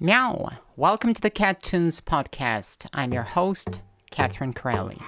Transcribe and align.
Meow! 0.00 0.48
Welcome 0.74 1.12
to 1.12 1.20
the 1.20 1.30
Cat 1.30 1.62
Tunes 1.62 2.00
podcast. 2.00 2.86
I'm 2.94 3.12
your 3.12 3.22
host, 3.24 3.82
Catherine 4.10 4.54
Corelli. 4.54 4.98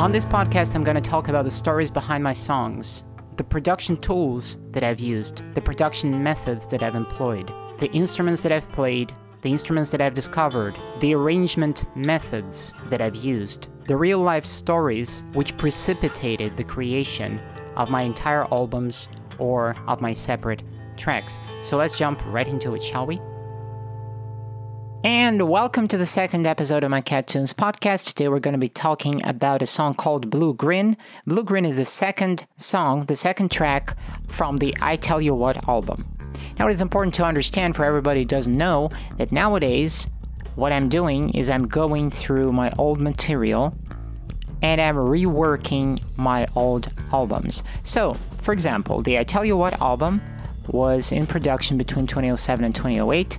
On 0.00 0.10
this 0.10 0.24
podcast, 0.24 0.74
I'm 0.74 0.82
going 0.82 0.94
to 0.94 1.10
talk 1.10 1.28
about 1.28 1.44
the 1.44 1.50
stories 1.50 1.90
behind 1.90 2.24
my 2.24 2.32
songs, 2.32 3.04
the 3.36 3.44
production 3.44 3.98
tools 3.98 4.56
that 4.70 4.82
I've 4.82 4.98
used, 4.98 5.42
the 5.54 5.60
production 5.60 6.22
methods 6.22 6.66
that 6.68 6.82
I've 6.82 6.94
employed, 6.94 7.52
the 7.80 7.90
instruments 7.92 8.42
that 8.42 8.50
I've 8.50 8.66
played, 8.70 9.12
the 9.42 9.50
instruments 9.50 9.90
that 9.90 10.00
I've 10.00 10.14
discovered, 10.14 10.74
the 11.00 11.12
arrangement 11.12 11.84
methods 11.94 12.72
that 12.86 13.02
I've 13.02 13.16
used, 13.16 13.68
the 13.88 13.96
real 13.96 14.20
life 14.20 14.46
stories 14.46 15.26
which 15.34 15.54
precipitated 15.58 16.56
the 16.56 16.64
creation 16.64 17.38
of 17.76 17.90
my 17.90 18.00
entire 18.00 18.46
albums 18.50 19.10
or 19.38 19.76
of 19.86 20.00
my 20.00 20.14
separate 20.14 20.62
tracks. 20.96 21.40
So 21.60 21.76
let's 21.76 21.98
jump 21.98 22.22
right 22.24 22.48
into 22.48 22.74
it, 22.74 22.82
shall 22.82 23.04
we? 23.04 23.20
And 25.02 25.48
welcome 25.48 25.88
to 25.88 25.96
the 25.96 26.04
second 26.04 26.46
episode 26.46 26.84
of 26.84 26.90
my 26.90 27.00
Cat 27.00 27.26
Tunes 27.26 27.54
podcast. 27.54 28.08
Today 28.08 28.28
we're 28.28 28.38
going 28.38 28.52
to 28.52 28.58
be 28.58 28.68
talking 28.68 29.24
about 29.26 29.62
a 29.62 29.66
song 29.66 29.94
called 29.94 30.28
Blue 30.28 30.52
Grin. 30.52 30.94
Blue 31.26 31.42
Grin 31.42 31.64
is 31.64 31.78
the 31.78 31.86
second 31.86 32.44
song, 32.58 33.06
the 33.06 33.16
second 33.16 33.50
track 33.50 33.96
from 34.28 34.58
the 34.58 34.76
I 34.82 34.96
Tell 34.96 35.18
You 35.18 35.34
What 35.34 35.66
album. 35.66 36.04
Now, 36.58 36.68
it 36.68 36.72
is 36.72 36.82
important 36.82 37.14
to 37.14 37.24
understand 37.24 37.76
for 37.76 37.86
everybody 37.86 38.20
who 38.20 38.26
doesn't 38.26 38.54
know 38.54 38.90
that 39.16 39.32
nowadays, 39.32 40.06
what 40.54 40.70
I'm 40.70 40.90
doing 40.90 41.30
is 41.30 41.48
I'm 41.48 41.66
going 41.66 42.10
through 42.10 42.52
my 42.52 42.70
old 42.76 43.00
material 43.00 43.74
and 44.60 44.82
I'm 44.82 44.96
reworking 44.96 45.98
my 46.18 46.46
old 46.54 46.92
albums. 47.10 47.64
So, 47.82 48.12
for 48.42 48.52
example, 48.52 49.00
the 49.00 49.18
I 49.18 49.22
Tell 49.22 49.46
You 49.46 49.56
What 49.56 49.80
album 49.80 50.20
was 50.66 51.10
in 51.10 51.26
production 51.26 51.78
between 51.78 52.06
2007 52.06 52.64
and 52.66 52.74
2008. 52.74 53.38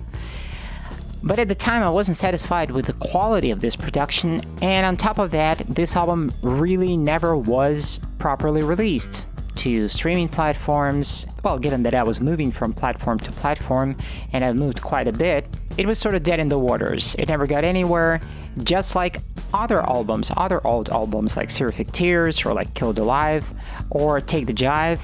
But 1.24 1.38
at 1.38 1.48
the 1.48 1.54
time, 1.54 1.82
I 1.82 1.90
wasn't 1.90 2.16
satisfied 2.16 2.70
with 2.70 2.86
the 2.86 2.94
quality 2.94 3.50
of 3.50 3.60
this 3.60 3.76
production, 3.76 4.40
and 4.60 4.84
on 4.84 4.96
top 4.96 5.18
of 5.18 5.30
that, 5.30 5.58
this 5.68 5.96
album 5.96 6.32
really 6.42 6.96
never 6.96 7.36
was 7.36 8.00
properly 8.18 8.62
released 8.62 9.24
to 9.56 9.86
streaming 9.86 10.28
platforms. 10.28 11.26
Well, 11.44 11.58
given 11.58 11.84
that 11.84 11.94
I 11.94 12.02
was 12.02 12.20
moving 12.20 12.50
from 12.50 12.72
platform 12.72 13.18
to 13.20 13.32
platform, 13.32 13.96
and 14.32 14.44
I've 14.44 14.56
moved 14.56 14.82
quite 14.82 15.06
a 15.06 15.12
bit, 15.12 15.46
it 15.78 15.86
was 15.86 15.98
sort 15.98 16.14
of 16.14 16.22
dead 16.22 16.40
in 16.40 16.48
the 16.48 16.58
waters. 16.58 17.14
It 17.18 17.28
never 17.28 17.46
got 17.46 17.64
anywhere, 17.64 18.20
just 18.64 18.94
like 18.94 19.18
other 19.54 19.80
albums, 19.82 20.32
other 20.36 20.66
old 20.66 20.88
albums 20.88 21.36
like 21.36 21.50
Seraphic 21.50 21.92
Tears 21.92 22.44
or 22.44 22.52
like 22.52 22.74
Killed 22.74 22.98
Alive 22.98 23.52
or 23.90 24.20
Take 24.20 24.46
the 24.46 24.54
Jive. 24.54 25.00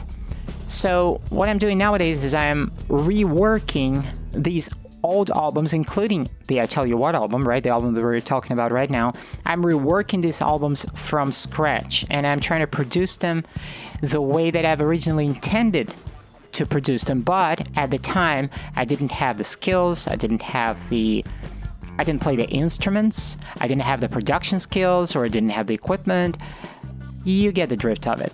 So, 0.66 1.20
what 1.30 1.48
I'm 1.48 1.58
doing 1.58 1.78
nowadays 1.78 2.24
is 2.24 2.34
I'm 2.34 2.70
reworking 2.88 4.04
these 4.32 4.68
old 5.02 5.30
albums, 5.30 5.72
including 5.72 6.28
the 6.48 6.60
I 6.60 6.66
Tell 6.66 6.86
You 6.86 6.96
What 6.96 7.14
album, 7.14 7.46
right? 7.46 7.62
The 7.62 7.70
album 7.70 7.94
that 7.94 8.02
we're 8.02 8.20
talking 8.20 8.52
about 8.52 8.72
right 8.72 8.90
now. 8.90 9.12
I'm 9.44 9.62
reworking 9.62 10.22
these 10.22 10.40
albums 10.40 10.86
from 10.94 11.32
scratch 11.32 12.04
and 12.10 12.26
I'm 12.26 12.40
trying 12.40 12.60
to 12.60 12.66
produce 12.66 13.16
them 13.16 13.44
the 14.00 14.20
way 14.20 14.50
that 14.50 14.64
I've 14.64 14.80
originally 14.80 15.26
intended 15.26 15.94
to 16.52 16.66
produce 16.66 17.04
them. 17.04 17.22
But 17.22 17.68
at 17.76 17.90
the 17.90 17.98
time, 17.98 18.50
I 18.74 18.84
didn't 18.84 19.12
have 19.12 19.38
the 19.38 19.44
skills, 19.44 20.08
I 20.08 20.16
didn't 20.16 20.42
have 20.42 20.88
the. 20.88 21.24
I 22.00 22.04
didn't 22.04 22.22
play 22.22 22.36
the 22.36 22.48
instruments, 22.48 23.38
I 23.60 23.66
didn't 23.66 23.82
have 23.82 24.00
the 24.00 24.08
production 24.08 24.60
skills, 24.60 25.16
or 25.16 25.24
I 25.24 25.28
didn't 25.28 25.50
have 25.50 25.66
the 25.66 25.74
equipment. 25.74 26.36
You 27.24 27.50
get 27.50 27.70
the 27.70 27.76
drift 27.76 28.06
of 28.06 28.20
it. 28.20 28.32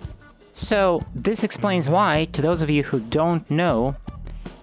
So, 0.53 1.03
this 1.15 1.43
explains 1.43 1.89
why, 1.89 2.25
to 2.33 2.41
those 2.43 2.61
of 2.61 2.69
you 2.69 2.83
who 2.83 2.99
don't 2.99 3.49
know, 3.49 3.95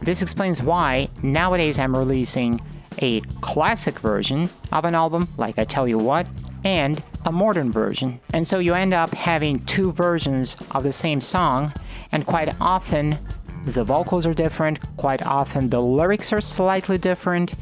this 0.02 0.22
explains 0.22 0.62
why 0.62 1.08
nowadays 1.22 1.78
I'm 1.78 1.96
releasing 1.96 2.60
a 3.00 3.20
classic 3.40 3.98
version 4.00 4.50
of 4.72 4.84
an 4.84 4.94
album, 4.94 5.28
like 5.36 5.58
I 5.58 5.64
Tell 5.64 5.86
You 5.86 5.98
What, 5.98 6.26
and 6.64 7.02
a 7.24 7.32
modern 7.32 7.70
version. 7.70 8.20
And 8.32 8.46
so 8.46 8.58
you 8.58 8.74
end 8.74 8.92
up 8.92 9.14
having 9.14 9.64
two 9.64 9.92
versions 9.92 10.56
of 10.72 10.82
the 10.82 10.92
same 10.92 11.20
song, 11.20 11.72
and 12.10 12.26
quite 12.26 12.54
often 12.60 13.18
the 13.64 13.84
vocals 13.84 14.26
are 14.26 14.34
different, 14.34 14.80
quite 14.96 15.24
often 15.24 15.70
the 15.70 15.80
lyrics 15.80 16.32
are 16.32 16.41
slightly 16.41 16.98
different, 16.98 17.54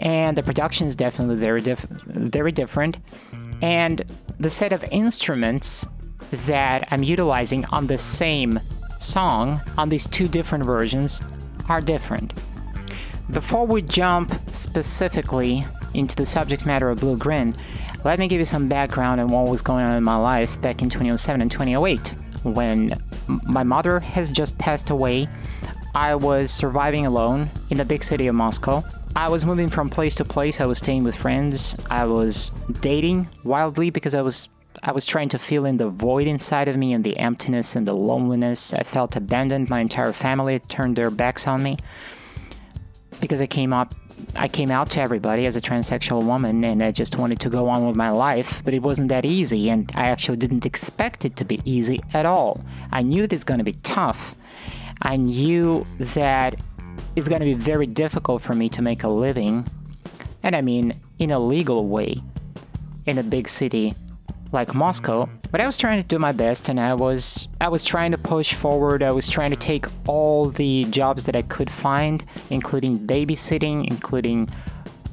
and 0.00 0.36
the 0.36 0.42
production 0.42 0.86
is 0.86 0.96
definitely 0.96 1.36
very, 1.36 1.60
diff- 1.60 1.86
very 2.06 2.52
different. 2.52 2.98
And 3.62 4.02
the 4.38 4.50
set 4.50 4.72
of 4.72 4.84
instruments 4.90 5.86
that 6.30 6.86
I'm 6.90 7.02
utilizing 7.02 7.64
on 7.66 7.86
the 7.86 7.98
same 7.98 8.60
song 8.98 9.60
on 9.76 9.88
these 9.88 10.06
two 10.06 10.26
different 10.26 10.64
versions 10.64 11.22
are 11.68 11.80
different. 11.80 12.32
Before 13.30 13.66
we 13.66 13.82
jump 13.82 14.32
specifically 14.52 15.66
into 15.94 16.16
the 16.16 16.26
subject 16.26 16.64
matter 16.64 16.88
of 16.88 17.00
Blue 17.00 17.16
Grin, 17.16 17.54
let 18.04 18.18
me 18.18 18.28
give 18.28 18.38
you 18.38 18.44
some 18.44 18.68
background 18.68 19.20
on 19.20 19.28
what 19.28 19.48
was 19.48 19.60
going 19.60 19.84
on 19.84 19.96
in 19.96 20.04
my 20.04 20.16
life 20.16 20.60
back 20.62 20.82
in 20.82 20.88
2007 20.88 21.42
and 21.42 21.50
2008 21.50 22.14
when 22.44 22.94
my 23.44 23.62
mother 23.62 24.00
has 24.00 24.30
just 24.30 24.56
passed 24.58 24.90
away. 24.90 25.28
I 25.94 26.14
was 26.14 26.50
surviving 26.50 27.06
alone 27.06 27.50
in 27.70 27.78
the 27.78 27.84
big 27.84 28.04
city 28.04 28.28
of 28.28 28.34
Moscow. 28.34 28.84
I 29.16 29.28
was 29.28 29.44
moving 29.44 29.68
from 29.68 29.88
place 29.88 30.14
to 30.16 30.24
place. 30.24 30.60
I 30.60 30.66
was 30.66 30.78
staying 30.78 31.02
with 31.02 31.16
friends. 31.16 31.76
I 31.90 32.04
was 32.04 32.50
dating 32.80 33.28
wildly 33.42 33.90
because 33.90 34.14
I 34.14 34.22
was 34.22 34.48
I 34.82 34.92
was 34.92 35.06
trying 35.06 35.28
to 35.30 35.38
fill 35.38 35.64
in 35.64 35.76
the 35.76 35.88
void 35.88 36.26
inside 36.26 36.68
of 36.68 36.76
me 36.76 36.92
and 36.92 37.02
the 37.04 37.18
emptiness 37.18 37.74
and 37.74 37.86
the 37.86 37.94
loneliness. 37.94 38.72
I 38.72 38.82
felt 38.82 39.16
abandoned. 39.16 39.68
My 39.68 39.80
entire 39.80 40.12
family 40.12 40.58
turned 40.58 40.96
their 40.96 41.10
backs 41.10 41.46
on 41.46 41.62
me 41.62 41.78
because 43.20 43.40
I 43.40 43.46
came 43.46 43.72
up 43.72 43.94
I 44.34 44.48
came 44.48 44.70
out 44.72 44.90
to 44.90 45.00
everybody 45.00 45.46
as 45.46 45.56
a 45.56 45.60
transsexual 45.60 46.24
woman 46.24 46.64
and 46.64 46.82
I 46.82 46.90
just 46.90 47.16
wanted 47.16 47.38
to 47.40 47.50
go 47.50 47.68
on 47.68 47.86
with 47.86 47.94
my 47.94 48.10
life, 48.10 48.64
but 48.64 48.74
it 48.74 48.82
wasn't 48.82 49.08
that 49.10 49.24
easy 49.24 49.70
and 49.70 49.90
I 49.94 50.08
actually 50.08 50.38
didn't 50.38 50.66
expect 50.66 51.24
it 51.24 51.36
to 51.36 51.44
be 51.44 51.60
easy 51.64 52.00
at 52.12 52.26
all. 52.26 52.64
I 52.90 53.02
knew 53.02 53.24
it 53.24 53.32
was 53.32 53.44
going 53.44 53.58
to 53.58 53.64
be 53.64 53.72
tough. 53.72 54.34
I 55.02 55.16
knew 55.16 55.86
that 56.00 56.56
it's 57.14 57.28
going 57.28 57.40
to 57.40 57.46
be 57.46 57.54
very 57.54 57.86
difficult 57.86 58.42
for 58.42 58.54
me 58.54 58.68
to 58.70 58.82
make 58.82 59.04
a 59.04 59.08
living, 59.08 59.68
and 60.42 60.56
I 60.56 60.62
mean 60.62 61.00
in 61.20 61.30
a 61.30 61.38
legal 61.38 61.86
way, 61.86 62.20
in 63.06 63.18
a 63.18 63.22
big 63.22 63.48
city 63.48 63.94
like 64.52 64.74
Moscow. 64.74 65.24
Mm-hmm. 65.24 65.36
But 65.50 65.60
I 65.60 65.66
was 65.66 65.76
trying 65.76 66.00
to 66.00 66.06
do 66.06 66.18
my 66.18 66.32
best 66.32 66.68
and 66.68 66.78
I 66.78 66.94
was 66.94 67.48
I 67.60 67.68
was 67.68 67.84
trying 67.84 68.12
to 68.12 68.18
push 68.18 68.54
forward. 68.54 69.02
I 69.02 69.12
was 69.12 69.28
trying 69.28 69.50
to 69.50 69.56
take 69.56 69.86
all 70.06 70.48
the 70.50 70.84
jobs 70.90 71.24
that 71.24 71.36
I 71.36 71.42
could 71.42 71.70
find, 71.70 72.24
including 72.50 72.98
babysitting, 73.06 73.86
including 73.86 74.48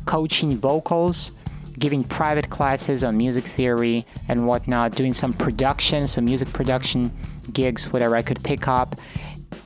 coaching 0.05 0.57
vocals, 0.57 1.31
giving 1.79 2.03
private 2.03 2.49
classes 2.49 3.03
on 3.03 3.17
music 3.17 3.43
theory 3.43 4.05
and 4.27 4.47
whatnot, 4.47 4.95
doing 4.95 5.13
some 5.13 5.33
production, 5.33 6.07
some 6.07 6.25
music 6.25 6.51
production 6.53 7.11
gigs, 7.51 7.91
whatever 7.91 8.15
I 8.15 8.21
could 8.21 8.43
pick 8.43 8.67
up. 8.67 8.95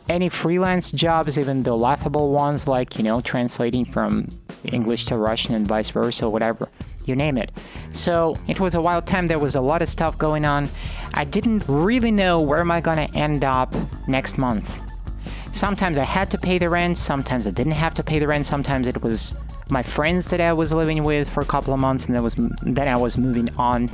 Any 0.07 0.29
freelance 0.29 0.91
jobs, 0.91 1.39
even 1.39 1.63
the 1.63 1.75
laughable 1.75 2.31
ones 2.31 2.67
like, 2.67 2.97
you 2.97 3.03
know, 3.03 3.21
translating 3.21 3.85
from 3.85 4.29
English 4.63 5.05
to 5.05 5.17
Russian 5.17 5.55
and 5.55 5.67
vice 5.67 5.89
versa, 5.89 6.29
whatever 6.29 6.69
you 7.09 7.15
name 7.15 7.37
it. 7.37 7.51
So 7.91 8.37
it 8.47 8.59
was 8.59 8.75
a 8.75 8.81
wild 8.81 9.05
time. 9.05 9.27
There 9.27 9.39
was 9.39 9.55
a 9.55 9.61
lot 9.61 9.81
of 9.81 9.89
stuff 9.89 10.17
going 10.17 10.45
on. 10.45 10.69
I 11.13 11.25
didn't 11.25 11.63
really 11.67 12.11
know 12.11 12.39
where 12.39 12.59
am 12.59 12.71
I 12.71 12.79
gonna 12.79 13.09
end 13.13 13.43
up 13.43 13.75
next 14.07 14.37
month. 14.37 14.79
Sometimes 15.51 15.97
I 15.97 16.03
had 16.03 16.29
to 16.31 16.37
pay 16.37 16.59
the 16.59 16.69
rent. 16.69 16.97
Sometimes 16.97 17.47
I 17.47 17.51
didn't 17.51 17.73
have 17.73 17.93
to 17.95 18.03
pay 18.03 18.19
the 18.19 18.27
rent. 18.27 18.45
Sometimes 18.45 18.87
it 18.87 19.01
was 19.01 19.33
my 19.69 19.83
friends 19.83 20.27
that 20.27 20.41
I 20.41 20.53
was 20.53 20.73
living 20.73 21.03
with 21.03 21.29
for 21.29 21.41
a 21.41 21.45
couple 21.45 21.73
of 21.73 21.79
months, 21.79 22.05
and 22.05 22.15
then 22.15 22.23
was 22.23 22.35
then 22.61 22.87
I 22.87 22.95
was 22.95 23.17
moving 23.17 23.49
on. 23.57 23.89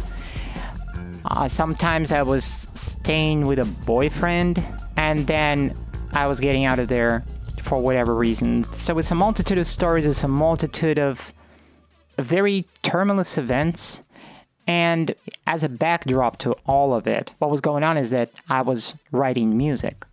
Uh, 1.25 1.47
sometimes 1.47 2.11
I 2.11 2.21
was 2.21 2.43
staying 2.73 3.47
with 3.47 3.59
a 3.59 3.65
boyfriend, 3.65 4.65
and 4.97 5.25
then 5.27 5.75
I 6.13 6.27
was 6.27 6.39
getting 6.39 6.65
out 6.65 6.79
of 6.79 6.87
there 6.87 7.23
for 7.61 7.81
whatever 7.81 8.13
reason. 8.15 8.71
So 8.73 8.97
it's 8.99 9.11
a 9.11 9.15
multitude 9.15 9.57
of 9.57 9.65
stories. 9.65 10.05
It's 10.05 10.23
a 10.23 10.27
multitude 10.27 10.99
of 10.99 11.33
very 12.17 12.65
tumultuous 12.83 13.37
events. 13.37 14.01
And 14.67 15.13
as 15.45 15.63
a 15.63 15.69
backdrop 15.69 16.37
to 16.39 16.53
all 16.65 16.93
of 16.93 17.05
it, 17.05 17.31
what 17.39 17.51
was 17.51 17.61
going 17.61 17.83
on 17.83 17.97
is 17.97 18.09
that 18.09 18.31
I 18.49 18.61
was 18.61 18.95
writing 19.11 19.55
music. 19.57 20.05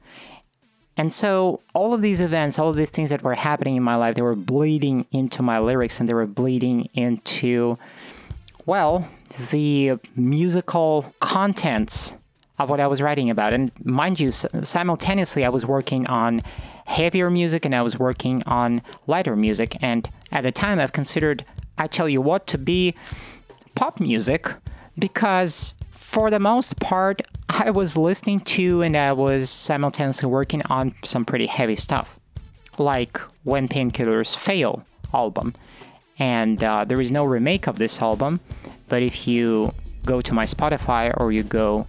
And 0.96 1.12
so 1.12 1.60
all 1.72 1.94
of 1.94 2.02
these 2.02 2.20
events, 2.20 2.58
all 2.58 2.68
of 2.68 2.76
these 2.76 2.90
things 2.90 3.10
that 3.10 3.22
were 3.22 3.34
happening 3.34 3.76
in 3.76 3.82
my 3.82 3.96
life, 3.96 4.14
they 4.14 4.22
were 4.22 4.36
bleeding 4.36 5.06
into 5.10 5.42
my 5.42 5.58
lyrics 5.58 5.98
and 5.98 6.08
they 6.08 6.14
were 6.14 6.26
bleeding 6.26 6.90
into, 6.92 7.78
well, 8.66 9.08
the 9.50 9.98
musical 10.14 11.14
contents 11.20 12.12
of 12.58 12.68
what 12.68 12.80
I 12.80 12.86
was 12.86 13.00
writing 13.00 13.30
about. 13.30 13.54
And 13.54 13.72
mind 13.84 14.20
you, 14.20 14.30
simultaneously, 14.30 15.44
I 15.44 15.48
was 15.48 15.64
working 15.64 16.06
on 16.08 16.42
heavier 16.84 17.30
music 17.30 17.64
and 17.64 17.74
I 17.74 17.82
was 17.82 17.98
working 17.98 18.42
on 18.44 18.82
lighter 19.06 19.34
music. 19.34 19.76
And 19.80 20.08
at 20.30 20.42
the 20.42 20.52
time, 20.52 20.78
I've 20.78 20.92
considered 20.92 21.44
I 21.78 21.86
Tell 21.86 22.08
You 22.08 22.20
What 22.20 22.46
to 22.48 22.58
be 22.58 22.94
pop 23.74 24.00
music 24.00 24.54
because 24.98 25.74
for 25.90 26.30
the 26.30 26.38
most 26.38 26.78
part, 26.80 27.22
I 27.48 27.70
was 27.70 27.96
listening 27.96 28.40
to 28.40 28.82
and 28.82 28.96
I 28.96 29.12
was 29.12 29.50
simultaneously 29.50 30.28
working 30.28 30.62
on 30.68 30.94
some 31.04 31.24
pretty 31.24 31.46
heavy 31.46 31.76
stuff, 31.76 32.18
like 32.78 33.18
When 33.44 33.68
Painkillers 33.68 34.36
Fail 34.36 34.84
album. 35.14 35.54
And 36.18 36.62
uh, 36.62 36.84
there 36.84 37.00
is 37.00 37.10
no 37.10 37.24
remake 37.24 37.66
of 37.66 37.78
this 37.78 38.00
album, 38.00 38.40
but 38.88 39.02
if 39.02 39.26
you 39.26 39.72
go 40.04 40.20
to 40.20 40.34
my 40.34 40.44
Spotify 40.44 41.12
or 41.18 41.32
you 41.32 41.42
go 41.42 41.86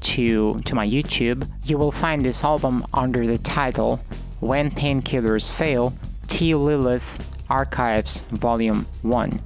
to 0.00 0.60
to 0.60 0.74
my 0.74 0.86
YouTube, 0.86 1.48
you 1.64 1.76
will 1.78 1.92
find 1.92 2.22
this 2.22 2.44
album 2.44 2.86
under 2.94 3.26
the 3.26 3.38
title 3.38 4.00
When 4.40 4.70
Painkillers 4.70 5.50
Fail: 5.50 5.94
T. 6.28 6.54
Lilith 6.54 7.35
Archives 7.48 8.22
Volume 8.30 8.86
1. 9.02 9.40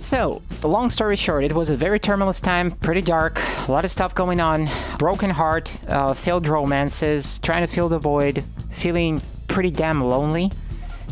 So, 0.00 0.42
long 0.62 0.88
story 0.90 1.16
short, 1.16 1.44
it 1.44 1.52
was 1.52 1.68
a 1.68 1.76
very 1.76 1.98
tumultuous 1.98 2.40
time, 2.40 2.70
pretty 2.70 3.02
dark, 3.02 3.40
a 3.66 3.72
lot 3.72 3.84
of 3.84 3.90
stuff 3.90 4.14
going 4.14 4.38
on, 4.40 4.70
broken 4.98 5.30
heart, 5.30 5.70
uh, 5.88 6.14
failed 6.14 6.46
romances, 6.46 7.38
trying 7.40 7.66
to 7.66 7.72
fill 7.72 7.88
the 7.88 7.98
void, 7.98 8.44
feeling 8.70 9.20
pretty 9.48 9.70
damn 9.70 10.00
lonely, 10.00 10.52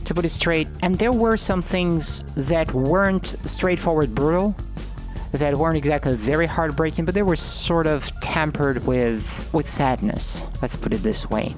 to 0.05 0.15
put 0.15 0.25
it 0.25 0.29
straight. 0.29 0.69
And 0.83 0.99
there 0.99 1.13
were 1.13 1.37
some 1.37 1.61
things 1.61 2.23
that 2.37 2.73
weren't 2.73 3.35
straightforward 3.45 4.15
brutal, 4.15 4.55
that 5.33 5.57
weren't 5.57 5.77
exactly 5.77 6.15
very 6.15 6.47
heartbreaking, 6.47 7.05
but 7.05 7.15
they 7.15 7.23
were 7.23 7.37
sort 7.37 7.87
of 7.87 8.09
tampered 8.21 8.87
with 8.87 9.53
with 9.53 9.69
sadness. 9.69 10.45
Let's 10.63 10.77
put 10.77 10.93
it 10.93 10.99
this 10.99 11.29
way. 11.29 11.57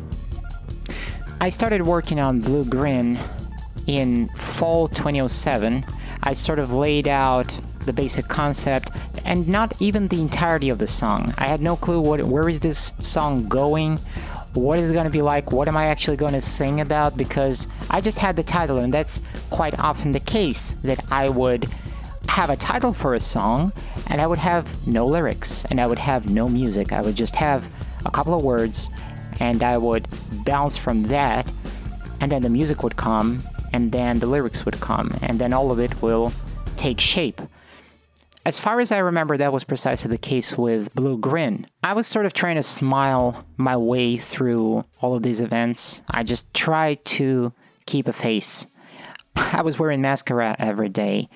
I 1.40 1.50
started 1.50 1.82
working 1.82 2.18
on 2.18 2.40
Blue 2.40 2.64
Grin 2.64 3.18
in 3.86 4.28
fall 4.30 4.88
2007 4.88 5.84
I 6.22 6.32
sort 6.32 6.58
of 6.58 6.72
laid 6.72 7.06
out 7.06 7.58
the 7.84 7.92
basic 7.92 8.26
concept 8.26 8.90
and 9.24 9.46
not 9.48 9.80
even 9.80 10.08
the 10.08 10.20
entirety 10.20 10.68
of 10.68 10.78
the 10.78 10.86
song. 10.86 11.32
I 11.38 11.46
had 11.46 11.60
no 11.60 11.76
clue 11.76 12.00
what 12.00 12.24
where 12.24 12.48
is 12.48 12.60
this 12.60 12.92
song 13.00 13.48
going, 13.48 13.98
what 14.52 14.80
is 14.80 14.90
it 14.90 14.94
going 14.94 15.04
to 15.04 15.10
be 15.10 15.22
like, 15.22 15.52
what 15.52 15.68
am 15.68 15.76
I 15.76 15.86
actually 15.86 16.16
going 16.16 16.32
to 16.32 16.40
sing 16.40 16.80
about 16.80 17.16
because 17.16 17.68
I 17.88 18.00
just 18.00 18.18
had 18.18 18.34
the 18.34 18.42
title 18.42 18.78
and 18.78 18.92
that's 18.92 19.22
quite 19.50 19.78
often 19.78 20.10
the 20.10 20.20
case 20.20 20.72
that 20.82 21.04
I 21.12 21.28
would 21.28 21.70
have 22.28 22.50
a 22.50 22.56
title 22.56 22.92
for 22.92 23.14
a 23.14 23.20
song 23.20 23.72
and 24.08 24.20
I 24.20 24.26
would 24.26 24.38
have 24.38 24.86
no 24.86 25.06
lyrics 25.06 25.64
and 25.66 25.80
I 25.80 25.86
would 25.86 26.00
have 26.00 26.28
no 26.28 26.48
music. 26.48 26.92
I 26.92 27.02
would 27.02 27.14
just 27.14 27.36
have 27.36 27.68
a 28.04 28.10
couple 28.10 28.34
of 28.34 28.42
words 28.42 28.90
and 29.38 29.62
I 29.62 29.78
would 29.78 30.08
bounce 30.44 30.76
from 30.76 31.04
that 31.04 31.50
and 32.20 32.32
then 32.32 32.42
the 32.42 32.50
music 32.50 32.82
would 32.82 32.96
come 32.96 33.44
and 33.76 33.92
then 33.92 34.20
the 34.20 34.26
lyrics 34.26 34.64
would 34.64 34.80
come, 34.80 35.18
and 35.20 35.38
then 35.38 35.52
all 35.52 35.70
of 35.70 35.78
it 35.78 36.00
will 36.00 36.32
take 36.78 36.98
shape. 36.98 37.42
As 38.46 38.58
far 38.58 38.80
as 38.80 38.90
I 38.90 38.96
remember, 38.96 39.36
that 39.36 39.52
was 39.52 39.64
precisely 39.64 40.08
the 40.08 40.16
case 40.16 40.56
with 40.56 40.94
Blue 40.94 41.18
Grin. 41.18 41.66
I 41.84 41.92
was 41.92 42.06
sort 42.06 42.24
of 42.24 42.32
trying 42.32 42.56
to 42.56 42.62
smile 42.62 43.44
my 43.58 43.76
way 43.76 44.16
through 44.16 44.86
all 45.02 45.14
of 45.14 45.22
these 45.22 45.42
events. 45.42 46.00
I 46.10 46.22
just 46.22 46.54
tried 46.54 47.04
to 47.16 47.52
keep 47.84 48.08
a 48.08 48.14
face. 48.14 48.66
I 49.36 49.60
was 49.60 49.78
wearing 49.78 50.00
mascara 50.00 50.56
every 50.58 50.88
day. 50.88 51.28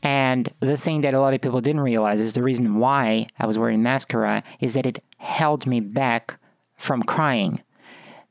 And 0.00 0.54
the 0.60 0.76
thing 0.76 1.00
that 1.00 1.14
a 1.14 1.20
lot 1.20 1.34
of 1.34 1.40
people 1.40 1.60
didn't 1.60 1.80
realize 1.80 2.20
is 2.20 2.34
the 2.34 2.44
reason 2.44 2.76
why 2.78 3.26
I 3.40 3.46
was 3.46 3.58
wearing 3.58 3.82
mascara 3.82 4.44
is 4.60 4.74
that 4.74 4.86
it 4.86 5.02
held 5.16 5.66
me 5.66 5.80
back 5.80 6.38
from 6.76 7.02
crying 7.02 7.60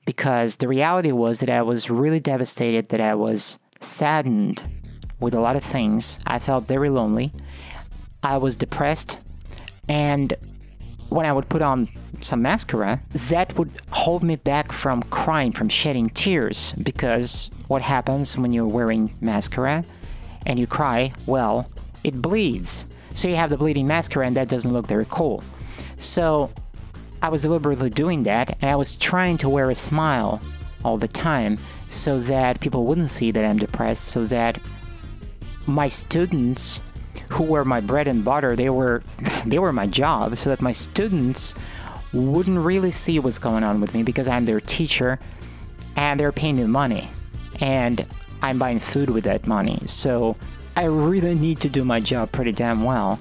because 0.07 0.55
the 0.55 0.69
reality 0.69 1.11
was 1.11 1.39
that 1.39 1.49
I 1.49 1.61
was 1.61 1.89
really 1.89 2.21
devastated, 2.21 2.87
that 2.89 3.01
I 3.01 3.13
was 3.13 3.59
saddened 3.81 4.63
with 5.19 5.33
a 5.33 5.41
lot 5.41 5.57
of 5.57 5.63
things. 5.65 6.19
I 6.25 6.39
felt 6.39 6.65
very 6.65 6.89
lonely. 6.89 7.33
I 8.23 8.37
was 8.37 8.55
depressed. 8.55 9.17
And 9.89 10.33
when 11.09 11.25
I 11.25 11.33
would 11.33 11.49
put 11.49 11.61
on 11.61 11.89
some 12.21 12.41
mascara, 12.41 13.01
that 13.13 13.57
would 13.57 13.69
hold 13.91 14.23
me 14.23 14.37
back 14.37 14.71
from 14.71 15.03
crying, 15.03 15.51
from 15.51 15.67
shedding 15.67 16.09
tears. 16.09 16.71
Because 16.81 17.51
what 17.67 17.81
happens 17.81 18.37
when 18.37 18.53
you're 18.53 18.65
wearing 18.65 19.13
mascara 19.19 19.83
and 20.45 20.57
you 20.57 20.67
cry? 20.67 21.11
Well, 21.25 21.69
it 22.05 22.21
bleeds. 22.21 22.85
So 23.13 23.27
you 23.27 23.35
have 23.35 23.49
the 23.49 23.57
bleeding 23.57 23.87
mascara, 23.87 24.25
and 24.25 24.37
that 24.37 24.47
doesn't 24.47 24.71
look 24.71 24.87
very 24.87 25.05
cool. 25.09 25.43
So 25.97 26.49
I 27.21 27.29
was 27.29 27.41
deliberately 27.41 27.89
doing 27.89 28.23
that, 28.23 28.57
and 28.61 28.69
I 28.69 28.75
was 28.75 28.95
trying 28.95 29.37
to 29.39 29.49
wear 29.49 29.69
a 29.69 29.75
smile 29.75 30.41
all 30.83 30.97
the 30.97 31.07
time 31.07 31.57
so 31.89 32.19
that 32.21 32.59
people 32.59 32.85
wouldn't 32.85 33.09
see 33.09 33.31
that 33.31 33.43
I'm 33.43 33.57
depressed, 33.57 34.05
so 34.05 34.25
that 34.25 34.59
my 35.65 35.87
students 35.87 36.81
who 37.29 37.43
were 37.43 37.65
my 37.65 37.81
bread 37.81 38.07
and 38.07 38.23
butter, 38.23 38.55
they 38.55 38.69
were 38.69 39.03
they 39.45 39.59
were 39.59 39.73
my 39.73 39.87
job, 39.87 40.37
so 40.37 40.49
that 40.49 40.61
my 40.61 40.71
students 40.71 41.53
wouldn't 42.13 42.59
really 42.59 42.91
see 42.91 43.19
what's 43.19 43.39
going 43.39 43.63
on 43.63 43.81
with 43.81 43.93
me 43.93 44.03
because 44.03 44.27
I'm 44.27 44.45
their 44.45 44.61
teacher 44.61 45.19
and 45.95 46.19
they're 46.19 46.31
paying 46.31 46.55
me 46.55 46.63
money 46.65 47.09
and 47.59 48.05
I'm 48.41 48.59
buying 48.59 48.79
food 48.79 49.09
with 49.09 49.25
that 49.25 49.47
money. 49.47 49.81
So 49.85 50.37
I 50.75 50.85
really 50.85 51.35
need 51.35 51.59
to 51.61 51.69
do 51.69 51.83
my 51.83 51.99
job 51.99 52.31
pretty 52.31 52.51
damn 52.51 52.83
well. 52.83 53.19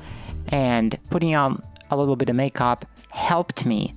And 0.49 0.97
putting 1.11 1.35
on 1.35 1.63
a 1.91 1.97
little 1.97 2.17
bit 2.17 2.29
of 2.29 2.37
makeup 2.37 2.85
helped 3.17 3.65
me 3.65 3.95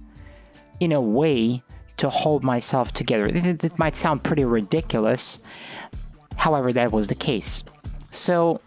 in 0.79 0.93
a 0.93 1.01
way 1.01 1.61
to 1.97 2.09
hold 2.09 2.41
myself 2.43 2.93
together. 2.93 3.27
It, 3.27 3.77
might 3.77 3.95
sound 3.95 4.23
pretty 4.23 4.45
ridiculous, 4.45 5.39
however, 6.37 6.71
that 6.73 6.93
was 6.93 7.07
the 7.07 7.15
case. 7.15 7.63
So, 8.11 8.61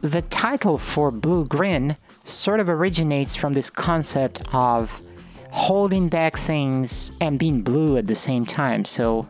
the 0.00 0.22
title 0.22 0.78
for 0.78 1.10
Blue 1.10 1.44
Grin 1.44 1.96
sort 2.22 2.60
of 2.60 2.68
originates 2.68 3.34
from 3.34 3.54
this 3.54 3.68
concept 3.70 4.42
of 4.54 5.02
holding 5.50 6.08
back 6.08 6.36
things 6.36 7.10
and 7.20 7.36
being 7.36 7.62
blue 7.62 7.96
at 7.96 8.06
the 8.06 8.14
same 8.14 8.46
time. 8.46 8.84
So, 8.84 9.28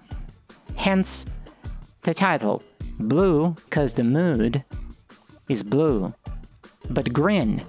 hence 0.77 1.25
the 2.03 2.13
title 2.13 2.63
Blue, 2.99 3.57
because 3.65 3.95
the 3.95 4.05
mood 4.05 4.65
is 5.49 5.63
blue, 5.63 6.13
but 6.91 7.13
grin 7.13 7.63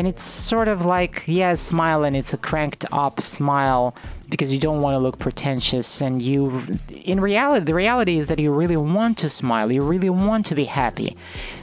and 0.00 0.08
it's 0.08 0.22
sort 0.22 0.66
of 0.66 0.86
like 0.86 1.24
yeah 1.26 1.54
smile 1.54 2.04
and 2.04 2.16
it's 2.16 2.32
a 2.32 2.38
cranked 2.38 2.86
up 2.90 3.20
smile 3.20 3.94
because 4.30 4.50
you 4.50 4.58
don't 4.58 4.80
want 4.80 4.94
to 4.94 4.98
look 4.98 5.18
pretentious 5.18 6.00
and 6.00 6.22
you 6.22 6.64
in 6.88 7.20
reality 7.20 7.62
the 7.66 7.74
reality 7.74 8.16
is 8.16 8.28
that 8.28 8.38
you 8.38 8.50
really 8.50 8.78
want 8.78 9.18
to 9.18 9.28
smile 9.28 9.70
you 9.70 9.82
really 9.82 10.08
want 10.08 10.46
to 10.46 10.54
be 10.54 10.64
happy 10.64 11.14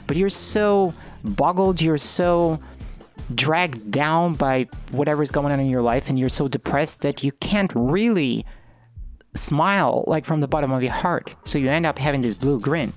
but 0.06 0.16
you're 0.16 0.28
so 0.28 0.94
boggled 1.24 1.82
you're 1.82 1.98
so 1.98 2.60
dragged 3.34 3.90
down 3.90 4.34
by 4.34 4.68
whatever's 4.92 5.32
going 5.32 5.52
on 5.52 5.58
in 5.58 5.68
your 5.68 5.82
life 5.82 6.08
and 6.08 6.16
you're 6.16 6.28
so 6.28 6.46
depressed 6.46 7.00
that 7.00 7.24
you 7.24 7.32
can't 7.32 7.72
really 7.74 8.46
smile 9.34 10.04
like 10.06 10.24
from 10.24 10.40
the 10.40 10.48
bottom 10.48 10.72
of 10.72 10.82
your 10.82 10.92
heart. 10.92 11.34
So 11.44 11.58
you 11.58 11.68
end 11.68 11.86
up 11.86 11.98
having 11.98 12.22
this 12.22 12.34
blue 12.34 12.60
grin. 12.60 12.92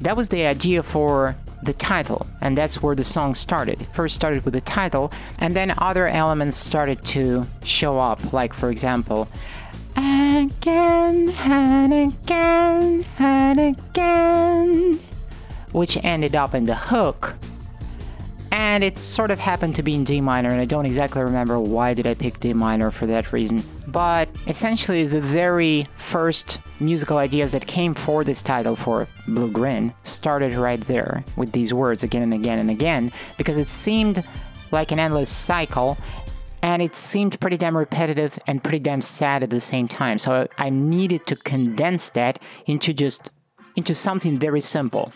That 0.00 0.16
was 0.16 0.28
the 0.28 0.46
idea 0.46 0.82
for 0.82 1.36
the 1.64 1.72
title, 1.72 2.26
and 2.40 2.56
that's 2.56 2.82
where 2.82 2.94
the 2.94 3.04
song 3.04 3.34
started. 3.34 3.80
It 3.80 3.88
first 3.92 4.14
started 4.14 4.44
with 4.44 4.54
the 4.54 4.60
title, 4.60 5.12
and 5.38 5.56
then 5.56 5.74
other 5.78 6.06
elements 6.08 6.56
started 6.56 7.04
to 7.06 7.46
show 7.64 7.98
up, 7.98 8.32
like, 8.32 8.52
for 8.52 8.70
example, 8.70 9.28
again 9.96 11.30
and 11.30 11.92
again 11.92 13.04
and 13.18 13.60
again, 13.60 15.00
which 15.72 15.96
ended 16.04 16.34
up 16.34 16.54
in 16.54 16.64
the 16.64 16.74
hook. 16.74 17.34
And 18.50 18.84
it 18.84 18.98
sort 18.98 19.30
of 19.30 19.40
happened 19.40 19.74
to 19.76 19.82
be 19.82 19.94
in 19.94 20.04
D 20.04 20.20
minor, 20.20 20.50
and 20.50 20.60
I 20.60 20.64
don't 20.64 20.86
exactly 20.86 21.22
remember 21.22 21.58
why 21.58 21.92
did 21.94 22.06
I 22.06 22.14
pick 22.14 22.38
D 22.40 22.52
minor 22.52 22.90
for 22.90 23.06
that 23.06 23.32
reason. 23.32 23.64
But 23.86 24.28
essentially, 24.46 25.04
the 25.06 25.20
very 25.20 25.88
first 25.96 26.60
musical 26.80 27.18
ideas 27.18 27.52
that 27.52 27.66
came 27.66 27.94
for 27.94 28.24
this 28.24 28.42
title 28.42 28.76
for 28.76 29.08
Blue 29.26 29.50
Grin 29.50 29.94
started 30.02 30.54
right 30.54 30.80
there 30.82 31.24
with 31.36 31.52
these 31.52 31.72
words 31.72 32.02
again 32.02 32.22
and 32.22 32.34
again 32.34 32.58
and 32.58 32.70
again 32.70 33.12
because 33.38 33.58
it 33.58 33.68
seemed 33.68 34.26
like 34.70 34.90
an 34.92 34.98
endless 34.98 35.30
cycle 35.30 35.96
and 36.62 36.80
it 36.80 36.96
seemed 36.96 37.38
pretty 37.40 37.56
damn 37.58 37.76
repetitive 37.76 38.38
and 38.46 38.62
pretty 38.62 38.78
damn 38.78 39.02
sad 39.02 39.42
at 39.42 39.50
the 39.50 39.60
same 39.60 39.86
time. 39.86 40.18
So 40.18 40.48
I 40.58 40.70
needed 40.70 41.26
to 41.26 41.36
condense 41.36 42.10
that 42.10 42.40
into 42.66 42.94
just 42.94 43.30
into 43.76 43.94
something 43.94 44.38
very 44.38 44.60
simple. 44.60 45.12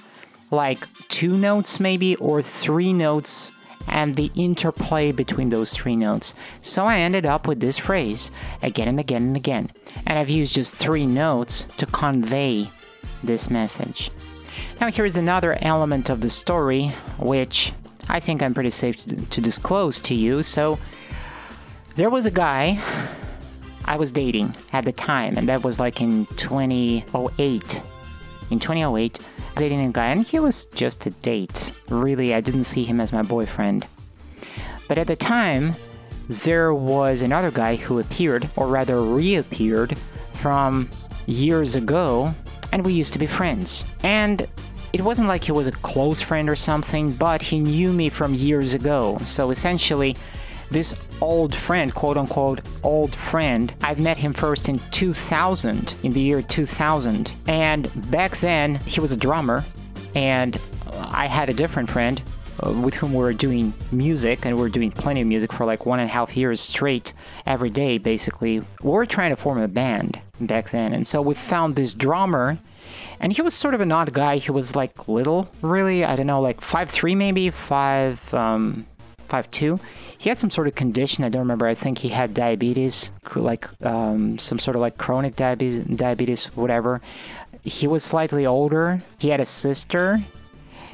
Like 0.50 0.86
two 1.08 1.36
notes 1.36 1.80
maybe 1.80 2.16
or 2.16 2.42
three 2.42 2.92
notes 2.92 3.52
and 3.86 4.14
the 4.14 4.30
interplay 4.34 5.12
between 5.12 5.48
those 5.48 5.74
three 5.74 5.96
notes. 5.96 6.34
So 6.60 6.84
I 6.84 6.98
ended 6.98 7.24
up 7.24 7.46
with 7.46 7.60
this 7.60 7.78
phrase 7.78 8.30
again 8.62 8.88
and 8.88 9.00
again 9.00 9.22
and 9.22 9.36
again. 9.36 9.70
And 10.06 10.18
I've 10.18 10.30
used 10.30 10.54
just 10.54 10.74
three 10.74 11.06
notes 11.06 11.66
to 11.78 11.86
convey 11.86 12.70
this 13.22 13.50
message. 13.50 14.10
Now, 14.80 14.90
here 14.90 15.04
is 15.04 15.16
another 15.16 15.58
element 15.60 16.10
of 16.10 16.20
the 16.20 16.28
story 16.28 16.88
which 17.18 17.72
I 18.08 18.20
think 18.20 18.42
I'm 18.42 18.54
pretty 18.54 18.70
safe 18.70 19.04
to, 19.04 19.16
to 19.16 19.40
disclose 19.40 20.00
to 20.00 20.14
you. 20.14 20.42
So, 20.42 20.78
there 21.96 22.10
was 22.10 22.26
a 22.26 22.30
guy 22.30 22.80
I 23.84 23.96
was 23.96 24.12
dating 24.12 24.54
at 24.72 24.84
the 24.84 24.92
time, 24.92 25.36
and 25.36 25.48
that 25.48 25.64
was 25.64 25.80
like 25.80 26.00
in 26.00 26.26
2008. 26.36 27.82
In 28.50 28.58
2008, 28.58 29.18
dating 29.56 29.84
a 29.84 29.92
guy, 29.92 30.06
and 30.06 30.24
he 30.24 30.38
was 30.38 30.66
just 30.66 31.04
a 31.06 31.10
date. 31.10 31.72
Really, 31.88 32.34
I 32.34 32.40
didn't 32.40 32.64
see 32.64 32.84
him 32.84 33.00
as 33.00 33.12
my 33.12 33.22
boyfriend. 33.22 33.86
But 34.88 34.98
at 34.98 35.06
the 35.06 35.16
time, 35.16 35.76
there 36.28 36.72
was 36.72 37.22
another 37.22 37.50
guy 37.50 37.76
who 37.76 37.98
appeared, 37.98 38.48
or 38.56 38.66
rather 38.68 39.02
reappeared, 39.02 39.96
from 40.32 40.88
years 41.26 41.76
ago, 41.76 42.34
and 42.72 42.84
we 42.84 42.92
used 42.92 43.12
to 43.12 43.18
be 43.18 43.26
friends. 43.26 43.84
And 44.02 44.46
it 44.92 45.02
wasn't 45.02 45.28
like 45.28 45.44
he 45.44 45.52
was 45.52 45.66
a 45.66 45.72
close 45.72 46.20
friend 46.20 46.48
or 46.48 46.56
something, 46.56 47.12
but 47.12 47.42
he 47.42 47.60
knew 47.60 47.92
me 47.92 48.08
from 48.08 48.34
years 48.34 48.72
ago. 48.72 49.18
So 49.26 49.50
essentially, 49.50 50.16
this 50.70 50.94
old 51.20 51.54
friend, 51.54 51.94
quote 51.94 52.16
unquote, 52.16 52.60
old 52.82 53.14
friend, 53.14 53.74
I've 53.82 53.98
met 53.98 54.16
him 54.16 54.32
first 54.32 54.68
in 54.68 54.78
2000, 54.90 55.96
in 56.02 56.12
the 56.12 56.20
year 56.20 56.42
2000. 56.42 57.34
And 57.46 58.10
back 58.10 58.36
then, 58.38 58.76
he 58.76 59.00
was 59.00 59.12
a 59.12 59.16
drummer, 59.16 59.64
and 60.14 60.60
I 60.92 61.26
had 61.26 61.48
a 61.48 61.54
different 61.54 61.90
friend 61.90 62.20
uh, 62.64 62.72
with 62.72 62.94
whom 62.94 63.12
we 63.12 63.18
were 63.18 63.32
doing 63.32 63.72
music, 63.92 64.44
and 64.44 64.56
we 64.56 64.62
were 64.62 64.68
doing 64.68 64.90
plenty 64.90 65.20
of 65.20 65.26
music 65.26 65.52
for 65.52 65.64
like 65.64 65.86
one 65.86 66.00
and 66.00 66.10
a 66.10 66.12
half 66.12 66.36
years 66.36 66.60
straight, 66.60 67.12
every 67.46 67.70
day, 67.70 67.98
basically. 67.98 68.60
We 68.60 68.66
were 68.90 69.06
trying 69.06 69.30
to 69.30 69.36
form 69.36 69.58
a 69.58 69.68
band 69.68 70.20
back 70.40 70.70
then. 70.70 70.92
And 70.92 71.06
so 71.06 71.22
we 71.22 71.34
found 71.34 71.76
this 71.76 71.94
drummer 71.94 72.58
and 73.20 73.32
he 73.32 73.42
was 73.42 73.54
sort 73.54 73.74
of 73.74 73.80
an 73.80 73.92
odd 73.92 74.12
guy. 74.12 74.36
He 74.36 74.50
was 74.50 74.76
like 74.76 75.08
little, 75.08 75.50
really. 75.62 76.04
I 76.04 76.16
don't 76.16 76.26
know, 76.26 76.40
like 76.40 76.60
five 76.60 76.88
three 76.88 77.14
maybe, 77.14 77.50
five 77.50 78.32
um, 78.34 78.86
five 79.28 79.50
two. 79.50 79.78
He 80.16 80.28
had 80.28 80.38
some 80.38 80.50
sort 80.50 80.66
of 80.66 80.74
condition. 80.74 81.24
I 81.24 81.28
don't 81.28 81.42
remember. 81.42 81.66
I 81.66 81.74
think 81.74 81.98
he 81.98 82.08
had 82.08 82.34
diabetes, 82.34 83.10
like 83.34 83.68
um, 83.84 84.38
some 84.38 84.58
sort 84.58 84.74
of 84.76 84.80
like 84.80 84.98
chronic 84.98 85.36
diabetes, 85.36 85.78
diabetes, 85.78 86.46
whatever. 86.56 87.00
He 87.62 87.86
was 87.86 88.02
slightly 88.04 88.46
older. 88.46 89.02
He 89.18 89.28
had 89.28 89.40
a 89.40 89.44
sister. 89.44 90.24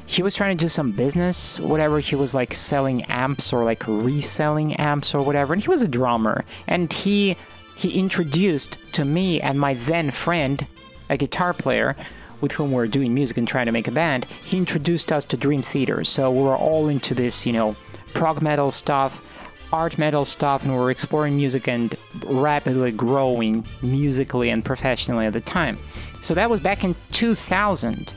He 0.07 0.21
was 0.21 0.35
trying 0.35 0.55
to 0.55 0.63
do 0.63 0.67
some 0.67 0.91
business, 0.91 1.59
whatever. 1.59 1.99
He 1.99 2.15
was 2.15 2.35
like 2.35 2.53
selling 2.53 3.03
amps 3.03 3.51
or 3.51 3.63
like 3.63 3.87
reselling 3.87 4.75
amps 4.75 5.15
or 5.15 5.23
whatever. 5.23 5.53
And 5.53 5.63
he 5.63 5.69
was 5.69 5.81
a 5.81 5.87
drummer. 5.87 6.45
And 6.67 6.91
he 6.91 7.37
he 7.75 7.99
introduced 7.99 8.77
to 8.93 9.03
me 9.03 9.41
and 9.41 9.59
my 9.59 9.73
then 9.73 10.11
friend 10.11 10.67
a 11.09 11.17
guitar 11.17 11.53
player 11.53 11.95
with 12.41 12.53
whom 12.53 12.71
we 12.71 12.83
are 12.83 12.87
doing 12.87 13.13
music 13.13 13.37
and 13.37 13.47
trying 13.47 13.65
to 13.65 13.71
make 13.71 13.87
a 13.87 13.91
band, 13.91 14.25
he 14.43 14.57
introduced 14.57 15.11
us 15.11 15.25
to 15.25 15.37
Dream 15.37 15.61
Theater. 15.61 16.03
So 16.03 16.29
we 16.31 16.41
were 16.41 16.55
all 16.55 16.89
into 16.89 17.13
this, 17.13 17.45
you 17.45 17.53
know, 17.53 17.75
prog 18.15 18.41
metal 18.41 18.71
stuff, 18.71 19.21
art 19.71 19.97
metal 19.99 20.25
stuff, 20.25 20.63
and 20.63 20.71
we 20.71 20.79
were 20.79 20.89
exploring 20.89 21.35
music 21.35 21.67
and 21.67 21.95
rapidly 22.25 22.91
growing 22.91 23.63
musically 23.83 24.49
and 24.49 24.65
professionally 24.65 25.27
at 25.27 25.33
the 25.33 25.41
time. 25.41 25.77
So 26.21 26.33
that 26.33 26.49
was 26.49 26.59
back 26.59 26.83
in 26.83 26.95
2000. 27.11 28.15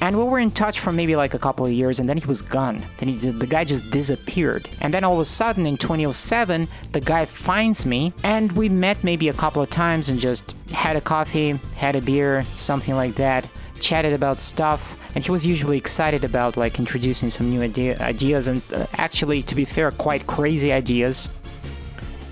And 0.00 0.18
we 0.18 0.24
were 0.24 0.40
in 0.40 0.50
touch 0.50 0.80
for 0.80 0.92
maybe 0.92 1.14
like 1.14 1.32
a 1.32 1.38
couple 1.38 1.64
of 1.64 1.70
years, 1.70 2.00
and 2.00 2.08
then 2.08 2.18
he 2.18 2.26
was 2.26 2.42
gone. 2.42 2.84
Then 2.98 3.10
he, 3.10 3.16
the 3.16 3.46
guy 3.46 3.62
just 3.62 3.88
disappeared. 3.90 4.68
And 4.80 4.92
then 4.92 5.04
all 5.04 5.14
of 5.14 5.20
a 5.20 5.24
sudden, 5.24 5.64
in 5.64 5.76
2007, 5.76 6.66
the 6.90 7.00
guy 7.00 7.24
finds 7.24 7.86
me, 7.86 8.12
and 8.24 8.50
we 8.50 8.68
met 8.68 9.04
maybe 9.04 9.28
a 9.28 9.32
couple 9.32 9.62
of 9.62 9.70
times 9.70 10.08
and 10.08 10.18
just 10.18 10.56
had 10.72 10.96
a 10.96 11.00
coffee, 11.00 11.60
had 11.76 11.94
a 11.94 12.02
beer, 12.02 12.44
something 12.56 12.96
like 12.96 13.14
that, 13.14 13.48
chatted 13.78 14.12
about 14.12 14.40
stuff. 14.40 14.96
And 15.14 15.24
he 15.24 15.30
was 15.30 15.44
usually 15.46 15.76
excited 15.76 16.24
about 16.24 16.56
like 16.56 16.78
introducing 16.78 17.30
some 17.30 17.50
new 17.50 17.62
idea, 17.62 17.98
ideas, 17.98 18.46
and 18.46 18.62
uh, 18.72 18.86
actually, 18.94 19.42
to 19.44 19.54
be 19.54 19.64
fair, 19.64 19.90
quite 19.90 20.26
crazy 20.26 20.72
ideas. 20.72 21.28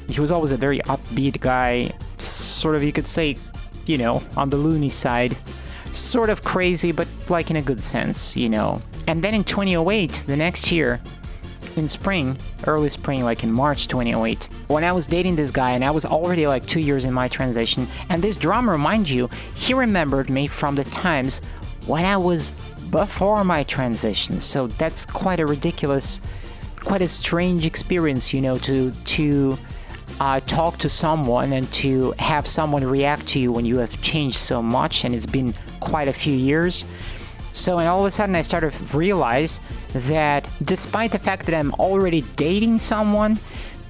He 0.09 0.21
was 0.21 0.31
always 0.31 0.51
a 0.51 0.57
very 0.57 0.81
upbeat 0.81 1.41
guy, 1.41 1.93
sort 2.19 2.75
of, 2.75 2.83
you 2.83 2.93
could 2.93 3.07
say, 3.07 3.37
you 3.87 3.99
know, 3.99 4.23
on 4.37 4.51
the 4.51 4.57
loony 4.57 4.89
side 4.89 5.37
sort 5.93 6.31
of 6.31 6.45
crazy, 6.45 6.93
but 6.93 7.09
like 7.29 7.51
in 7.51 7.57
a 7.57 7.63
good 7.63 7.83
sense, 7.83 8.37
you 8.37 8.49
know. 8.49 8.83
And 9.07 9.23
then 9.23 9.35
in 9.35 9.45
2008, 9.45 10.25
the 10.27 10.37
next 10.37 10.71
year, 10.71 11.01
in 11.77 11.89
spring, 11.89 12.37
early 12.67 12.89
spring, 12.89 13.25
like 13.25 13.45
in 13.45 13.53
March 13.53 13.89
2008, 13.89 14.49
when 14.69 14.85
I 14.85 14.93
was 14.93 15.07
dating 15.07 15.37
this 15.37 15.51
guy 15.51 15.73
and 15.73 15.85
I 15.85 15.91
was 15.91 16.05
already 16.05 16.47
like 16.47 16.67
two 16.67 16.81
years 16.81 17.05
in 17.05 17.15
my 17.15 17.29
transition, 17.29 17.87
and 18.09 18.23
this 18.23 18.37
drummer, 18.37 18.77
mind 18.77 19.09
you, 19.09 19.29
he 19.55 19.75
remembered 19.75 20.31
me 20.31 20.47
from 20.47 20.75
the 20.75 20.85
times 20.85 21.41
when 21.87 22.05
I 22.05 22.17
was 22.17 22.53
before 22.91 23.45
my 23.45 23.63
transition. 23.63 24.41
So 24.41 24.67
that's 24.67 25.07
quite 25.07 25.41
a 25.41 25.47
ridiculous, 25.47 26.21
quite 26.77 27.03
a 27.03 27.09
strange 27.09 27.67
experience, 27.67 28.33
you 28.33 28.41
know, 28.41 28.57
to 28.59 28.91
to 28.91 29.59
uh, 30.21 30.41
talk 30.41 30.77
to 30.79 30.89
someone 30.89 31.53
and 31.53 31.71
to 31.73 32.13
have 32.19 32.47
someone 32.47 32.85
react 32.85 33.27
to 33.29 33.39
you 33.39 33.53
when 33.53 33.65
you 33.65 33.79
have 33.79 34.01
changed 34.03 34.37
so 34.37 34.63
much 34.63 35.05
and 35.05 35.15
it's 35.15 35.27
been 35.27 35.55
quite 35.81 36.09
a 36.09 36.13
few 36.13 36.35
years. 36.35 36.85
So, 37.53 37.79
and 37.79 37.89
all 37.89 38.01
of 38.01 38.07
a 38.07 38.11
sudden, 38.11 38.37
I 38.37 38.43
started 38.43 38.73
to 38.73 38.97
realize 38.97 39.61
that 39.93 40.49
despite 40.63 41.11
the 41.13 41.19
fact 41.19 41.47
that 41.47 41.55
I'm 41.55 41.73
already 41.75 42.23
dating 42.37 42.79
someone, 42.79 43.39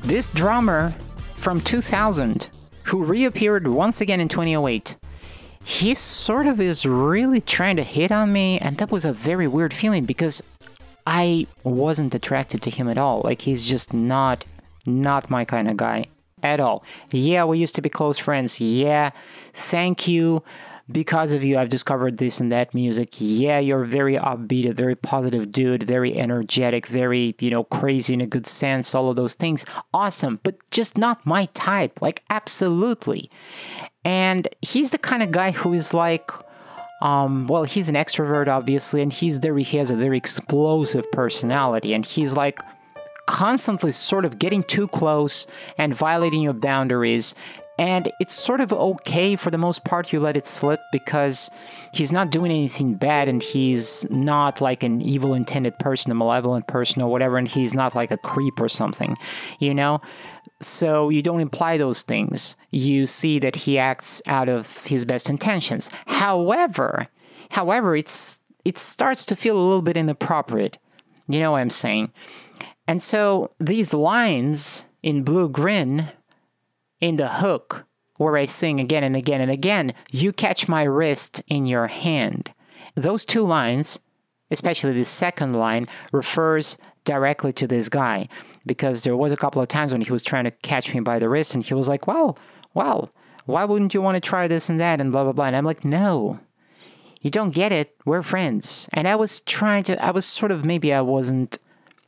this 0.00 0.30
drummer 0.30 0.95
from 1.35 1.61
2000, 1.61 2.49
who 2.85 3.04
reappeared 3.04 3.66
once 3.66 4.00
again 4.00 4.21
in 4.21 4.28
2008, 4.28 4.97
he 5.64 5.95
sort 5.95 6.47
of 6.47 6.61
is 6.61 6.87
really 6.87 7.40
trying 7.40 7.76
to 7.76 7.83
hit 7.83 8.11
on 8.11 8.33
me, 8.33 8.59
and 8.59 8.79
that 8.79 8.90
was 8.90 9.05
a 9.05 9.12
very 9.12 9.47
weird 9.47 9.75
feeling 9.75 10.05
because 10.05 10.43
I 11.07 11.47
wasn't 11.64 12.14
attracted 12.14 12.62
to 12.62 12.71
him 12.71 12.88
at 12.88 12.99
all. 12.99 13.23
Like 13.25 13.43
he's 13.43 13.67
just 13.67 13.93
not 13.93 14.45
not 14.87 15.31
my 15.31 15.45
kind 15.45 15.69
of 15.69 15.76
guy 15.76 16.07
at 16.43 16.61
all. 16.61 16.85
Yeah, 17.11 17.45
we 17.45 17.59
used 17.59 17.75
to 17.75 17.83
be 17.83 17.88
close 17.88 18.19
friends. 18.19 18.61
Yeah, 18.61 19.11
thank 19.52 20.09
you 20.09 20.43
because 20.90 21.33
of 21.33 21.45
you, 21.45 21.59
I've 21.59 21.69
discovered 21.69 22.19
this 22.19 22.40
and 22.40 22.50
that 22.50 22.75
music. 22.75 23.14
Yeah, 23.19 23.59
you're 23.59 23.85
very 23.85 24.17
upbeat, 24.17 24.69
a 24.69 24.73
very 24.73 24.97
positive 24.97 25.52
dude, 25.52 25.83
very 25.83 26.19
energetic, 26.19 26.87
very, 26.87 27.35
you 27.38 27.50
know, 27.50 27.64
crazy 27.64 28.14
in 28.14 28.21
a 28.21 28.26
good 28.26 28.47
sense, 28.47 28.95
all 28.95 29.09
of 29.09 29.17
those 29.17 29.35
things. 29.35 29.64
Awesome, 29.95 30.40
but 30.43 30.57
just 30.71 30.99
not 30.99 31.25
my 31.25 31.47
type. 31.47 32.02
Like, 32.02 32.23
absolutely. 32.31 33.31
And 34.04 34.49
he's 34.62 34.90
the 34.90 34.99
kind 34.99 35.23
of 35.23 35.30
guy 35.30 35.50
who 35.50 35.73
is 35.73 35.92
like, 35.92 36.30
um, 37.02 37.47
well, 37.47 37.64
he's 37.64 37.88
an 37.88 37.95
extrovert, 37.95 38.49
obviously, 38.49 39.02
and 39.02 39.12
he's 39.12 39.38
very, 39.38 39.62
he 39.62 39.76
has 39.78 39.90
a 39.90 39.97
very 39.97 40.19
explosive 40.19 41.11
personality, 41.12 41.95
and 41.95 42.04
he's 42.04 42.37
like, 42.37 42.59
constantly 43.26 43.92
sort 43.92 44.25
of 44.25 44.40
getting 44.40 44.62
too 44.62 44.88
close 44.88 45.47
and 45.78 45.95
violating 45.95 46.42
your 46.42 46.52
boundaries 46.52 47.35
and 47.80 48.12
it's 48.20 48.34
sort 48.34 48.60
of 48.60 48.75
okay 48.75 49.37
for 49.37 49.50
the 49.50 49.56
most 49.56 49.87
part, 49.87 50.12
you 50.12 50.20
let 50.20 50.37
it 50.37 50.46
slip 50.46 50.80
because 50.92 51.50
he's 51.94 52.12
not 52.12 52.30
doing 52.30 52.50
anything 52.50 52.92
bad 52.92 53.26
and 53.26 53.42
he's 53.42 54.06
not 54.10 54.60
like 54.60 54.82
an 54.82 55.00
evil 55.00 55.32
intended 55.32 55.78
person, 55.78 56.12
a 56.12 56.14
malevolent 56.14 56.66
person 56.66 57.00
or 57.00 57.10
whatever, 57.10 57.38
and 57.38 57.49
he's 57.49 57.72
not 57.72 57.94
like 57.94 58.10
a 58.10 58.18
creep 58.18 58.60
or 58.60 58.68
something, 58.68 59.16
you 59.60 59.72
know? 59.72 59.99
So 60.60 61.08
you 61.08 61.22
don't 61.22 61.40
imply 61.40 61.78
those 61.78 62.02
things. 62.02 62.54
You 62.70 63.06
see 63.06 63.38
that 63.38 63.56
he 63.56 63.78
acts 63.78 64.20
out 64.26 64.50
of 64.50 64.84
his 64.84 65.06
best 65.06 65.30
intentions. 65.30 65.90
However, 66.06 67.08
however, 67.49 67.96
it's 67.96 68.40
it 68.62 68.76
starts 68.76 69.25
to 69.25 69.34
feel 69.34 69.56
a 69.56 69.66
little 69.66 69.80
bit 69.80 69.96
inappropriate. 69.96 70.76
You 71.28 71.40
know 71.40 71.52
what 71.52 71.60
I'm 71.60 71.70
saying? 71.70 72.12
And 72.87 73.02
so 73.02 73.52
these 73.58 73.94
lines 73.94 74.84
in 75.02 75.22
Blue 75.22 75.49
Grin 75.49 76.10
in 77.00 77.16
the 77.16 77.28
hook 77.28 77.87
where 78.16 78.37
I 78.37 78.45
sing 78.45 78.80
again 78.80 79.02
and 79.02 79.16
again 79.16 79.40
and 79.40 79.50
again, 79.50 79.95
you 80.11 80.33
catch 80.33 80.69
my 80.69 80.83
wrist 80.83 81.42
in 81.49 81.66
your 81.66 81.87
hand. 81.87 82.52
Those 82.95 83.25
two 83.25 83.42
lines, 83.42 84.00
especially 84.50 84.92
the 84.92 85.04
second 85.04 85.54
line, 85.54 85.88
refers 86.12 86.76
directly 87.04 87.52
to 87.54 87.66
this 87.66 87.88
guy 87.88 88.28
because 88.66 89.02
there 89.02 89.16
was 89.16 89.33
a 89.33 89.37
couple 89.37 89.62
of 89.62 89.69
times 89.69 89.92
when 89.92 90.02
he 90.02 90.12
was 90.12 90.23
trying 90.23 90.45
to 90.45 90.50
catch 90.50 90.92
me 90.92 91.00
by 91.00 91.19
the 91.19 91.28
wrist 91.28 91.54
and 91.54 91.64
he 91.64 91.73
was 91.73 91.88
like, 91.88 92.07
well, 92.07 92.38
well, 92.75 93.11
why 93.47 93.64
wouldn't 93.64 93.95
you 93.95 94.02
want 94.02 94.16
to 94.16 94.21
try 94.21 94.47
this 94.47 94.69
and 94.69 94.78
that 94.80 95.00
and 95.00 95.12
blah, 95.12 95.25
blah, 95.25 95.33
blah. 95.33 95.47
And 95.47 95.57
I'm 95.57 95.64
like, 95.64 95.85
no, 95.85 96.40
you 97.21 97.30
don't 97.30 97.54
get 97.54 97.73
it. 97.73 97.97
We're 98.04 98.23
friends. 98.23 98.88
And 98.92 99.09
I 99.09 99.16
was 99.16 99.40
trying 99.40 99.85
to, 99.85 100.04
I 100.04 100.11
was 100.11 100.26
sort 100.26 100.52
of, 100.52 100.64
maybe 100.64 100.92
I 100.92 101.00
wasn't 101.00 101.59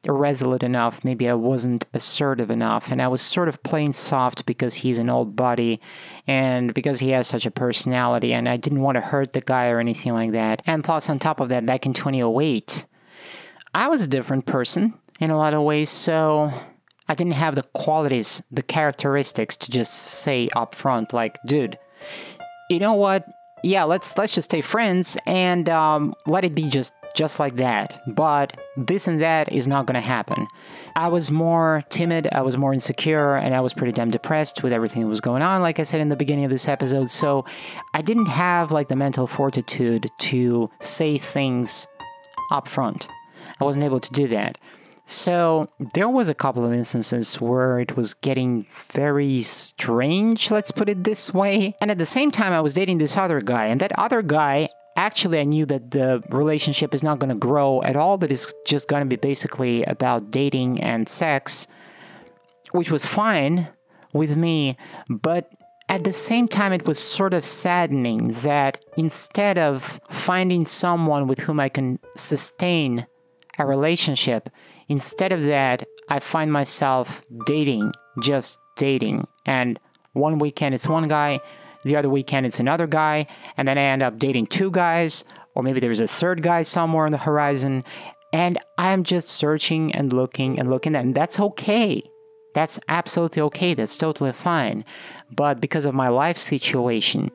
irresolute 0.04 0.62
enough. 0.62 1.04
Maybe 1.04 1.28
I 1.28 1.35
wasn't 1.35 1.87
assertive 1.94 2.50
enough. 2.50 2.90
And 2.90 3.00
I 3.00 3.09
was 3.09 3.23
sort 3.23 3.49
of 3.49 3.62
playing 3.62 3.92
soft 3.92 4.47
because 4.47 4.76
he's 4.76 4.99
an 4.99 5.09
old 5.09 5.37
buddy 5.37 5.80
and 6.26 6.75
because 6.75 7.00
he 7.00 7.11
has 7.11 7.26
such 7.26 7.47
a 7.47 7.50
personality. 7.50 8.32
And 8.32 8.49
I 8.49 8.56
didn't 8.56 8.82
want 8.82 8.97
to 8.97 9.00
hurt 9.00 9.32
the 9.32 9.40
guy 9.40 9.68
or 9.68 9.78
anything 9.78 10.12
like 10.12 10.32
that. 10.32 10.62
And 10.66 10.82
plus, 10.82 11.09
on 11.09 11.18
top 11.18 11.40
of 11.40 11.49
that, 11.50 11.66
back 11.66 11.87
in 11.87 11.92
2008, 11.92 12.87
I 13.75 13.88
was 13.88 14.02
a 14.02 14.09
different 14.09 14.47
person. 14.47 14.94
in 15.21 15.30
a 15.30 15.37
lot 15.37 15.54
of 15.54 15.62
ways. 15.62 15.88
So 15.88 16.52
I 17.09 17.14
didn't 17.14 17.35
have 17.35 17.54
the 17.54 17.62
qualities, 17.75 18.42
the 18.50 18.62
characteristics 18.62 19.56
to 19.59 19.71
just 19.71 19.92
say 19.92 20.49
up 20.56 20.75
front, 20.75 21.12
like, 21.12 21.37
dude, 21.47 21.78
you 22.68 22.78
know 22.78 22.94
what? 22.94 23.26
Yeah, 23.62 23.85
let's 23.85 24.18
let's 24.18 24.35
just 24.35 24.50
stay 24.50 24.61
friends 24.61 25.16
and 25.25 25.68
um, 25.68 26.14
let 26.26 26.44
it 26.44 26.54
be 26.54 26.68
just 26.68 26.94
just 27.12 27.38
like 27.38 27.57
that. 27.57 28.00
But 28.07 28.57
this 28.76 29.09
and 29.09 29.21
that 29.21 29.52
is 29.52 29.69
not 29.69 29.87
gonna 29.87 30.00
happen. 30.00 30.47
I 30.97 31.09
was 31.09 31.31
more 31.31 31.83
timid, 31.90 32.28
I 32.33 32.42
was 32.42 32.57
more 32.57 32.73
insecure, 32.73 33.37
and 33.37 33.54
I 33.54 33.61
was 33.61 33.75
pretty 33.75 33.92
damn 33.92 34.11
depressed 34.11 34.62
with 34.62 34.73
everything 34.73 35.02
that 35.02 35.09
was 35.09 35.21
going 35.21 35.42
on, 35.42 35.62
like 35.62 35.78
I 35.78 35.85
said 35.85 36.00
in 36.00 36.09
the 36.09 36.16
beginning 36.16 36.45
of 36.45 36.50
this 36.50 36.69
episode. 36.69 37.11
So 37.11 37.45
I 37.95 38.02
didn't 38.02 38.26
have 38.26 38.73
like 38.73 38.88
the 38.88 38.97
mental 38.97 39.26
fortitude 39.26 40.09
to 40.19 40.71
say 40.81 41.19
things 41.19 41.87
up 42.50 42.69
front. 42.69 43.09
I 43.61 43.64
wasn't 43.64 43.85
able 43.85 44.00
to 44.00 44.12
do 44.12 44.28
that. 44.28 44.59
So 45.04 45.69
there 45.95 46.09
was 46.09 46.28
a 46.28 46.35
couple 46.35 46.64
of 46.64 46.73
instances 46.73 47.40
where 47.40 47.81
it 47.81 47.97
was 47.97 48.14
getting 48.14 48.66
very 48.71 49.40
strange, 49.42 50.50
let's 50.50 50.71
put 50.71 50.88
it 50.88 51.04
this 51.04 51.35
way. 51.35 51.75
And 51.81 51.90
at 51.90 51.99
the 51.99 52.07
same 52.07 52.31
time, 52.31 52.52
I 52.52 52.61
was 52.61 52.75
dating 52.75 52.99
this 52.99 53.16
other 53.16 53.40
guy, 53.40 53.66
and 53.66 53.81
that 53.81 53.92
other 53.99 54.23
guy 54.23 54.69
actually 54.96 55.40
I 55.40 55.44
knew 55.44 55.66
that 55.66 55.90
the 55.90 56.22
relationship 56.30 56.94
is 56.94 57.02
not 57.02 57.18
going 57.18 57.30
to 57.30 57.34
grow 57.37 57.82
at 57.82 57.96
all, 57.96 58.18
that 58.18 58.30
it's 58.30 58.52
just 58.66 58.88
going 58.88 59.02
to 59.02 59.08
be 59.08 59.16
basically 59.16 59.84
about 59.84 60.30
dating 60.30 60.80
and 60.80 61.08
sex, 61.08 61.66
which 62.72 62.90
was 62.90 63.06
fine 63.06 63.68
with 64.12 64.37
me, 64.37 64.76
but 65.08 65.50
at 65.88 66.04
the 66.04 66.12
same 66.12 66.49
time, 66.49 66.72
it 66.72 66.87
was 66.87 66.99
sort 66.99 67.34
of 67.34 67.44
saddening 67.44 68.28
that 68.42 68.82
instead 68.96 69.58
of 69.58 70.00
finding 70.11 70.64
someone 70.64 71.26
with 71.26 71.40
whom 71.40 71.61
I 71.61 71.68
can 71.68 71.99
sustain 72.16 73.06
a 73.58 73.66
relationship, 73.66 74.49
instead 74.88 75.32
of 75.32 75.44
that, 75.44 75.84
I 76.08 76.18
find 76.20 76.50
myself 76.50 77.22
dating, 77.44 77.92
just 78.22 78.58
dating. 78.78 79.26
And 79.44 79.78
one 80.14 80.38
weekend 80.38 80.75
it's 80.75 80.88
one 80.88 81.08
guy, 81.08 81.40
the 81.84 81.96
other 81.96 82.08
weekend 82.08 82.46
it's 82.46 82.60
another 82.60 82.86
guy, 82.86 83.26
and 83.56 83.66
then 83.66 83.78
I 83.78 83.82
end 83.82 84.02
up 84.02 84.18
dating 84.18 84.46
two 84.46 84.70
guys, 84.70 85.24
or 85.54 85.62
maybe 85.62 85.80
there's 85.80 86.00
a 86.00 86.06
third 86.06 86.42
guy 86.42 86.62
somewhere 86.62 87.06
on 87.06 87.12
the 87.12 87.18
horizon. 87.18 87.84
And 88.32 88.56
I'm 88.78 89.04
just 89.04 89.28
searching 89.28 89.94
and 89.94 90.12
looking 90.12 90.58
and 90.58 90.70
looking, 90.70 90.96
and 90.96 91.14
that's 91.14 91.38
okay. 91.38 92.02
That's 92.54 92.80
absolutely 92.88 93.42
okay. 93.42 93.74
That's 93.74 93.96
totally 93.96 94.32
fine. 94.32 94.84
But 95.30 95.60
because 95.60 95.84
of 95.84 95.94
my 95.94 96.08
life 96.08 96.38
situation, 96.38 97.30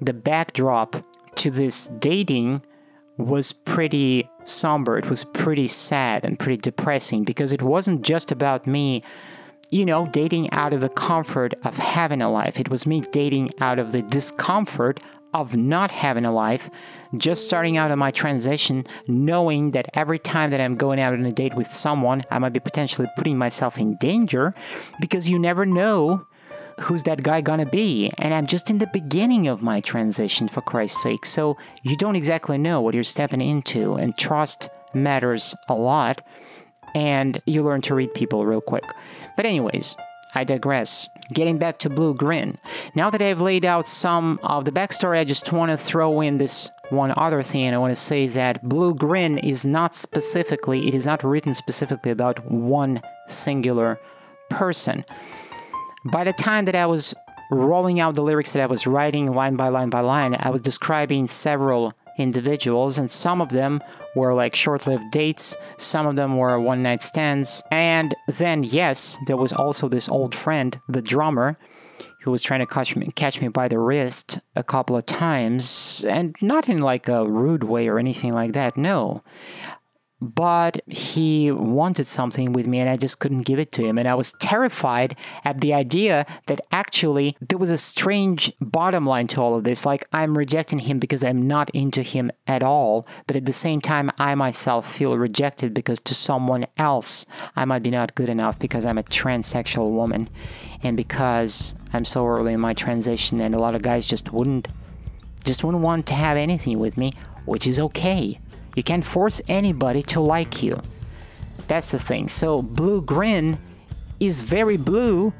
the 0.00 0.14
backdrop 0.14 0.96
to 1.36 1.50
this 1.50 1.88
dating 1.98 2.62
was 3.16 3.52
pretty 3.52 4.28
somber. 4.44 4.98
It 4.98 5.10
was 5.10 5.24
pretty 5.24 5.66
sad 5.66 6.24
and 6.24 6.38
pretty 6.38 6.60
depressing 6.60 7.24
because 7.24 7.52
it 7.52 7.62
wasn't 7.62 8.02
just 8.02 8.30
about 8.30 8.66
me 8.66 9.02
you 9.70 9.84
know, 9.84 10.06
dating 10.06 10.50
out 10.52 10.72
of 10.72 10.80
the 10.80 10.88
comfort 10.88 11.54
of 11.64 11.76
having 11.76 12.22
a 12.22 12.30
life. 12.30 12.58
It 12.58 12.70
was 12.70 12.86
me 12.86 13.00
dating 13.12 13.50
out 13.60 13.78
of 13.78 13.92
the 13.92 14.02
discomfort 14.02 15.00
of 15.34 15.54
not 15.54 15.90
having 15.90 16.24
a 16.24 16.32
life, 16.32 16.70
just 17.16 17.46
starting 17.46 17.76
out 17.76 17.90
on 17.90 17.98
my 17.98 18.10
transition, 18.10 18.84
knowing 19.06 19.72
that 19.72 19.88
every 19.94 20.18
time 20.18 20.50
that 20.50 20.60
I'm 20.60 20.76
going 20.76 21.00
out 21.00 21.12
on 21.12 21.24
a 21.26 21.32
date 21.32 21.54
with 21.54 21.66
someone, 21.66 22.22
I 22.30 22.38
might 22.38 22.54
be 22.54 22.60
potentially 22.60 23.08
putting 23.16 23.36
myself 23.36 23.78
in 23.78 23.96
danger 23.96 24.54
because 25.00 25.28
you 25.28 25.38
never 25.38 25.66
know 25.66 26.26
who's 26.80 27.02
that 27.02 27.22
guy 27.22 27.40
gonna 27.40 27.66
be. 27.66 28.10
And 28.18 28.32
I'm 28.32 28.46
just 28.46 28.70
in 28.70 28.78
the 28.78 28.86
beginning 28.86 29.48
of 29.48 29.62
my 29.62 29.80
transition, 29.80 30.48
for 30.48 30.62
Christ's 30.62 31.02
sake. 31.02 31.26
So 31.26 31.56
you 31.82 31.96
don't 31.96 32.16
exactly 32.16 32.56
know 32.56 32.80
what 32.80 32.94
you're 32.94 33.04
stepping 33.04 33.40
into, 33.40 33.94
and 33.94 34.16
trust 34.16 34.68
matters 34.94 35.54
a 35.68 35.74
lot 35.74 36.22
and 36.98 37.40
you 37.46 37.62
learn 37.62 37.80
to 37.80 37.94
read 37.94 38.12
people 38.12 38.44
real 38.44 38.60
quick. 38.60 38.82
But, 39.36 39.46
anyways, 39.46 39.96
I 40.34 40.42
digress. 40.42 41.08
Getting 41.32 41.56
back 41.56 41.78
to 41.80 41.88
Blue 41.88 42.12
Grin. 42.12 42.58
Now 42.96 43.08
that 43.08 43.22
I've 43.22 43.40
laid 43.40 43.64
out 43.64 43.86
some 43.86 44.40
of 44.42 44.64
the 44.64 44.72
backstory, 44.72 45.20
I 45.20 45.24
just 45.24 45.52
want 45.52 45.70
to 45.70 45.76
throw 45.76 46.20
in 46.20 46.38
this 46.38 46.70
one 46.90 47.12
other 47.16 47.42
thing, 47.44 47.72
I 47.72 47.78
want 47.78 47.92
to 47.92 47.96
say 47.96 48.26
that 48.28 48.68
Blue 48.68 48.94
Grin 48.94 49.38
is 49.38 49.64
not 49.64 49.94
specifically, 49.94 50.88
it 50.88 50.94
is 50.94 51.06
not 51.06 51.22
written 51.22 51.54
specifically 51.54 52.10
about 52.10 52.50
one 52.50 53.00
singular 53.28 54.00
person. 54.50 55.04
By 56.04 56.24
the 56.24 56.32
time 56.32 56.64
that 56.64 56.74
I 56.74 56.86
was 56.86 57.14
rolling 57.52 58.00
out 58.00 58.14
the 58.14 58.22
lyrics 58.22 58.52
that 58.54 58.62
I 58.62 58.66
was 58.66 58.88
writing 58.88 59.32
line 59.32 59.54
by 59.54 59.68
line 59.68 59.90
by 59.90 60.00
line, 60.00 60.34
I 60.40 60.50
was 60.50 60.62
describing 60.62 61.28
several 61.28 61.92
individuals, 62.18 62.98
and 62.98 63.08
some 63.10 63.40
of 63.40 63.50
them 63.50 63.82
were 64.18 64.34
like 64.34 64.54
short 64.54 64.86
lived 64.86 65.10
dates, 65.10 65.56
some 65.76 66.06
of 66.06 66.16
them 66.16 66.36
were 66.36 66.60
one 66.60 66.82
night 66.82 67.02
stands. 67.02 67.62
And 67.70 68.14
then, 68.26 68.62
yes, 68.64 69.16
there 69.26 69.36
was 69.36 69.52
also 69.52 69.88
this 69.88 70.08
old 70.08 70.34
friend, 70.34 70.78
the 70.88 71.02
drummer, 71.02 71.58
who 72.22 72.30
was 72.32 72.42
trying 72.42 72.60
to 72.60 72.66
catch 72.66 72.96
me, 72.96 73.10
catch 73.14 73.40
me 73.40 73.48
by 73.48 73.68
the 73.68 73.78
wrist 73.78 74.40
a 74.56 74.62
couple 74.62 74.96
of 74.96 75.06
times, 75.06 76.04
and 76.08 76.36
not 76.42 76.68
in 76.68 76.78
like 76.78 77.08
a 77.08 77.26
rude 77.26 77.64
way 77.64 77.88
or 77.88 77.98
anything 77.98 78.32
like 78.32 78.52
that, 78.52 78.76
no 78.76 79.22
but 80.20 80.80
he 80.86 81.52
wanted 81.52 82.04
something 82.04 82.52
with 82.52 82.66
me 82.66 82.80
and 82.80 82.88
I 82.88 82.96
just 82.96 83.20
couldn't 83.20 83.42
give 83.42 83.58
it 83.58 83.70
to 83.72 83.84
him. 83.84 83.98
And 83.98 84.08
I 84.08 84.14
was 84.14 84.32
terrified 84.32 85.16
at 85.44 85.60
the 85.60 85.72
idea 85.72 86.26
that 86.46 86.60
actually 86.72 87.36
there 87.40 87.58
was 87.58 87.70
a 87.70 87.78
strange 87.78 88.52
bottom 88.60 89.06
line 89.06 89.28
to 89.28 89.40
all 89.40 89.54
of 89.54 89.64
this. 89.64 89.86
Like 89.86 90.06
I'm 90.12 90.36
rejecting 90.36 90.80
him 90.80 90.98
because 90.98 91.22
I'm 91.22 91.46
not 91.46 91.70
into 91.70 92.02
him 92.02 92.30
at 92.46 92.62
all, 92.62 93.06
but 93.26 93.36
at 93.36 93.44
the 93.44 93.52
same 93.52 93.80
time, 93.80 94.10
I 94.18 94.34
myself 94.34 94.90
feel 94.90 95.16
rejected 95.16 95.72
because 95.72 96.00
to 96.00 96.14
someone 96.14 96.66
else, 96.76 97.24
I 97.54 97.64
might 97.64 97.82
be 97.82 97.90
not 97.90 98.14
good 98.14 98.28
enough 98.28 98.58
because 98.58 98.84
I'm 98.84 98.98
a 98.98 99.02
transsexual 99.02 99.90
woman 99.90 100.28
and 100.82 100.96
because 100.96 101.74
I'm 101.92 102.04
so 102.04 102.26
early 102.26 102.54
in 102.54 102.60
my 102.60 102.74
transition 102.74 103.40
and 103.40 103.54
a 103.54 103.58
lot 103.58 103.74
of 103.74 103.82
guys 103.82 104.06
just 104.06 104.32
wouldn't 104.32 104.68
just 105.44 105.62
wouldn't 105.64 105.82
want 105.82 106.06
to 106.06 106.14
have 106.14 106.36
anything 106.36 106.78
with 106.78 106.98
me, 106.98 107.12
which 107.46 107.66
is 107.66 107.78
okay. 107.78 108.38
You 108.78 108.84
can't 108.84 109.04
force 109.04 109.42
anybody 109.48 110.04
to 110.04 110.20
like 110.20 110.62
you. 110.62 110.80
That's 111.66 111.90
the 111.90 111.98
thing. 111.98 112.28
So, 112.28 112.62
Blue 112.62 113.02
Grin 113.02 113.58
is 114.20 114.42
very 114.42 114.76
blue 114.76 115.32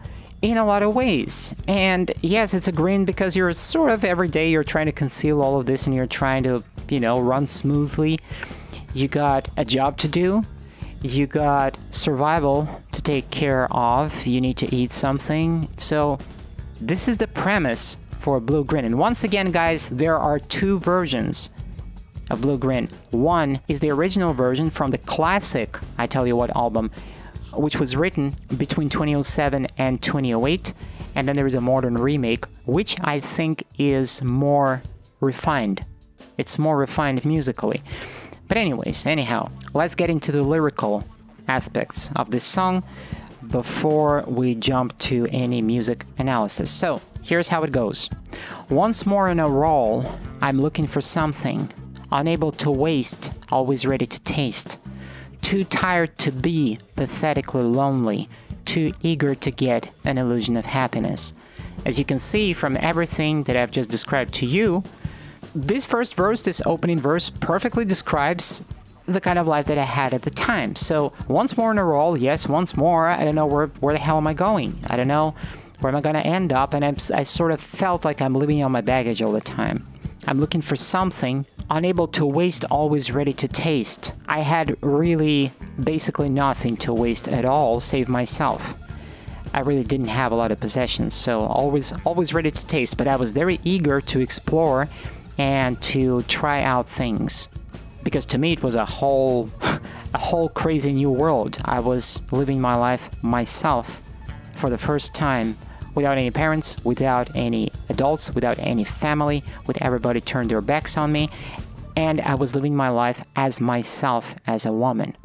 in 0.43 0.57
a 0.57 0.67
lot 0.67 0.83
of 0.83 0.93
ways. 0.93 1.55
And 1.69 2.11
yes, 2.21 2.53
it's 2.53 2.67
a 2.67 2.73
grin 2.73 3.05
because 3.05 3.37
you're 3.37 3.53
sort 3.53 3.93
of 3.93 4.05
every 4.05 4.27
day 4.27 4.51
you're 4.51 4.65
trying 4.65 4.87
to 4.87 4.93
conceal 4.93 5.41
all 5.41 5.61
of 5.61 5.67
this 5.67 5.87
and 5.87 5.95
you're 5.95 6.09
trying 6.09 6.43
to, 6.43 6.65
you 6.89 6.99
know, 6.99 7.21
run 7.21 7.47
smoothly. 7.47 8.19
You 8.93 9.07
got 9.07 9.49
a 9.57 9.65
job 9.65 9.99
to 9.99 10.09
do. 10.09 10.43
You 11.01 11.29
got 11.29 11.79
survival 11.91 12.83
to 12.91 13.01
take 13.01 13.31
care 13.31 13.73
of. 13.73 14.27
You 14.27 14.41
need 14.41 14.57
to 14.57 14.75
eat 14.75 14.93
something. 14.93 15.69
So, 15.77 16.19
this 16.81 17.07
is 17.07 17.19
the 17.19 17.29
premise 17.29 17.99
for 18.19 18.41
Blue 18.41 18.65
Grin. 18.65 18.85
And 18.85 18.99
once 18.99 19.23
again, 19.23 19.53
guys, 19.53 19.91
there 19.91 20.19
are 20.19 20.41
two 20.41 20.81
versions 20.81 21.51
of 22.31 22.41
Blue 22.41 22.59
Grin. 22.59 22.89
One 23.11 23.61
is 23.69 23.81
the 23.81 23.91
original 23.91 24.33
version 24.33 24.71
from 24.71 24.91
the 24.91 24.99
classic 24.99 25.79
I 25.97 26.07
Tell 26.07 26.27
You 26.27 26.37
What 26.37 26.55
album, 26.57 26.91
which 27.53 27.79
was 27.79 27.97
written 27.97 28.35
between 28.57 28.89
2007 28.89 29.67
and 29.77 30.03
2008. 30.03 30.73
And 31.15 31.29
then 31.29 31.37
there 31.37 31.47
is 31.47 31.55
a 31.55 31.61
modern 31.61 31.99
remake, 31.99 32.45
which 32.65 32.97
I 33.03 33.21
think 33.21 33.65
is 33.79 34.23
more 34.23 34.83
refined. 35.21 35.85
It's 36.37 36.59
more 36.59 36.77
refined 36.77 37.25
musically. 37.25 37.83
But, 38.47 38.57
anyways, 38.57 39.05
anyhow, 39.05 39.51
let's 39.75 39.95
get 39.95 40.11
into 40.11 40.33
the 40.33 40.43
lyrical 40.43 41.05
aspects 41.49 42.11
of 42.17 42.31
this 42.31 42.45
song 42.45 42.85
before 43.51 44.25
we 44.27 44.55
jump 44.55 44.97
to 44.99 45.27
any 45.31 45.63
music 45.63 46.05
analysis. 46.19 46.71
So, 46.71 47.01
here's 47.23 47.49
how 47.49 47.63
it 47.63 47.73
goes 47.73 48.09
Once 48.69 49.07
more 49.07 49.29
in 49.29 49.41
a 49.41 49.49
roll, 49.49 50.11
I'm 50.41 50.61
looking 50.61 50.87
for 50.87 51.01
something 51.01 51.71
unable 52.11 52.51
to 52.53 52.71
waste, 52.71 53.33
always 53.51 53.87
ready 53.87 54.07
to 54.07 54.21
taste, 54.21 54.79
too 55.43 55.65
tired 55.65 56.17
to 56.19 56.33
be, 56.33 56.79
pathetically 56.97 57.63
lonely, 57.63 58.29
too 58.65 58.93
eager 59.03 59.35
to 59.35 59.51
get 59.51 59.91
an 60.05 60.19
illusion 60.19 60.57
of 60.57 60.67
happiness. 60.67 61.33
As 61.87 61.99
you 61.99 62.05
can 62.05 62.19
see 62.19 62.53
from 62.53 62.77
everything 62.81 63.45
that 63.45 63.57
I've 63.57 63.71
just 63.71 63.91
described 63.91 64.35
to 64.35 64.47
you, 64.47 64.85
this 65.55 65.87
first 65.87 66.15
verse, 66.15 66.43
this 66.43 66.61
opening 66.67 67.01
verse, 67.01 67.31
perfectly 67.31 67.85
describes 67.85 68.63
the 69.07 69.21
kind 69.21 69.39
of 69.39 69.47
life 69.47 69.67
that 69.67 69.79
I 69.79 69.85
had 69.85 70.13
at 70.13 70.23
the 70.23 70.31
time. 70.31 70.77
So, 70.77 71.15
once 71.27 71.57
more 71.57 71.71
in 71.71 71.79
a 71.79 71.85
roll, 71.85 72.17
yes, 72.17 72.47
once 72.47 72.77
more, 72.77 73.09
I 73.09 73.25
don't 73.25 73.35
know 73.35 73.47
where, 73.47 73.69
where 73.81 73.95
the 73.95 74.01
hell 74.01 74.19
am 74.19 74.27
I 74.27 74.35
going? 74.35 74.79
I 74.89 74.97
don't 74.97 75.09
know 75.09 75.35
where 75.81 75.91
am 75.91 75.97
I 75.97 76.01
going 76.01 76.15
to 76.15 76.27
end 76.27 76.53
up, 76.53 76.75
and 76.75 76.85
I'm, 76.85 76.97
I 77.15 77.23
sort 77.23 77.53
of 77.53 77.61
felt 77.61 78.05
like 78.05 78.21
I'm 78.21 78.35
living 78.35 78.63
on 78.63 78.73
my 78.73 78.81
baggage 78.81 79.23
all 79.23 79.33
the 79.33 79.41
time. 79.41 79.87
I'm 80.29 80.39
looking 80.41 80.61
for 80.61 80.77
something, 80.77 81.47
unable 81.71 82.07
to 82.09 82.27
waste, 82.27 82.67
always 82.71 83.11
ready 83.11 83.33
to 83.33 83.49
taste. 83.49 84.13
I 84.29 84.41
had 84.41 84.77
really 84.83 85.53
basically 85.83 86.29
nothing 86.29 86.77
to 86.85 86.93
waste 86.93 87.29
at 87.29 87.47
all, 87.47 87.81
save 87.81 88.11
myself. 88.11 88.75
I 89.55 89.61
really 89.61 89.85
didn't 89.85 90.09
have 90.09 90.31
a 90.31 90.35
lot 90.35 90.51
of 90.51 90.61
possessions, 90.61 91.15
so 91.15 91.41
always 91.41 91.95
always 92.05 92.35
ready 92.35 92.51
to 92.51 92.67
taste, 92.67 92.99
but 92.99 93.09
I 93.09 93.17
was 93.17 93.33
very 93.33 93.59
eager 93.65 94.03
to 94.03 94.21
explore 94.21 94.87
and 95.39 95.81
to 95.85 96.21
try 96.25 96.63
out 96.63 96.87
things 96.87 97.49
because 98.05 98.27
to 98.27 98.37
me 98.37 98.53
it 98.53 98.63
was 98.63 98.75
a 98.75 98.85
whole 98.85 99.51
a 99.63 100.19
whole 100.19 100.51
crazy 100.51 100.93
new 100.93 101.11
world. 101.11 101.57
I 101.65 101.81
was 101.81 102.21
living 102.31 102.61
my 102.61 102.75
life 102.75 103.09
myself 103.23 104.03
for 104.57 104.69
the 104.69 104.77
first 104.77 105.15
time 105.15 105.57
without 105.99 106.17
any 106.17 106.31
parents, 106.31 106.77
without 106.85 107.29
any 107.35 107.73
adults, 107.89 108.33
without 108.33 108.57
any 108.61 108.85
family, 108.85 109.43
with 109.67 109.77
everybody 109.83 110.21
turned 110.21 110.49
their 110.49 110.61
backs 110.61 110.97
on 110.97 111.11
me, 111.11 111.29
and 111.97 112.21
I 112.21 112.37
was 112.37 112.55
living 112.55 112.77
my 112.77 112.89
life 112.89 113.25
as 113.35 113.61
myself 113.61 114.37
as 114.47 114.65
a 114.65 114.73
woman. 114.73 115.17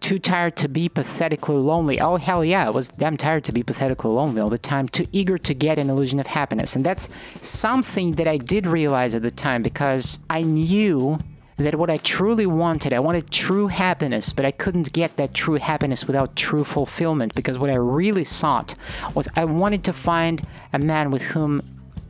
Too 0.00 0.18
tired 0.18 0.56
to 0.56 0.68
be 0.68 0.88
pathetically 0.88 1.56
lonely. 1.56 2.00
Oh, 2.00 2.16
hell 2.16 2.42
yeah, 2.42 2.66
I 2.66 2.70
was 2.70 2.88
damn 2.88 3.18
tired 3.18 3.44
to 3.44 3.52
be 3.52 3.62
pathetically 3.62 4.10
lonely 4.10 4.40
all 4.40 4.48
the 4.48 4.56
time. 4.56 4.88
Too 4.88 5.06
eager 5.12 5.36
to 5.36 5.54
get 5.54 5.78
an 5.78 5.90
illusion 5.90 6.18
of 6.18 6.26
happiness. 6.26 6.74
And 6.74 6.84
that's 6.84 7.10
something 7.42 8.12
that 8.12 8.26
I 8.26 8.38
did 8.38 8.66
realize 8.66 9.14
at 9.14 9.22
the 9.22 9.30
time 9.30 9.62
because 9.62 10.18
I 10.30 10.42
knew 10.42 11.18
that 11.56 11.76
what 11.76 11.90
I 11.90 11.98
truly 11.98 12.46
wanted, 12.46 12.92
I 12.92 12.98
wanted 12.98 13.30
true 13.30 13.68
happiness, 13.68 14.32
but 14.32 14.44
I 14.44 14.50
couldn't 14.50 14.92
get 14.92 15.16
that 15.16 15.34
true 15.34 15.54
happiness 15.54 16.06
without 16.06 16.34
true 16.34 16.64
fulfillment 16.64 17.34
because 17.34 17.58
what 17.58 17.70
I 17.70 17.76
really 17.76 18.24
sought 18.24 18.74
was 19.14 19.28
I 19.36 19.44
wanted 19.44 19.84
to 19.84 19.92
find 19.92 20.42
a 20.72 20.78
man 20.78 21.10
with 21.10 21.22
whom 21.22 21.62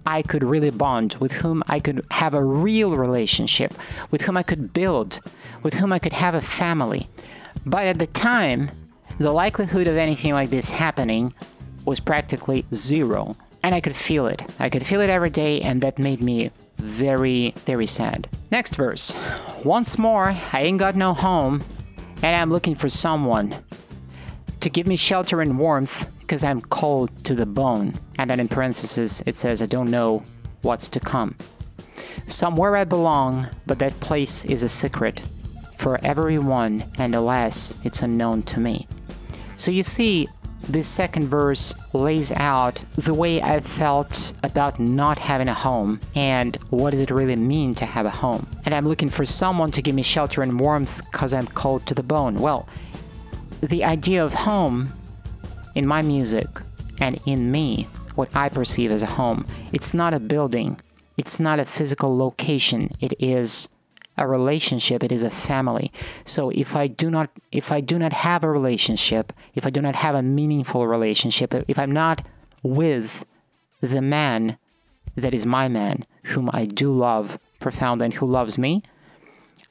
I 0.07 0.23
could 0.23 0.45
really 0.45 0.71
bond, 0.71 1.17
with 1.21 1.33
whom 1.33 1.63
I 1.67 1.81
could 1.81 2.05
have 2.11 2.35
a 2.35 2.45
real 2.45 2.97
relationship, 2.97 3.75
with 4.11 4.23
whom 4.23 4.37
I 4.37 4.43
could 4.43 4.73
build, 4.73 5.21
with 5.63 5.75
whom 5.75 5.93
I 5.93 5.99
could 5.99 6.13
have 6.13 6.35
a 6.35 6.41
family. 6.41 7.09
But 7.65 7.87
at 7.87 7.99
the 7.99 8.07
time, 8.07 8.71
the 9.19 9.33
likelihood 9.33 9.87
of 9.87 9.97
anything 9.97 10.33
like 10.33 10.51
this 10.51 10.71
happening 10.71 11.35
was 11.85 12.01
practically 12.01 12.65
zero. 12.73 13.37
And 13.63 13.75
I 13.75 13.81
could 13.81 13.97
feel 13.97 14.27
it. 14.27 14.43
I 14.59 14.69
could 14.69 14.85
feel 14.85 15.01
it 15.01 15.09
every 15.09 15.31
day, 15.31 15.63
and 15.63 15.81
that 15.81 15.99
made 15.99 16.21
me 16.21 16.51
very, 16.79 17.53
very 17.65 17.87
sad. 17.87 18.29
Next 18.51 18.77
verse. 18.77 19.17
Once 19.65 19.99
more, 19.99 20.37
I 20.53 20.63
ain't 20.63 20.79
got 20.79 20.97
no 20.97 21.15
home, 21.15 21.65
and 22.23 22.37
I'm 22.37 22.51
looking 22.51 22.75
for 22.75 22.89
someone 22.89 23.63
to 24.61 24.71
give 24.71 24.87
me 24.87 24.97
shelter 24.97 25.41
and 25.41 25.59
warmth 25.59 26.09
because 26.21 26.43
I'm 26.43 26.61
cold 26.63 27.25
to 27.25 27.35
the 27.35 27.47
bone. 27.47 27.95
And 28.19 28.31
then 28.31 28.41
in 28.41 28.49
parentheses, 28.49 29.23
it 29.27 29.37
says, 29.37 29.61
I 29.61 29.67
don't 29.67 29.91
know 29.91 30.23
what's 30.63 30.89
to 30.89 31.01
come. 31.01 31.37
Somewhere 32.27 32.77
I 32.77 32.85
belong, 32.85 33.49
but 33.67 33.79
that 33.81 34.01
place 34.01 34.45
is 34.45 34.63
a 34.63 34.69
secret 34.69 35.23
for 35.77 35.99
everyone, 36.03 36.85
and 36.97 37.15
alas, 37.15 37.77
it's 37.85 38.03
unknown 38.03 38.43
to 38.45 38.61
me. 38.61 38.89
So 39.57 39.71
you 39.71 39.83
see, 39.83 40.29
this 40.69 40.87
second 40.87 41.29
verse 41.29 41.75
lays 41.93 42.33
out 42.33 42.85
the 42.97 43.15
way 43.15 43.43
I 43.43 43.61
felt 43.61 44.35
about 44.43 44.81
not 44.81 45.19
having 45.19 45.49
a 45.49 45.55
home 45.55 46.01
and 46.15 46.57
what 46.71 46.91
does 46.91 47.01
it 47.01 47.11
really 47.11 47.37
mean 47.37 47.75
to 47.77 47.87
have 47.87 48.07
a 48.07 48.11
home. 48.11 48.47
And 48.65 48.75
I'm 48.75 48.89
looking 48.89 49.09
for 49.11 49.27
someone 49.27 49.71
to 49.73 49.83
give 49.83 49.95
me 49.95 50.03
shelter 50.03 50.43
and 50.43 50.59
warmth 50.59 51.03
because 51.11 51.35
I'm 51.35 51.47
cold 51.49 51.87
to 51.87 51.95
the 51.95 52.03
bone. 52.03 52.37
Well, 52.41 52.69
the 53.61 53.85
idea 53.85 54.25
of 54.25 54.35
home 54.35 54.93
in 55.75 55.87
my 55.87 56.03
music 56.03 56.49
and 57.01 57.21
in 57.27 57.51
me, 57.51 57.89
what 58.15 58.35
I 58.35 58.49
perceive 58.49 58.91
as 58.91 59.03
a 59.03 59.07
home, 59.07 59.47
it's 59.73 59.95
not 59.95 60.15
a 60.15 60.21
building, 60.21 60.81
it's 61.17 61.41
not 61.41 61.61
a 61.61 61.65
physical 61.65 62.17
location, 62.17 62.91
it 63.01 63.13
is 63.19 63.69
a 64.17 64.27
relationship 64.27 65.03
it 65.03 65.13
is 65.13 65.23
a 65.23 65.31
family. 65.31 65.93
So 66.25 66.51
if 66.51 66.77
i 66.77 66.87
do 66.87 67.11
not 67.11 67.31
if 67.53 67.73
i 67.73 67.81
do 67.81 67.99
not 67.99 68.13
have 68.13 68.45
a 68.45 68.51
relationship 68.51 69.33
if 69.55 69.67
i 69.67 69.71
do 69.71 69.83
not 69.83 69.97
have 69.97 70.15
a 70.15 70.23
meaningful 70.23 70.87
relationship 70.87 71.55
if 71.69 71.79
i'm 71.79 71.93
not 71.93 72.27
with 72.63 73.25
the 73.81 74.01
man 74.01 74.59
that 75.17 75.35
is 75.35 75.45
my 75.45 75.69
man 75.69 76.05
whom 76.25 76.49
i 76.53 76.65
do 76.65 76.93
love 76.93 77.39
profoundly 77.61 78.07
and 78.07 78.15
who 78.15 78.27
loves 78.27 78.57
me 78.59 78.83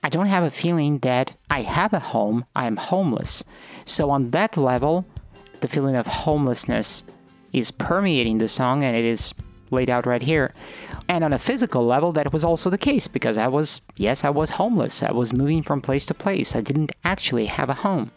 i 0.03 0.09
don't 0.09 0.27
have 0.27 0.43
a 0.43 0.51
feeling 0.51 0.99
that 0.99 1.35
i 1.49 1.61
have 1.61 1.93
a 1.93 1.99
home 1.99 2.45
i 2.55 2.65
am 2.65 2.77
homeless. 2.77 3.43
So 3.85 4.09
on 4.09 4.31
that 4.31 4.57
level 4.57 5.05
the 5.61 5.67
feeling 5.67 5.95
of 5.95 6.07
homelessness 6.07 7.03
is 7.51 7.71
permeating 7.71 8.39
the 8.39 8.47
song 8.47 8.83
and 8.83 8.95
it 8.95 9.05
is 9.05 9.33
laid 9.71 9.89
out 9.89 10.05
right 10.05 10.21
here. 10.21 10.53
And 11.07 11.23
on 11.23 11.33
a 11.33 11.39
physical 11.39 11.85
level, 11.85 12.11
that 12.13 12.31
was 12.33 12.43
also 12.43 12.69
the 12.69 12.77
case 12.77 13.07
because 13.07 13.37
I 13.37 13.47
was, 13.47 13.81
yes, 13.97 14.23
I 14.23 14.29
was 14.29 14.51
homeless. 14.51 15.03
I 15.03 15.11
was 15.11 15.33
moving 15.33 15.63
from 15.63 15.81
place 15.81 16.05
to 16.07 16.13
place. 16.13 16.55
I 16.55 16.61
didn't 16.61 16.91
actually 17.03 17.45
have 17.45 17.69
a 17.69 17.75
home. 17.75 18.11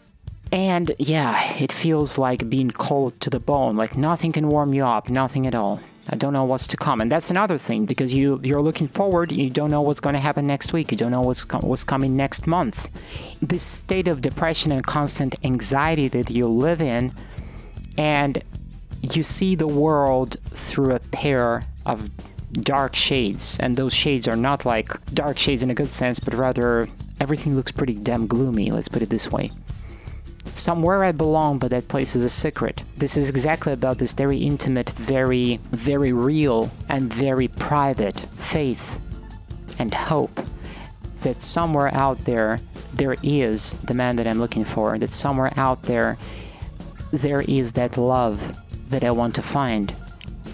And 0.51 0.95
yeah, 0.97 1.57
it 1.57 1.71
feels 1.71 2.17
like 2.17 2.49
being 2.49 2.71
cold 2.71 3.19
to 3.21 3.29
the 3.29 3.39
bone, 3.39 3.75
like 3.75 3.97
nothing 3.97 4.31
can 4.31 4.47
warm 4.47 4.73
you 4.73 4.85
up, 4.85 5.09
nothing 5.09 5.45
at 5.45 5.55
all. 5.55 5.81
I 6.09 6.15
don't 6.15 6.31
know 6.31 6.45
what's 6.45 6.67
to 6.67 6.77
come, 6.77 7.01
and 7.01 7.11
that's 7.11 7.29
another 7.29 7.57
thing 7.57 7.85
because 7.85 8.13
you 8.13 8.39
you're 8.41 8.61
looking 8.61 8.87
forward. 8.87 9.31
You 9.31 9.49
don't 9.49 9.69
know 9.69 9.81
what's 9.81 9.99
going 9.99 10.13
to 10.13 10.21
happen 10.21 10.47
next 10.47 10.71
week. 10.71 10.89
You 10.91 10.97
don't 10.97 11.11
know 11.11 11.21
what's 11.21 11.43
co- 11.43 11.59
what's 11.59 11.83
coming 11.83 12.15
next 12.15 12.47
month. 12.47 12.89
This 13.41 13.63
state 13.63 14.07
of 14.07 14.21
depression 14.21 14.71
and 14.71 14.85
constant 14.85 15.35
anxiety 15.43 16.07
that 16.07 16.31
you 16.31 16.47
live 16.47 16.81
in, 16.81 17.13
and 17.97 18.41
you 19.01 19.23
see 19.23 19.55
the 19.55 19.67
world 19.67 20.37
through 20.51 20.95
a 20.95 20.99
pair 20.99 21.63
of 21.85 22.09
dark 22.51 22.95
shades, 22.95 23.59
and 23.59 23.77
those 23.77 23.93
shades 23.93 24.27
are 24.27 24.35
not 24.35 24.65
like 24.65 24.89
dark 25.13 25.37
shades 25.37 25.63
in 25.63 25.69
a 25.69 25.75
good 25.75 25.91
sense, 25.91 26.19
but 26.19 26.33
rather 26.33 26.87
everything 27.19 27.55
looks 27.55 27.71
pretty 27.71 27.93
damn 27.93 28.27
gloomy, 28.27 28.71
let's 28.71 28.87
put 28.87 29.01
it 29.01 29.09
this 29.09 29.31
way. 29.31 29.51
Somewhere 30.53 31.03
I 31.03 31.11
belong, 31.11 31.59
but 31.59 31.69
that 31.71 31.87
place 31.87 32.15
is 32.15 32.23
a 32.23 32.29
secret. 32.29 32.83
This 32.97 33.15
is 33.15 33.29
exactly 33.29 33.73
about 33.73 33.99
this 33.99 34.13
very 34.13 34.39
intimate, 34.39 34.89
very, 34.91 35.59
very 35.71 36.11
real, 36.13 36.71
and 36.89 37.13
very 37.13 37.47
private 37.47 38.19
faith 38.19 38.99
and 39.77 39.93
hope 39.93 40.39
that 41.21 41.41
somewhere 41.41 41.93
out 41.93 42.25
there 42.25 42.59
there 42.93 43.15
is 43.21 43.73
the 43.83 43.93
man 43.93 44.15
that 44.15 44.27
I'm 44.27 44.39
looking 44.39 44.63
for, 44.63 44.97
that 44.97 45.11
somewhere 45.11 45.53
out 45.57 45.83
there 45.83 46.17
there 47.11 47.41
is 47.41 47.73
that 47.73 47.97
love 47.97 48.57
that 48.89 49.03
I 49.03 49.11
want 49.11 49.35
to 49.35 49.41
find. 49.41 49.93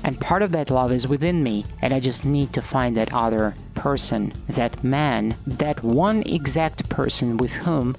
And 0.03 0.19
part 0.19 0.41
of 0.41 0.51
that 0.51 0.69
love 0.69 0.91
is 0.91 1.07
within 1.07 1.43
me, 1.43 1.65
and 1.81 1.93
I 1.93 1.99
just 1.99 2.25
need 2.25 2.51
to 2.53 2.61
find 2.61 2.97
that 2.97 3.13
other 3.13 3.55
person, 3.73 4.33
that 4.49 4.83
man, 4.83 5.35
that 5.47 5.81
one 5.83 6.23
exact 6.23 6.89
person 6.89 7.37
with 7.37 7.53
whom 7.53 7.95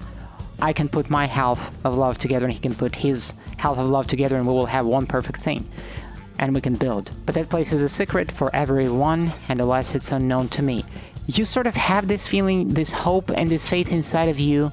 I 0.60 0.72
can 0.72 0.88
put 0.88 1.10
my 1.10 1.26
half 1.26 1.72
of 1.84 1.96
love 1.96 2.18
together 2.18 2.44
and 2.46 2.52
he 2.54 2.60
can 2.60 2.74
put 2.74 2.96
his 2.96 3.34
half 3.58 3.78
of 3.78 3.88
love 3.88 4.06
together 4.06 4.36
and 4.36 4.46
we 4.46 4.52
will 4.52 4.66
have 4.66 4.86
one 4.86 5.06
perfect 5.06 5.40
thing. 5.40 5.68
And 6.38 6.54
we 6.54 6.60
can 6.60 6.74
build. 6.74 7.10
But 7.26 7.36
that 7.36 7.48
place 7.48 7.72
is 7.72 7.80
a 7.80 7.88
secret 7.88 8.32
for 8.32 8.54
everyone, 8.54 9.32
and 9.48 9.60
alas, 9.60 9.94
it's 9.94 10.10
unknown 10.10 10.48
to 10.48 10.62
me. 10.62 10.84
You 11.26 11.44
sort 11.44 11.66
of 11.66 11.76
have 11.76 12.08
this 12.08 12.26
feeling, 12.26 12.74
this 12.74 12.90
hope, 12.90 13.30
and 13.30 13.50
this 13.50 13.68
faith 13.68 13.92
inside 13.92 14.28
of 14.28 14.40
you. 14.40 14.72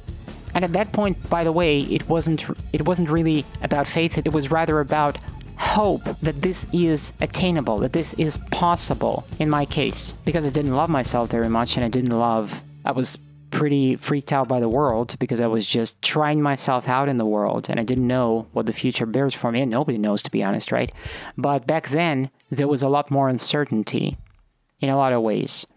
And 0.56 0.65
at 0.65 0.74
that 0.74 0.91
point, 0.91 1.30
by 1.30 1.43
the 1.43 1.52
way, 1.52 1.82
it 1.82 2.10
wasn't 2.10 2.50
it 2.74 2.86
wasn't 2.86 3.10
really 3.10 3.45
about 3.62 3.88
faith, 3.88 4.17
it 4.17 4.34
was 4.34 4.52
rather 4.52 4.80
about 4.80 5.17
hope 5.62 6.04
that 6.21 6.41
this 6.41 6.65
is 6.74 7.13
attainable, 7.21 7.80
that 7.80 7.93
this 7.93 8.13
is 8.15 8.38
possible 8.52 9.26
in 9.39 9.50
my 9.50 9.65
case. 9.65 10.13
Because 10.26 10.45
I 10.45 10.50
didn't 10.50 10.76
love 10.76 10.89
myself 10.89 11.30
very 11.30 11.50
much 11.50 11.78
and 11.78 11.86
I 11.86 11.89
didn't 11.89 12.17
love, 12.17 12.63
I 12.84 12.91
was 12.91 13.17
pretty 13.52 13.95
freaked 13.95 14.32
out 14.32 14.47
by 14.47 14.60
the 14.60 14.69
world 14.69 15.15
because 15.19 15.39
I 15.39 15.47
was 15.47 15.67
just 15.67 16.02
trying 16.02 16.41
myself 16.41 16.89
out 16.89 17.10
in 17.10 17.17
the 17.17 17.26
world 17.26 17.69
and 17.69 17.80
I 17.80 17.84
didn't 17.84 18.08
know 18.08 18.47
what 18.54 18.65
the 18.65 18.74
future 18.74 19.06
bears 19.06 19.36
for 19.36 19.52
me. 19.52 19.62
And 19.62 19.71
nobody 19.71 19.97
knows, 19.97 20.24
to 20.24 20.32
be 20.32 20.43
honest, 20.43 20.71
right? 20.71 20.91
But 21.38 21.67
back 21.67 21.89
then, 21.89 22.32
there 22.50 22.67
was 22.67 22.82
a 22.82 22.89
lot 22.89 23.12
more 23.12 23.30
uncertainty 23.30 24.17
in 24.80 24.89
a 24.89 24.97
lot 24.97 25.13
of 25.13 25.21
ways. 25.21 25.67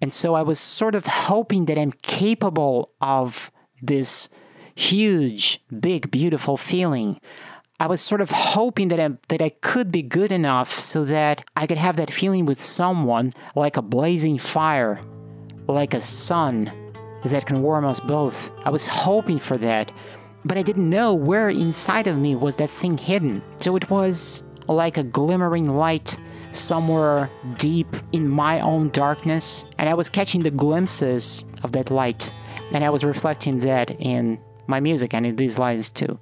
And 0.00 0.12
so 0.12 0.34
I 0.34 0.42
was 0.42 0.60
sort 0.60 0.94
of 0.94 1.06
hoping 1.06 1.64
that 1.64 1.78
I'm 1.78 1.92
capable 2.02 2.90
of 3.00 3.50
this 3.82 4.28
huge, 4.74 5.60
big, 5.80 6.10
beautiful 6.10 6.56
feeling. 6.56 7.18
I 7.78 7.88
was 7.88 8.00
sort 8.00 8.22
of 8.22 8.30
hoping 8.30 8.88
that 8.88 8.98
I, 8.98 9.10
that 9.28 9.42
I 9.42 9.50
could 9.50 9.92
be 9.92 10.00
good 10.00 10.32
enough 10.32 10.70
so 10.70 11.04
that 11.04 11.44
I 11.54 11.66
could 11.66 11.76
have 11.76 11.96
that 11.96 12.10
feeling 12.10 12.46
with 12.46 12.58
someone 12.58 13.32
like 13.54 13.76
a 13.76 13.82
blazing 13.82 14.38
fire, 14.38 14.98
like 15.68 15.92
a 15.92 16.00
sun 16.00 16.72
that 17.22 17.44
can 17.44 17.62
warm 17.62 17.84
us 17.84 18.00
both. 18.00 18.50
I 18.64 18.70
was 18.70 18.86
hoping 18.86 19.38
for 19.38 19.58
that, 19.58 19.92
but 20.42 20.56
I 20.56 20.62
didn't 20.62 20.88
know 20.88 21.12
where 21.12 21.50
inside 21.50 22.06
of 22.06 22.16
me 22.16 22.34
was 22.34 22.56
that 22.56 22.70
thing 22.70 22.96
hidden. 22.96 23.42
So 23.58 23.76
it 23.76 23.90
was 23.90 24.42
like 24.68 24.96
a 24.96 25.02
glimmering 25.02 25.76
light 25.76 26.18
somewhere 26.52 27.30
deep 27.58 27.94
in 28.12 28.26
my 28.26 28.58
own 28.60 28.88
darkness, 28.88 29.66
and 29.76 29.86
I 29.86 29.92
was 29.94 30.08
catching 30.08 30.40
the 30.40 30.50
glimpses 30.50 31.44
of 31.62 31.72
that 31.72 31.90
light, 31.90 32.32
and 32.72 32.82
I 32.82 32.88
was 32.88 33.04
reflecting 33.04 33.58
that 33.60 33.90
in 34.00 34.40
my 34.66 34.80
music 34.80 35.12
and 35.12 35.26
in 35.26 35.36
these 35.36 35.58
lines 35.58 35.90
too. 35.90 36.18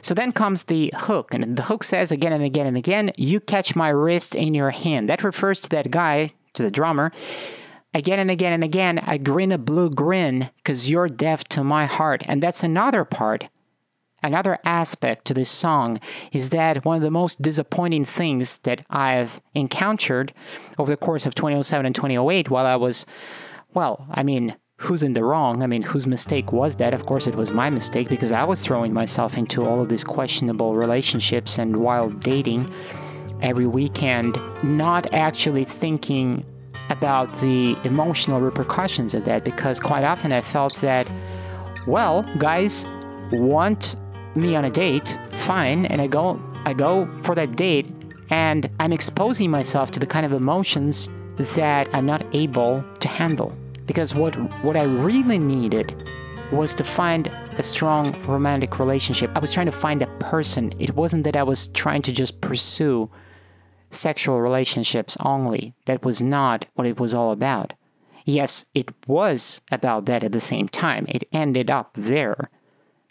So 0.00 0.14
then 0.14 0.32
comes 0.32 0.64
the 0.64 0.92
hook, 0.96 1.34
and 1.34 1.56
the 1.56 1.62
hook 1.62 1.84
says 1.84 2.12
again 2.12 2.32
and 2.32 2.44
again 2.44 2.66
and 2.66 2.76
again, 2.76 3.12
You 3.16 3.40
catch 3.40 3.76
my 3.76 3.88
wrist 3.88 4.34
in 4.34 4.54
your 4.54 4.70
hand. 4.70 5.08
That 5.08 5.24
refers 5.24 5.60
to 5.62 5.68
that 5.70 5.90
guy, 5.90 6.30
to 6.54 6.62
the 6.62 6.70
drummer. 6.70 7.12
Again 7.94 8.18
and 8.18 8.30
again 8.30 8.52
and 8.52 8.62
again, 8.62 8.98
I 8.98 9.16
grin 9.16 9.50
a 9.50 9.58
blue 9.58 9.90
grin 9.90 10.50
because 10.56 10.90
you're 10.90 11.08
deaf 11.08 11.44
to 11.44 11.64
my 11.64 11.86
heart. 11.86 12.22
And 12.26 12.42
that's 12.42 12.62
another 12.62 13.04
part, 13.04 13.48
another 14.22 14.58
aspect 14.64 15.24
to 15.26 15.34
this 15.34 15.50
song 15.50 15.98
is 16.30 16.50
that 16.50 16.84
one 16.84 16.96
of 16.96 17.02
the 17.02 17.10
most 17.10 17.40
disappointing 17.40 18.04
things 18.04 18.58
that 18.58 18.84
I've 18.90 19.40
encountered 19.54 20.34
over 20.78 20.90
the 20.90 20.98
course 20.98 21.24
of 21.24 21.34
2007 21.34 21.86
and 21.86 21.94
2008 21.94 22.50
while 22.50 22.66
I 22.66 22.76
was, 22.76 23.06
well, 23.72 24.06
I 24.10 24.22
mean, 24.22 24.54
who's 24.78 25.02
in 25.02 25.12
the 25.12 25.24
wrong. 25.24 25.62
I 25.62 25.66
mean, 25.66 25.82
whose 25.82 26.06
mistake 26.06 26.52
was 26.52 26.76
that? 26.76 26.94
Of 26.94 27.04
course, 27.04 27.26
it 27.26 27.34
was 27.34 27.50
my 27.50 27.68
mistake 27.68 28.08
because 28.08 28.32
I 28.32 28.44
was 28.44 28.62
throwing 28.64 28.92
myself 28.92 29.36
into 29.36 29.64
all 29.64 29.80
of 29.80 29.88
these 29.88 30.04
questionable 30.04 30.74
relationships 30.74 31.58
and 31.58 31.76
wild 31.76 32.20
dating 32.20 32.72
every 33.42 33.66
weekend, 33.66 34.38
not 34.62 35.12
actually 35.12 35.64
thinking 35.64 36.44
about 36.90 37.32
the 37.34 37.76
emotional 37.84 38.40
repercussions 38.40 39.14
of 39.14 39.24
that 39.24 39.44
because 39.44 39.78
quite 39.80 40.04
often 40.04 40.32
I 40.32 40.40
felt 40.40 40.76
that, 40.76 41.10
well, 41.86 42.22
guys 42.38 42.86
want 43.32 43.96
me 44.34 44.54
on 44.54 44.64
a 44.64 44.70
date, 44.70 45.18
fine, 45.30 45.86
and 45.86 46.00
I 46.00 46.06
go 46.06 46.40
I 46.64 46.72
go 46.72 47.08
for 47.22 47.34
that 47.34 47.56
date 47.56 47.88
and 48.30 48.68
I'm 48.78 48.92
exposing 48.92 49.50
myself 49.50 49.90
to 49.92 50.00
the 50.00 50.06
kind 50.06 50.24
of 50.24 50.32
emotions 50.32 51.08
that 51.36 51.88
I'm 51.92 52.06
not 52.06 52.24
able 52.34 52.84
to 53.00 53.08
handle. 53.08 53.56
Because 53.88 54.14
what 54.14 54.36
what 54.62 54.76
I 54.76 54.84
really 54.84 55.38
needed 55.38 56.08
was 56.52 56.74
to 56.76 56.84
find 56.84 57.26
a 57.58 57.62
strong 57.62 58.20
romantic 58.22 58.78
relationship. 58.78 59.30
I 59.34 59.40
was 59.40 59.52
trying 59.52 59.66
to 59.66 59.72
find 59.72 60.00
a 60.00 60.06
person. 60.20 60.72
It 60.78 60.94
wasn't 60.94 61.24
that 61.24 61.36
I 61.36 61.42
was 61.42 61.68
trying 61.68 62.02
to 62.02 62.12
just 62.12 62.40
pursue 62.40 63.10
sexual 63.90 64.40
relationships 64.40 65.16
only. 65.20 65.74
That 65.86 66.04
was 66.04 66.22
not 66.22 66.66
what 66.74 66.86
it 66.86 67.00
was 67.00 67.14
all 67.14 67.32
about. 67.32 67.74
Yes, 68.24 68.66
it 68.74 68.90
was 69.06 69.60
about 69.72 70.04
that 70.04 70.22
at 70.22 70.32
the 70.32 70.40
same 70.40 70.68
time. 70.68 71.06
It 71.08 71.24
ended 71.32 71.70
up 71.70 71.94
there 71.94 72.50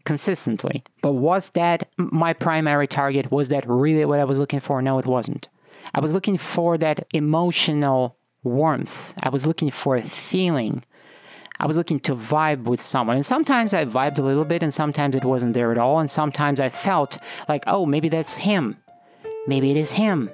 consistently. 0.05 0.83
But 1.01 1.13
was 1.13 1.49
that 1.51 1.89
my 1.97 2.33
primary 2.33 2.87
target? 2.87 3.31
Was 3.31 3.49
that 3.49 3.67
really 3.67 4.05
what 4.05 4.19
I 4.19 4.25
was 4.25 4.39
looking 4.39 4.59
for? 4.59 4.81
No, 4.81 4.99
it 4.99 5.05
wasn't. 5.05 5.49
I 5.93 5.99
was 5.99 6.13
looking 6.13 6.37
for 6.37 6.77
that 6.77 7.07
emotional 7.13 8.15
warmth. 8.43 9.13
I 9.21 9.29
was 9.29 9.45
looking 9.45 9.71
for 9.71 9.95
a 9.95 10.01
feeling. 10.01 10.83
I 11.59 11.65
was 11.65 11.77
looking 11.77 11.99
to 12.01 12.13
vibe 12.13 12.63
with 12.63 12.79
someone. 12.79 13.15
And 13.15 13.25
sometimes 13.25 13.73
I 13.73 13.85
vibed 13.85 14.19
a 14.19 14.23
little 14.23 14.45
bit, 14.45 14.63
and 14.63 14.73
sometimes 14.73 15.15
it 15.15 15.25
wasn't 15.25 15.53
there 15.53 15.71
at 15.71 15.77
all. 15.77 15.99
And 15.99 16.09
sometimes 16.09 16.59
I 16.59 16.69
felt 16.69 17.17
like, 17.49 17.63
oh, 17.67 17.85
maybe 17.85 18.09
that's 18.09 18.37
him. 18.37 18.77
Maybe 19.47 19.71
it 19.71 19.77
is 19.77 19.93
him. 19.93 20.29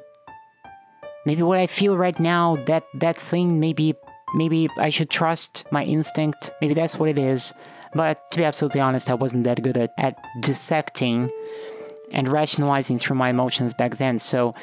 Maybe 1.26 1.42
what 1.42 1.60
I 1.60 1.68
feel 1.68 1.96
right 1.96 2.20
now, 2.20 2.58
that 2.66 2.84
that 2.96 3.16
thing, 3.16 3.60
maybe 3.60 3.96
maybe 4.34 4.70
I 4.78 4.90
should 4.90 5.10
trust 5.10 5.64
my 5.72 5.86
instinct. 5.86 6.52
Maybe 6.60 6.74
that's 6.74 7.00
what 7.00 7.10
it 7.10 7.18
is. 7.18 7.54
But 7.94 8.30
to 8.32 8.38
be 8.38 8.44
absolutely 8.44 8.82
honest, 8.82 9.10
I 9.10 9.14
wasn't 9.14 9.44
that 9.44 9.62
good 9.62 9.78
at, 9.78 9.94
at 9.98 10.18
dissecting 10.42 11.32
and 12.12 12.28
rationalizing 12.28 13.00
through 13.00 13.16
my 13.16 13.30
emotions 13.30 13.74
back 13.74 13.98
then. 13.98 14.20
So 14.20 14.56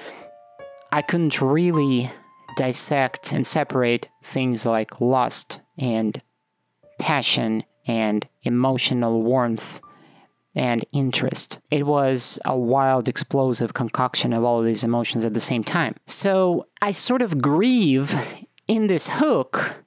I 0.92 1.00
couldn't 1.00 1.40
really 1.40 2.10
dissect 2.56 3.32
and 3.32 3.46
separate 3.46 4.08
things 4.22 4.66
like 4.66 5.00
lust 5.00 5.60
and 5.78 6.22
passion 6.98 7.64
and 7.86 8.28
emotional 8.42 9.22
warmth 9.22 9.80
and 10.54 10.84
interest. 10.92 11.60
It 11.70 11.86
was 11.86 12.38
a 12.44 12.56
wild, 12.56 13.08
explosive 13.08 13.74
concoction 13.74 14.32
of 14.32 14.44
all 14.44 14.58
of 14.58 14.66
these 14.66 14.84
emotions 14.84 15.24
at 15.24 15.34
the 15.34 15.40
same 15.40 15.64
time. 15.64 15.94
So 16.06 16.66
I 16.82 16.90
sort 16.90 17.22
of 17.22 17.40
grieve 17.40 18.14
in 18.66 18.86
this 18.86 19.10
hook, 19.14 19.84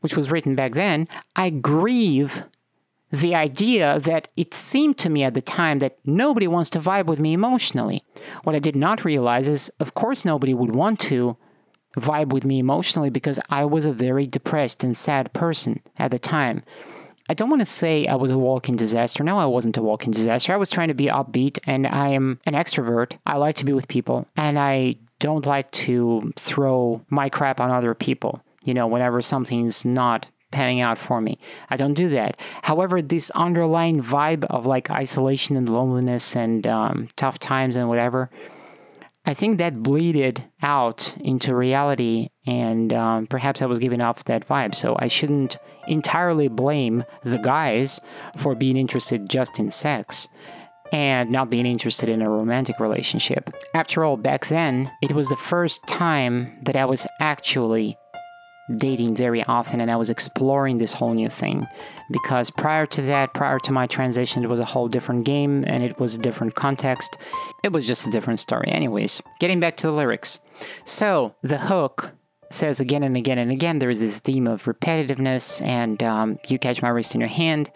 which 0.00 0.16
was 0.16 0.30
written 0.30 0.54
back 0.54 0.72
then, 0.72 1.08
I 1.34 1.50
grieve 1.50 2.44
the 3.10 3.34
idea 3.34 4.00
that 4.00 4.28
it 4.36 4.52
seemed 4.52 4.98
to 4.98 5.10
me 5.10 5.22
at 5.22 5.34
the 5.34 5.40
time 5.40 5.78
that 5.78 5.98
nobody 6.04 6.48
wants 6.48 6.68
to 6.70 6.80
vibe 6.80 7.06
with 7.06 7.20
me 7.20 7.32
emotionally. 7.32 8.02
What 8.42 8.56
I 8.56 8.58
did 8.58 8.74
not 8.74 9.04
realize 9.04 9.46
is, 9.46 9.70
of 9.78 9.94
course, 9.94 10.24
nobody 10.24 10.52
would 10.52 10.74
want 10.74 10.98
to 11.00 11.36
vibe 11.96 12.28
with 12.32 12.44
me 12.44 12.58
emotionally 12.58 13.10
because 13.10 13.40
I 13.50 13.64
was 13.64 13.86
a 13.86 13.92
very 13.92 14.26
depressed 14.26 14.84
and 14.84 14.96
sad 14.96 15.32
person 15.32 15.80
at 15.98 16.10
the 16.10 16.18
time. 16.18 16.62
I 17.28 17.34
don't 17.34 17.48
want 17.48 17.60
to 17.60 17.66
say 17.66 18.06
I 18.06 18.16
was 18.16 18.30
a 18.30 18.38
walking 18.38 18.76
disaster. 18.76 19.24
No, 19.24 19.38
I 19.38 19.46
wasn't 19.46 19.78
a 19.78 19.82
walking 19.82 20.12
disaster. 20.12 20.52
I 20.52 20.58
was 20.58 20.68
trying 20.68 20.88
to 20.88 20.94
be 20.94 21.06
upbeat 21.06 21.58
and 21.64 21.86
I 21.86 22.08
am 22.08 22.38
an 22.46 22.52
extrovert. 22.52 23.16
I 23.24 23.36
like 23.36 23.56
to 23.56 23.64
be 23.64 23.72
with 23.72 23.88
people 23.88 24.26
and 24.36 24.58
I 24.58 24.96
don't 25.20 25.46
like 25.46 25.70
to 25.70 26.32
throw 26.36 27.04
my 27.08 27.30
crap 27.30 27.60
on 27.60 27.70
other 27.70 27.94
people. 27.94 28.42
You 28.64 28.74
know, 28.74 28.86
whenever 28.86 29.22
something's 29.22 29.84
not 29.84 30.28
panning 30.54 30.80
out 30.80 30.96
for 30.96 31.20
me. 31.20 31.38
I 31.68 31.76
don't 31.76 31.94
do 31.94 32.08
that. 32.10 32.40
However, 32.62 33.02
this 33.02 33.30
underlying 33.30 34.02
vibe 34.02 34.44
of 34.44 34.66
like 34.66 34.90
isolation 34.90 35.56
and 35.56 35.68
loneliness 35.68 36.36
and 36.36 36.66
um, 36.66 37.08
tough 37.16 37.38
times 37.38 37.74
and 37.76 37.88
whatever, 37.88 38.30
I 39.26 39.32
think 39.32 39.56
that 39.58 39.82
bleeded 39.82 40.44
out 40.62 41.16
into 41.18 41.56
reality, 41.56 42.28
and 42.46 42.92
um, 42.92 43.26
perhaps 43.26 43.62
I 43.62 43.66
was 43.66 43.78
giving 43.78 44.02
off 44.02 44.24
that 44.24 44.46
vibe. 44.46 44.74
So 44.74 44.96
I 44.98 45.08
shouldn't 45.08 45.56
entirely 45.88 46.48
blame 46.48 47.04
the 47.22 47.38
guys 47.38 48.00
for 48.36 48.54
being 48.54 48.76
interested 48.76 49.30
just 49.30 49.58
in 49.58 49.70
sex 49.70 50.28
and 50.92 51.30
not 51.30 51.48
being 51.48 51.64
interested 51.64 52.08
in 52.10 52.20
a 52.20 52.30
romantic 52.30 52.78
relationship. 52.78 53.50
After 53.72 54.04
all, 54.04 54.18
back 54.18 54.46
then, 54.46 54.92
it 55.00 55.12
was 55.12 55.28
the 55.28 55.36
first 55.36 55.86
time 55.86 56.58
that 56.62 56.76
I 56.76 56.84
was 56.84 57.06
actually 57.18 57.96
dating 58.76 59.14
very 59.14 59.44
often 59.44 59.80
and 59.80 59.90
I 59.90 59.96
was 59.96 60.10
exploring 60.10 60.78
this 60.78 60.94
whole 60.94 61.14
new 61.14 61.28
thing 61.28 61.66
because 62.10 62.50
prior 62.50 62.86
to 62.86 63.02
that, 63.02 63.34
prior 63.34 63.58
to 63.60 63.72
my 63.72 63.86
transition, 63.86 64.44
it 64.44 64.48
was 64.48 64.60
a 64.60 64.64
whole 64.64 64.88
different 64.88 65.24
game 65.24 65.64
and 65.66 65.82
it 65.82 65.98
was 65.98 66.14
a 66.14 66.18
different 66.18 66.54
context. 66.54 67.18
It 67.62 67.72
was 67.72 67.86
just 67.86 68.06
a 68.06 68.10
different 68.10 68.40
story. 68.40 68.68
Anyways, 68.68 69.22
getting 69.40 69.60
back 69.60 69.76
to 69.78 69.86
the 69.86 69.92
lyrics. 69.92 70.40
So, 70.84 71.34
the 71.42 71.58
hook 71.58 72.12
says 72.50 72.80
again 72.80 73.02
and 73.02 73.16
again 73.16 73.38
and 73.38 73.50
again 73.50 73.78
there 73.78 73.90
is 73.90 74.00
this 74.00 74.18
theme 74.20 74.46
of 74.46 74.64
repetitiveness 74.64 75.62
and 75.62 76.02
um, 76.02 76.38
you 76.48 76.58
catch 76.58 76.80
my 76.82 76.88
wrist 76.88 77.14
in 77.14 77.20
your 77.20 77.28
hand 77.28 77.70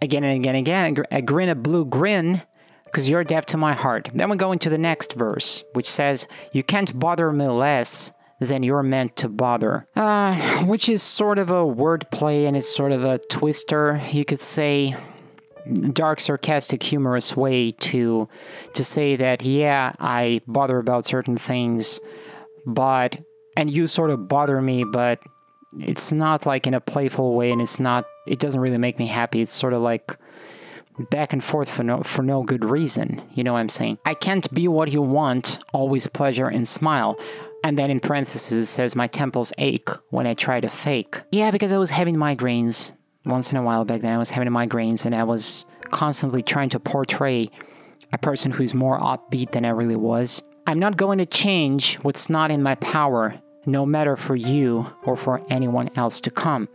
again 0.00 0.22
and 0.22 0.36
again 0.36 0.54
and 0.54 0.94
again 0.94 1.04
a 1.10 1.20
grin 1.20 1.48
a 1.48 1.54
blue 1.54 1.84
grin 1.84 2.42
because 2.84 3.08
you're 3.08 3.24
deaf 3.24 3.46
to 3.46 3.56
my 3.56 3.74
heart 3.74 4.10
then 4.14 4.30
we 4.30 4.36
go 4.36 4.52
into 4.52 4.70
the 4.70 4.78
next 4.78 5.14
verse 5.14 5.64
which 5.72 5.90
says 5.90 6.28
you 6.52 6.62
can't 6.62 6.98
bother 6.98 7.32
me 7.32 7.46
less 7.46 8.12
than 8.48 8.62
you're 8.62 8.82
meant 8.82 9.16
to 9.16 9.28
bother. 9.28 9.86
Uh, 9.94 10.34
which 10.64 10.88
is 10.88 11.02
sort 11.02 11.38
of 11.38 11.50
a 11.50 11.64
wordplay 11.64 12.46
and 12.46 12.56
it's 12.56 12.74
sort 12.74 12.92
of 12.92 13.04
a 13.04 13.18
twister, 13.30 14.00
you 14.10 14.24
could 14.24 14.40
say. 14.40 14.96
Dark, 15.92 16.18
sarcastic, 16.18 16.82
humorous 16.82 17.36
way 17.36 17.70
to 17.70 18.28
to 18.74 18.84
say 18.84 19.14
that 19.14 19.44
yeah, 19.44 19.92
I 20.00 20.40
bother 20.48 20.78
about 20.78 21.04
certain 21.04 21.36
things, 21.36 22.00
but 22.66 23.20
and 23.56 23.70
you 23.70 23.86
sort 23.86 24.10
of 24.10 24.26
bother 24.26 24.60
me, 24.60 24.82
but 24.82 25.20
it's 25.78 26.10
not 26.10 26.46
like 26.46 26.66
in 26.66 26.74
a 26.74 26.80
playful 26.80 27.36
way, 27.36 27.52
and 27.52 27.62
it's 27.62 27.78
not. 27.78 28.06
It 28.26 28.40
doesn't 28.40 28.60
really 28.60 28.78
make 28.78 28.98
me 28.98 29.06
happy. 29.06 29.40
It's 29.40 29.52
sort 29.52 29.72
of 29.72 29.82
like 29.82 30.16
back 31.10 31.32
and 31.32 31.42
forth 31.42 31.70
for 31.70 31.82
no 31.82 32.02
for 32.02 32.22
no 32.22 32.42
good 32.42 32.64
reason. 32.64 33.22
You 33.32 33.44
know 33.44 33.52
what 33.54 33.60
I'm 33.60 33.68
saying? 33.68 33.98
I 34.04 34.14
can't 34.14 34.52
be 34.52 34.68
what 34.68 34.90
you 34.90 35.02
want, 35.02 35.58
always 35.72 36.06
pleasure 36.06 36.48
and 36.48 36.66
smile. 36.66 37.16
And 37.64 37.78
then 37.78 37.90
in 37.90 38.00
parentheses 38.00 38.52
it 38.52 38.66
says, 38.66 38.96
My 38.96 39.06
temples 39.06 39.52
ache 39.58 39.88
when 40.10 40.26
I 40.26 40.34
try 40.34 40.60
to 40.60 40.68
fake. 40.68 41.20
Yeah, 41.30 41.50
because 41.50 41.72
I 41.72 41.78
was 41.78 41.90
having 41.90 42.16
migraines 42.16 42.92
once 43.24 43.52
in 43.52 43.58
a 43.58 43.62
while 43.62 43.84
back 43.84 44.00
then. 44.00 44.12
I 44.12 44.18
was 44.18 44.30
having 44.30 44.48
migraines 44.48 45.06
and 45.06 45.14
I 45.14 45.24
was 45.24 45.64
constantly 45.90 46.42
trying 46.42 46.70
to 46.70 46.80
portray 46.80 47.48
a 48.12 48.18
person 48.18 48.52
who's 48.52 48.74
more 48.74 48.98
upbeat 48.98 49.52
than 49.52 49.64
I 49.64 49.70
really 49.70 49.96
was. 49.96 50.42
I'm 50.66 50.78
not 50.78 50.96
going 50.96 51.18
to 51.18 51.26
change 51.26 51.96
what's 51.96 52.30
not 52.30 52.50
in 52.50 52.62
my 52.62 52.74
power, 52.76 53.40
no 53.66 53.84
matter 53.86 54.16
for 54.16 54.36
you 54.36 54.94
or 55.04 55.16
for 55.16 55.42
anyone 55.50 55.88
else 55.96 56.20
to 56.22 56.30
come. 56.30 56.68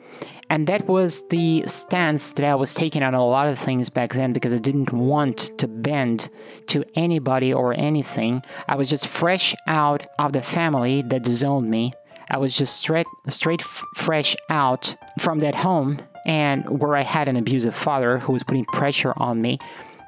And 0.50 0.68
that 0.68 0.88
was 0.88 1.28
the 1.28 1.64
stance 1.68 2.32
that 2.34 2.46
I 2.46 2.56
was 2.56 2.74
taking 2.74 3.04
on 3.04 3.14
a 3.14 3.26
lot 3.26 3.48
of 3.48 3.60
things 3.60 3.90
back 3.90 4.14
then 4.14 4.32
because 4.32 4.54
I 4.54 4.58
didn't 4.58 4.94
want 4.94 5.58
to 5.58 5.68
bend 5.68 6.30
to 6.68 6.86
anybody 6.96 7.54
or 7.54 7.74
anything. 7.78 8.44
I 8.68 8.76
was 8.76 8.90
just 8.90 9.08
fresh 9.08 9.54
out 9.68 10.06
of 10.18 10.34
the 10.34 10.42
family 10.42 11.02
that 11.04 11.24
disowned 11.24 11.70
me. 11.70 11.92
I 12.30 12.38
was 12.38 12.56
just 12.56 12.78
straight, 12.78 13.08
straight 13.28 13.62
f- 13.62 13.84
fresh 13.96 14.36
out 14.50 14.96
from 15.20 15.40
that 15.40 15.56
home 15.56 16.00
and 16.26 16.82
where 16.82 16.96
I 16.96 17.04
had 17.04 17.28
an 17.28 17.38
abusive 17.38 17.76
father 17.76 18.20
who 18.20 18.34
was 18.34 18.44
putting 18.44 18.66
pressure 18.66 19.14
on 19.18 19.42
me 19.42 19.60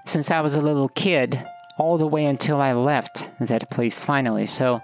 since 0.06 0.32
I 0.32 0.42
was 0.42 0.56
a 0.56 0.62
little 0.62 0.90
kid, 0.90 1.46
all 1.78 1.98
the 1.98 2.08
way 2.08 2.26
until 2.26 2.60
I 2.60 2.74
left 2.74 3.26
that 3.40 3.70
place 3.72 4.00
finally. 4.02 4.46
So, 4.46 4.82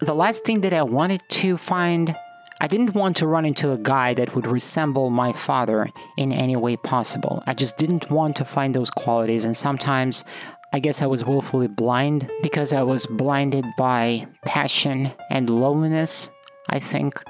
the 0.00 0.14
last 0.14 0.44
thing 0.44 0.60
that 0.62 0.72
I 0.72 0.82
wanted 0.82 1.20
to 1.28 1.56
find 1.56 2.16
I 2.62 2.66
didn't 2.66 2.94
want 2.94 3.16
to 3.16 3.26
run 3.26 3.46
into 3.46 3.72
a 3.72 3.78
guy 3.78 4.12
that 4.14 4.34
would 4.34 4.46
resemble 4.46 5.08
my 5.08 5.32
father 5.32 5.88
in 6.18 6.30
any 6.30 6.56
way 6.56 6.76
possible. 6.76 7.42
I 7.46 7.54
just 7.54 7.78
didn't 7.78 8.10
want 8.10 8.36
to 8.36 8.44
find 8.44 8.74
those 8.74 8.90
qualities, 8.90 9.46
and 9.46 9.56
sometimes 9.56 10.24
I 10.70 10.78
guess 10.78 11.00
I 11.00 11.06
was 11.06 11.24
willfully 11.24 11.68
blind 11.68 12.30
because 12.42 12.74
I 12.74 12.82
was 12.82 13.06
blinded 13.06 13.64
by 13.78 14.26
passion 14.44 15.10
and 15.30 15.48
loneliness, 15.48 16.30
I 16.68 16.80
think. 16.80 17.22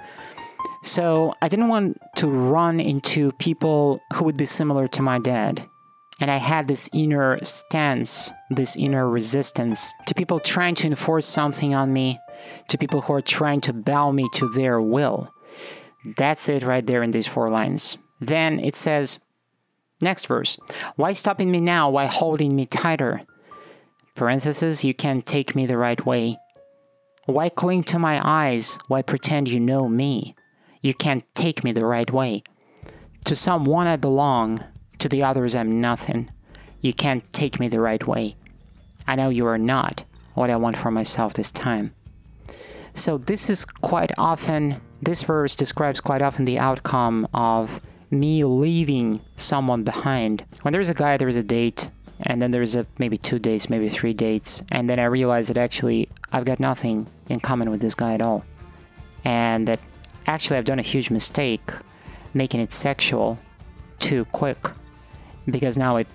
So 0.83 1.33
I 1.41 1.49
didn't 1.49 1.69
want 1.69 1.99
to 2.17 2.27
run 2.27 2.81
into 2.81 3.31
people 3.33 4.01
who 4.15 4.25
would 4.25 4.37
be 4.37 4.47
similar 4.47 4.89
to 4.89 5.03
my 5.03 5.21
dad. 5.21 5.65
And 6.21 6.31
I 6.31 6.37
had 6.37 6.69
this 6.69 6.91
inner 6.93 7.39
stance, 7.43 8.33
this 8.51 8.77
inner 8.77 9.09
resistance 9.09 9.95
to 10.07 10.15
people 10.15 10.41
trying 10.41 10.75
to 10.77 10.87
enforce 10.87 11.27
something 11.27 11.75
on 11.75 11.93
me, 11.93 12.19
to 12.69 12.79
people 12.79 13.03
who 13.03 13.13
are 13.13 13.23
trying 13.23 13.61
to 13.63 13.73
bow 13.73 14.13
me 14.13 14.29
to 14.35 14.49
their 14.51 14.81
will. 14.81 15.33
That's 16.17 16.49
it 16.49 16.63
right 16.63 16.87
there 16.87 17.03
in 17.03 17.11
these 17.11 17.27
four 17.27 17.51
lines. 17.51 17.99
Then 18.21 18.61
it 18.61 18.77
says, 18.77 19.19
next 20.01 20.27
verse, 20.27 20.59
why 20.97 21.13
stopping 21.13 21.51
me 21.51 21.61
now? 21.61 21.91
Why 21.91 22.07
holding 22.07 22.55
me 22.55 22.67
tighter? 22.67 23.23
Parenthesis, 24.15 24.85
you 24.85 24.95
can't 24.95 25.25
take 25.27 25.55
me 25.55 25.67
the 25.67 25.79
right 25.79 26.05
way. 26.05 26.39
Why 27.27 27.49
cling 27.49 27.85
to 27.85 27.99
my 27.99 28.21
eyes? 28.23 28.79
Why 28.89 29.03
pretend 29.03 29.49
you 29.49 29.61
know 29.61 29.89
me? 29.89 30.35
You 30.83 30.95
can't 30.95 31.25
take 31.35 31.63
me 31.63 31.73
the 31.73 31.87
right 31.87 32.11
way. 32.11 32.43
To 33.27 33.37
someone 33.37 33.87
I 33.87 33.97
belong, 33.97 34.65
to 34.99 35.09
the 35.09 35.23
others 35.23 35.55
I'm 35.55 35.81
nothing. 35.81 36.31
You 36.81 36.93
can't 36.93 37.31
take 37.33 37.61
me 37.61 37.69
the 37.69 37.81
right 37.81 38.07
way. 38.07 38.37
I 39.07 39.15
know 39.15 39.29
you 39.29 39.47
are 39.47 39.59
not 39.59 40.05
what 40.35 40.51
I 40.51 40.57
want 40.57 40.77
for 40.77 40.91
myself 40.91 41.35
this 41.35 41.51
time. 41.51 41.95
So, 42.95 43.19
this 43.19 43.49
is 43.49 43.65
quite 43.65 44.11
often, 44.19 44.81
this 45.01 45.23
verse 45.23 45.57
describes 45.57 46.01
quite 46.01 46.23
often 46.23 46.45
the 46.45 46.59
outcome 46.59 47.29
of 47.33 47.81
me 48.11 48.45
leaving 48.45 49.21
someone 49.37 49.85
behind. 49.85 50.45
When 50.63 50.73
there's 50.73 50.89
a 50.89 50.95
guy, 50.95 51.17
there's 51.17 51.37
a 51.37 51.43
date, 51.43 51.91
and 52.23 52.43
then 52.43 52.51
there's 52.51 52.77
a 52.77 52.87
maybe 52.99 53.17
two 53.17 53.39
dates, 53.39 53.71
maybe 53.71 53.89
three 53.89 54.13
dates, 54.13 54.63
and 54.71 54.91
then 54.91 54.99
I 54.99 55.05
realize 55.05 55.49
that 55.49 55.57
actually 55.57 56.09
I've 56.33 56.45
got 56.45 56.61
nothing 56.61 57.07
in 57.29 57.41
common 57.41 57.71
with 57.71 57.81
this 57.81 57.95
guy 57.95 58.15
at 58.15 58.21
all, 58.21 58.45
and 59.25 59.69
that 59.69 59.81
actually 60.27 60.59
I've 60.59 60.65
done 60.65 60.79
a 60.79 60.83
huge 60.83 61.11
mistake 61.11 61.71
making 62.35 62.61
it 62.61 62.73
sexual 62.73 63.39
too 63.99 64.25
quick, 64.27 64.71
because 65.47 65.79
now 65.79 65.97
it 65.97 66.09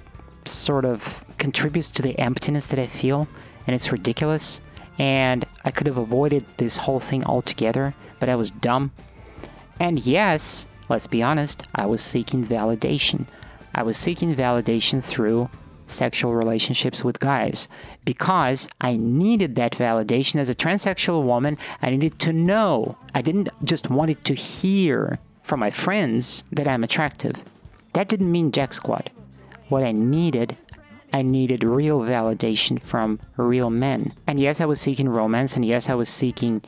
sort 0.45 0.85
of 0.85 1.25
contributes 1.37 1.89
to 1.91 2.01
the 2.01 2.17
emptiness 2.19 2.67
that 2.67 2.79
I 2.79 2.87
feel, 2.87 3.27
and 3.65 3.73
it's 3.73 3.91
ridiculous. 3.91 4.61
And 4.97 5.45
I 5.63 5.71
could 5.71 5.87
have 5.87 5.97
avoided 5.97 6.45
this 6.57 6.77
whole 6.77 6.99
thing 6.99 7.23
altogether, 7.23 7.93
but 8.19 8.29
I 8.29 8.35
was 8.35 8.51
dumb. 8.51 8.91
And 9.79 9.99
yes, 9.99 10.67
let's 10.89 11.07
be 11.07 11.21
honest, 11.21 11.67
I 11.75 11.85
was 11.85 12.01
seeking 12.01 12.45
validation. 12.45 13.27
I 13.73 13.83
was 13.83 13.97
seeking 13.97 14.33
validation 14.33 15.03
through 15.03 15.49
sexual 15.87 16.33
relationships 16.33 17.03
with 17.03 17.19
guys 17.19 17.67
because 18.05 18.67
I 18.81 18.97
needed 18.97 19.55
that 19.55 19.73
validation 19.73 20.37
as 20.37 20.49
a 20.49 20.55
transsexual 20.55 21.23
woman. 21.23 21.57
I 21.81 21.89
needed 21.89 22.19
to 22.19 22.33
know. 22.33 22.97
I 23.13 23.21
didn't 23.21 23.49
just 23.63 23.89
want 23.89 24.11
it 24.11 24.23
to 24.25 24.33
hear 24.33 25.19
from 25.43 25.59
my 25.59 25.69
friends 25.69 26.43
that 26.51 26.67
I'm 26.67 26.83
attractive. 26.83 27.45
That 27.93 28.07
didn't 28.07 28.31
mean 28.31 28.51
jack 28.51 28.73
squat. 28.73 29.09
What 29.69 29.83
I 29.83 29.91
needed, 29.91 30.57
I 31.15 31.21
needed 31.21 31.63
real 31.63 32.01
validation 32.01 32.81
from 32.81 33.21
real 33.37 33.69
men. 33.69 34.13
And 34.27 34.37
yes, 34.37 34.59
I 34.59 34.65
was 34.65 34.81
seeking 34.81 35.07
romance, 35.07 35.55
and 35.55 35.63
yes, 35.63 35.89
I 35.89 35.93
was 35.95 36.09
seeking 36.09 36.61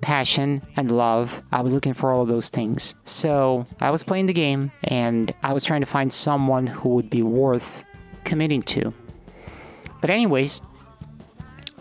passion 0.00 0.62
and 0.74 0.90
love. 0.90 1.44
I 1.52 1.60
was 1.60 1.72
looking 1.72 1.94
for 1.94 2.12
all 2.12 2.22
of 2.22 2.26
those 2.26 2.48
things. 2.48 2.96
So 3.04 3.66
I 3.80 3.92
was 3.92 4.02
playing 4.02 4.26
the 4.26 4.32
game, 4.32 4.72
and 4.82 5.32
I 5.44 5.52
was 5.52 5.62
trying 5.62 5.82
to 5.82 5.86
find 5.86 6.12
someone 6.12 6.66
who 6.66 6.88
would 6.88 7.08
be 7.08 7.22
worth 7.22 7.84
committing 8.24 8.62
to. 8.62 8.92
But, 10.00 10.10
anyways, 10.10 10.60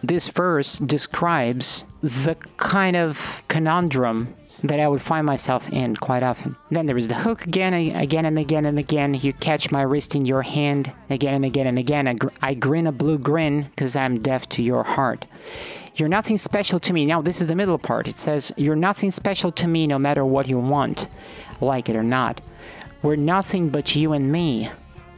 this 0.04 0.28
verse 0.28 0.78
describes 0.78 1.84
the 2.04 2.36
kind 2.58 2.96
of 2.96 3.44
conundrum 3.48 4.36
that 4.64 4.80
I 4.80 4.88
would 4.88 5.02
find 5.02 5.26
myself 5.26 5.70
in 5.72 5.96
quite 5.96 6.24
often. 6.24 6.56
Then 6.72 6.86
there 6.86 6.98
is 6.98 7.10
the 7.10 7.16
hook 7.16 7.46
again, 7.46 7.74
again 7.74 8.26
and 8.26 8.40
again 8.40 8.66
and 8.66 8.80
again. 8.80 9.14
You 9.14 9.34
catch 9.34 9.72
my 9.72 9.82
wrist 9.82 10.16
in 10.16 10.26
your 10.26 10.42
hand 10.42 10.92
again 11.10 11.34
and 11.34 11.46
again 11.46 11.68
and 11.68 11.78
again. 11.78 12.08
I, 12.08 12.14
gr- 12.14 12.30
I 12.42 12.54
grin 12.54 12.88
a 12.88 12.92
blue 12.92 13.18
grin 13.18 13.64
because 13.64 13.96
I'm 13.96 14.22
deaf 14.22 14.48
to 14.50 14.64
your 14.64 14.84
heart. 14.84 15.26
You're 15.96 16.10
nothing 16.10 16.38
special 16.38 16.80
to 16.80 16.94
me. 16.94 17.06
Now, 17.06 17.22
this 17.22 17.42
is 17.42 17.48
the 17.48 17.56
middle 17.56 17.78
part. 17.78 18.08
It 18.08 18.16
says, 18.16 18.52
You're 18.58 18.76
nothing 18.76 19.12
special 19.12 19.52
to 19.52 19.68
me 19.68 19.86
no 19.86 20.00
matter 20.00 20.26
what 20.26 20.48
you 20.48 20.58
want, 20.58 21.10
like 21.62 21.90
it 21.90 21.96
or 21.96 22.04
not. 22.04 22.42
We're 23.02 23.18
nothing 23.18 23.70
but 23.70 23.96
you 23.96 24.14
and 24.14 24.32
me 24.32 24.70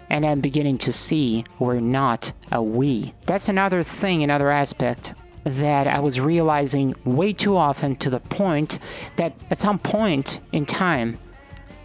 and 0.10 0.26
I'm 0.26 0.42
beginning 0.42 0.78
to 0.80 0.94
see 0.94 1.46
we're 1.60 1.80
not 1.80 2.32
a 2.52 2.62
we. 2.62 3.14
That's 3.26 3.50
another 3.50 3.84
thing, 3.84 4.24
another 4.24 4.52
aspect 4.52 5.14
that 5.46 5.88
I 5.88 6.00
was 6.00 6.20
realizing 6.20 6.96
way 7.06 7.32
too 7.32 7.56
often 7.56 7.96
to 7.98 8.10
the 8.10 8.20
point 8.20 8.80
that 9.16 9.34
at 9.52 9.60
some 9.60 9.80
point 9.80 10.42
in 10.52 10.66
time, 10.66 11.20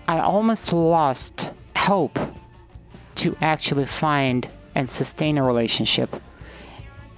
I 0.09 0.19
almost 0.19 0.73
lost 0.73 1.51
hope 1.77 2.19
to 3.17 3.37
actually 3.41 3.87
find 3.87 4.49
and 4.75 4.89
sustain 4.89 5.37
a 5.37 5.45
relationship. 5.45 6.17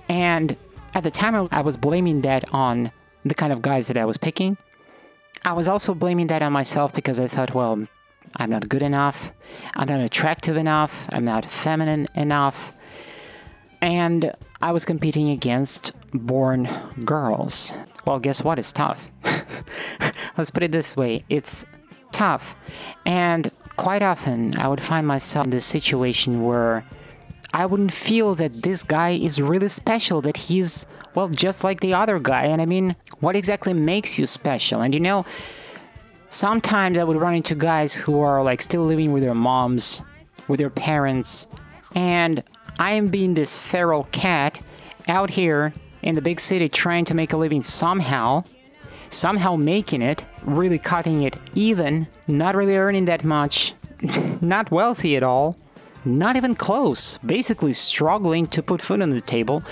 And 0.09 0.57
at 0.95 1.05
the 1.05 1.11
time, 1.11 1.49
I 1.53 1.61
was 1.63 1.77
blaming 1.77 2.23
that 2.23 2.53
on 2.53 2.91
the 3.25 3.35
kind 3.35 3.53
of 3.53 3.63
guys 3.63 3.87
that 3.87 3.97
I 3.97 4.05
was 4.05 4.17
picking. 4.17 4.59
I 5.45 5.53
was 5.53 5.69
also 5.69 5.95
blaming 5.95 6.27
that 6.27 6.43
on 6.43 6.53
myself 6.53 6.93
because 6.93 7.21
I 7.21 7.29
thought, 7.29 7.55
well, 7.55 7.87
I'm 8.37 8.51
not 8.51 8.69
good 8.69 8.83
enough. 8.83 9.33
I'm 9.77 9.89
not 9.89 10.01
attractive 10.01 10.57
enough. 10.57 11.09
I'm 11.13 11.25
not 11.25 11.45
feminine 11.45 12.09
enough. 12.15 12.75
And 13.81 14.33
I 14.61 14.73
was 14.73 14.85
competing 14.85 15.31
against 15.31 15.95
born 16.13 16.69
girls. 17.05 17.73
Well, 18.07 18.19
guess 18.19 18.43
what? 18.43 18.59
It's 18.59 18.73
tough. 18.73 19.11
Let's 20.37 20.51
put 20.51 20.63
it 20.63 20.73
this 20.73 20.97
way 20.97 21.25
it's 21.29 21.65
tough. 22.13 22.57
And 23.07 23.51
quite 23.77 24.03
often, 24.03 24.59
I 24.59 24.69
would 24.69 24.83
find 24.83 25.07
myself 25.07 25.47
in 25.47 25.51
this 25.51 25.65
situation 25.65 26.45
where 26.45 26.85
I 27.53 27.67
wouldn't 27.67 27.93
feel 27.93 28.35
that 28.37 28.63
this 28.63 28.83
guy 28.83 29.11
is 29.11 29.41
really 29.41 29.69
special, 29.69 30.21
that 30.23 30.37
he's, 30.37 30.87
well, 31.15 31.29
just 31.29 31.65
like 31.65 31.81
the 31.81 31.95
other 31.95 32.19
guy. 32.19 32.45
And 32.45 32.63
I 32.63 32.67
mean, 32.67 32.97
what 33.21 33.37
exactly 33.37 33.75
makes 33.75 34.19
you 34.19 34.27
special? 34.27 34.81
And 34.81 34.95
you 34.95 35.01
know, 35.01 35.25
sometimes 36.29 36.99
I 36.99 37.05
would 37.05 37.17
run 37.17 37.35
into 37.35 37.55
guys 37.55 37.95
who 37.95 38.21
are 38.21 38.43
like 38.43 38.63
still 38.63 38.85
living 38.85 39.13
with 39.13 39.23
their 39.23 39.35
moms, 39.35 40.03
with 40.49 40.59
their 40.59 40.71
parents, 40.71 41.47
and 41.95 42.43
I 42.79 42.93
am 42.93 43.09
being 43.09 43.35
this 43.35 43.57
feral 43.57 44.05
cat 44.13 44.61
out 45.09 45.31
here 45.31 45.75
in 46.03 46.15
the 46.15 46.23
big 46.23 46.41
city 46.41 46.69
trying 46.69 47.05
to 47.07 47.15
make 47.15 47.33
a 47.33 47.37
living 47.37 47.63
somehow, 47.63 48.45
somehow 49.09 49.57
making 49.57 50.03
it, 50.03 50.25
really 50.43 50.79
cutting 50.79 51.23
it 51.23 51.37
even, 51.55 52.09
not 52.27 52.55
really 52.55 52.77
earning 52.77 53.05
that 53.07 53.25
much, 53.25 53.75
not 54.41 54.71
wealthy 54.71 55.17
at 55.17 55.23
all, 55.23 55.57
not 56.05 56.37
even 56.37 56.55
close, 56.55 57.19
basically 57.19 57.73
struggling 57.73 58.47
to 58.49 58.63
put 58.63 58.83
food 58.83 59.01
on 59.01 59.11
the 59.11 59.21
table. 59.21 59.63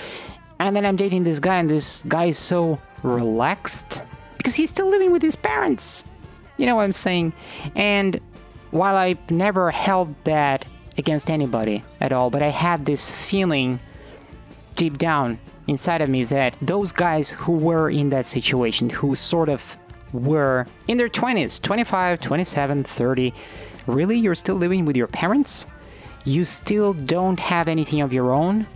And 0.59 0.75
then 0.75 0.85
I'm 0.85 0.95
dating 0.95 1.23
this 1.23 1.39
guy, 1.39 1.57
and 1.57 1.69
this 1.69 2.03
guy 2.07 2.25
is 2.25 2.37
so 2.37 2.79
relaxed 3.03 4.03
because 4.37 4.55
he's 4.55 4.69
still 4.69 4.89
living 4.89 5.11
with 5.11 5.21
his 5.21 5.35
parents. 5.35 6.03
You 6.57 6.65
know 6.65 6.75
what 6.75 6.83
I'm 6.83 6.93
saying? 6.93 7.33
And 7.75 8.21
while 8.69 8.95
I 8.95 9.15
never 9.29 9.71
held 9.71 10.15
that 10.23 10.65
against 10.97 11.29
anybody 11.29 11.83
at 11.99 12.13
all, 12.13 12.29
but 12.29 12.41
I 12.41 12.49
had 12.49 12.85
this 12.85 13.11
feeling 13.11 13.81
deep 14.75 14.97
down 14.97 15.39
inside 15.71 16.01
of 16.01 16.09
me 16.09 16.23
that 16.25 16.55
those 16.61 16.91
guys 16.91 17.31
who 17.31 17.53
were 17.53 17.89
in 17.89 18.09
that 18.09 18.27
situation, 18.27 18.89
who 18.89 19.15
sort 19.15 19.49
of 19.49 19.77
were 20.13 20.67
in 20.87 20.97
their 20.97 21.09
20s, 21.09 21.59
25, 21.61 22.21
27, 22.21 22.83
30, 22.83 23.33
really? 23.87 24.17
You're 24.17 24.35
still 24.35 24.55
living 24.55 24.85
with 24.85 24.95
your 24.95 25.07
parents? 25.07 25.65
You 26.23 26.45
still 26.45 26.93
don't 26.93 27.39
have 27.39 27.67
anything 27.67 28.01
of 28.01 28.13
your 28.13 28.31
own? 28.31 28.67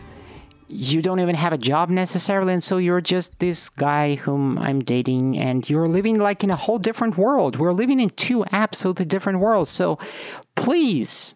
you 0.68 1.02
don't 1.02 1.20
even 1.20 1.36
have 1.36 1.54
a 1.54 1.58
job 1.58 1.90
necessarily, 1.90 2.54
and 2.54 2.64
so 2.64 2.78
you're 2.78 3.02
just 3.02 3.38
this 3.40 3.70
guy 3.70 4.16
whom 4.16 4.58
I'm 4.58 4.80
dating, 4.80 5.38
and 5.38 5.68
you're 5.70 5.88
living 5.88 6.18
like 6.18 6.44
in 6.44 6.50
a 6.50 6.56
whole 6.56 6.80
different 6.80 7.18
world. 7.18 7.58
We're 7.58 7.74
living 7.74 8.00
in 8.00 8.10
two 8.10 8.46
absolutely 8.52 9.06
different 9.06 9.40
worlds. 9.40 9.70
So 9.70 10.00
please, 10.56 11.36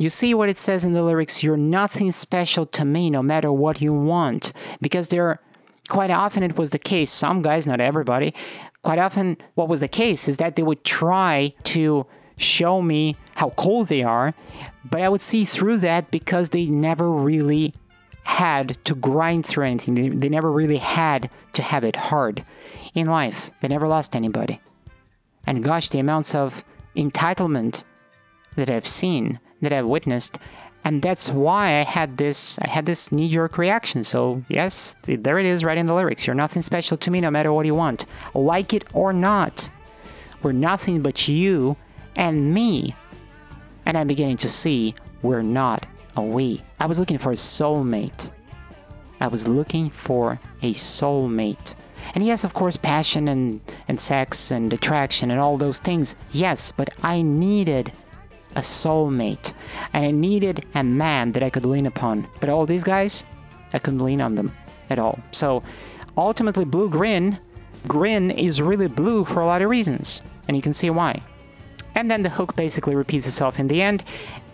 you 0.00 0.08
see 0.08 0.32
what 0.34 0.48
it 0.48 0.58
says 0.58 0.84
in 0.84 0.92
the 0.92 1.02
lyrics 1.02 1.42
you're 1.42 1.56
nothing 1.56 2.10
special 2.10 2.64
to 2.66 2.84
me, 2.84 3.10
no 3.10 3.22
matter 3.22 3.52
what 3.52 3.80
you 3.80 3.92
want. 3.92 4.52
Because 4.80 5.08
there, 5.08 5.40
quite 5.88 6.10
often 6.10 6.42
it 6.42 6.56
was 6.56 6.70
the 6.70 6.78
case, 6.78 7.10
some 7.10 7.42
guys, 7.42 7.66
not 7.66 7.80
everybody, 7.80 8.34
quite 8.82 8.98
often 8.98 9.36
what 9.54 9.68
was 9.68 9.80
the 9.80 9.88
case 9.88 10.26
is 10.28 10.38
that 10.38 10.56
they 10.56 10.62
would 10.62 10.84
try 10.84 11.52
to 11.64 12.06
show 12.36 12.80
me 12.80 13.16
how 13.34 13.50
cool 13.50 13.84
they 13.84 14.02
are, 14.02 14.34
but 14.88 15.02
I 15.02 15.08
would 15.08 15.20
see 15.20 15.44
through 15.44 15.78
that 15.78 16.10
because 16.10 16.50
they 16.50 16.66
never 16.66 17.10
really 17.10 17.74
had 18.22 18.82
to 18.84 18.94
grind 18.94 19.44
through 19.44 19.66
anything. 19.66 20.20
They 20.20 20.28
never 20.28 20.50
really 20.50 20.78
had 20.78 21.30
to 21.52 21.62
have 21.62 21.84
it 21.84 21.96
hard 21.96 22.44
in 22.94 23.06
life. 23.06 23.50
They 23.60 23.68
never 23.68 23.88
lost 23.88 24.16
anybody. 24.16 24.60
And 25.46 25.64
gosh, 25.64 25.88
the 25.88 25.98
amounts 25.98 26.34
of 26.34 26.64
entitlement 26.96 27.84
that 28.56 28.70
I've 28.70 28.86
seen, 28.86 29.40
that 29.60 29.72
I've 29.72 29.86
witnessed, 29.86 30.38
and 30.84 31.02
that's 31.02 31.30
why 31.30 31.78
I 31.78 31.84
had 31.84 32.16
this 32.16 32.58
I 32.60 32.68
had 32.68 32.86
this 32.86 33.12
knee-jerk 33.12 33.58
reaction. 33.58 34.04
So 34.04 34.42
yes, 34.48 34.96
there 35.02 35.38
it 35.38 35.46
is 35.46 35.64
right 35.64 35.78
in 35.78 35.86
the 35.86 35.94
lyrics. 35.94 36.26
You're 36.26 36.34
nothing 36.34 36.62
special 36.62 36.96
to 36.98 37.10
me 37.10 37.20
no 37.20 37.30
matter 37.30 37.52
what 37.52 37.66
you 37.66 37.74
want. 37.74 38.06
Like 38.34 38.72
it 38.72 38.84
or 38.94 39.12
not. 39.12 39.70
We're 40.42 40.52
nothing 40.52 41.02
but 41.02 41.28
you 41.28 41.76
and 42.16 42.54
me. 42.54 42.94
And 43.84 43.98
I'm 43.98 44.06
beginning 44.06 44.38
to 44.38 44.48
see 44.48 44.94
we're 45.22 45.42
not 45.42 45.86
a 46.16 46.22
we. 46.22 46.62
I 46.78 46.86
was 46.86 46.98
looking 46.98 47.18
for 47.18 47.32
a 47.32 47.36
soulmate. 47.36 48.30
I 49.20 49.26
was 49.26 49.48
looking 49.48 49.90
for 49.90 50.40
a 50.62 50.72
soulmate. 50.72 51.74
And 52.14 52.24
yes, 52.24 52.42
of 52.42 52.54
course, 52.54 52.78
passion 52.78 53.28
and, 53.28 53.60
and 53.86 54.00
sex 54.00 54.50
and 54.50 54.72
attraction 54.72 55.30
and 55.30 55.38
all 55.38 55.58
those 55.58 55.78
things. 55.78 56.16
Yes, 56.30 56.72
but 56.72 56.94
I 57.02 57.20
needed 57.20 57.92
a 58.56 58.60
soulmate, 58.60 59.52
and 59.92 60.04
I 60.04 60.10
needed 60.10 60.66
a 60.74 60.82
man 60.82 61.32
that 61.32 61.42
I 61.42 61.50
could 61.50 61.64
lean 61.64 61.86
upon. 61.86 62.26
But 62.40 62.48
all 62.48 62.66
these 62.66 62.84
guys, 62.84 63.24
I 63.72 63.78
couldn't 63.78 64.04
lean 64.04 64.20
on 64.20 64.34
them 64.34 64.56
at 64.88 64.98
all. 64.98 65.18
So 65.32 65.62
ultimately, 66.16 66.64
Blue 66.64 66.88
Grin, 66.88 67.38
Grin 67.86 68.30
is 68.30 68.60
really 68.60 68.88
blue 68.88 69.24
for 69.24 69.40
a 69.40 69.46
lot 69.46 69.62
of 69.62 69.70
reasons, 69.70 70.22
and 70.48 70.56
you 70.56 70.62
can 70.62 70.72
see 70.72 70.90
why. 70.90 71.22
And 71.94 72.10
then 72.10 72.22
the 72.22 72.30
hook 72.30 72.56
basically 72.56 72.94
repeats 72.94 73.26
itself 73.26 73.58
in 73.58 73.68
the 73.68 73.82
end, 73.82 74.04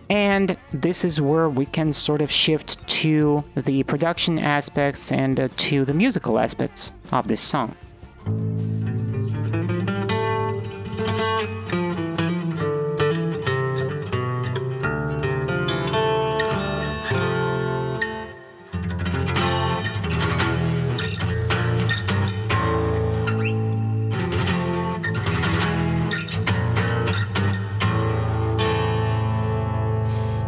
and 0.08 0.56
this 0.72 1.04
is 1.04 1.20
where 1.20 1.48
we 1.48 1.66
can 1.66 1.92
sort 1.92 2.22
of 2.22 2.30
shift 2.30 2.86
to 2.88 3.44
the 3.56 3.82
production 3.84 4.38
aspects 4.38 5.10
and 5.10 5.40
uh, 5.40 5.48
to 5.56 5.84
the 5.84 5.94
musical 5.94 6.38
aspects 6.38 6.92
of 7.12 7.28
this 7.28 7.40
song. 7.40 7.74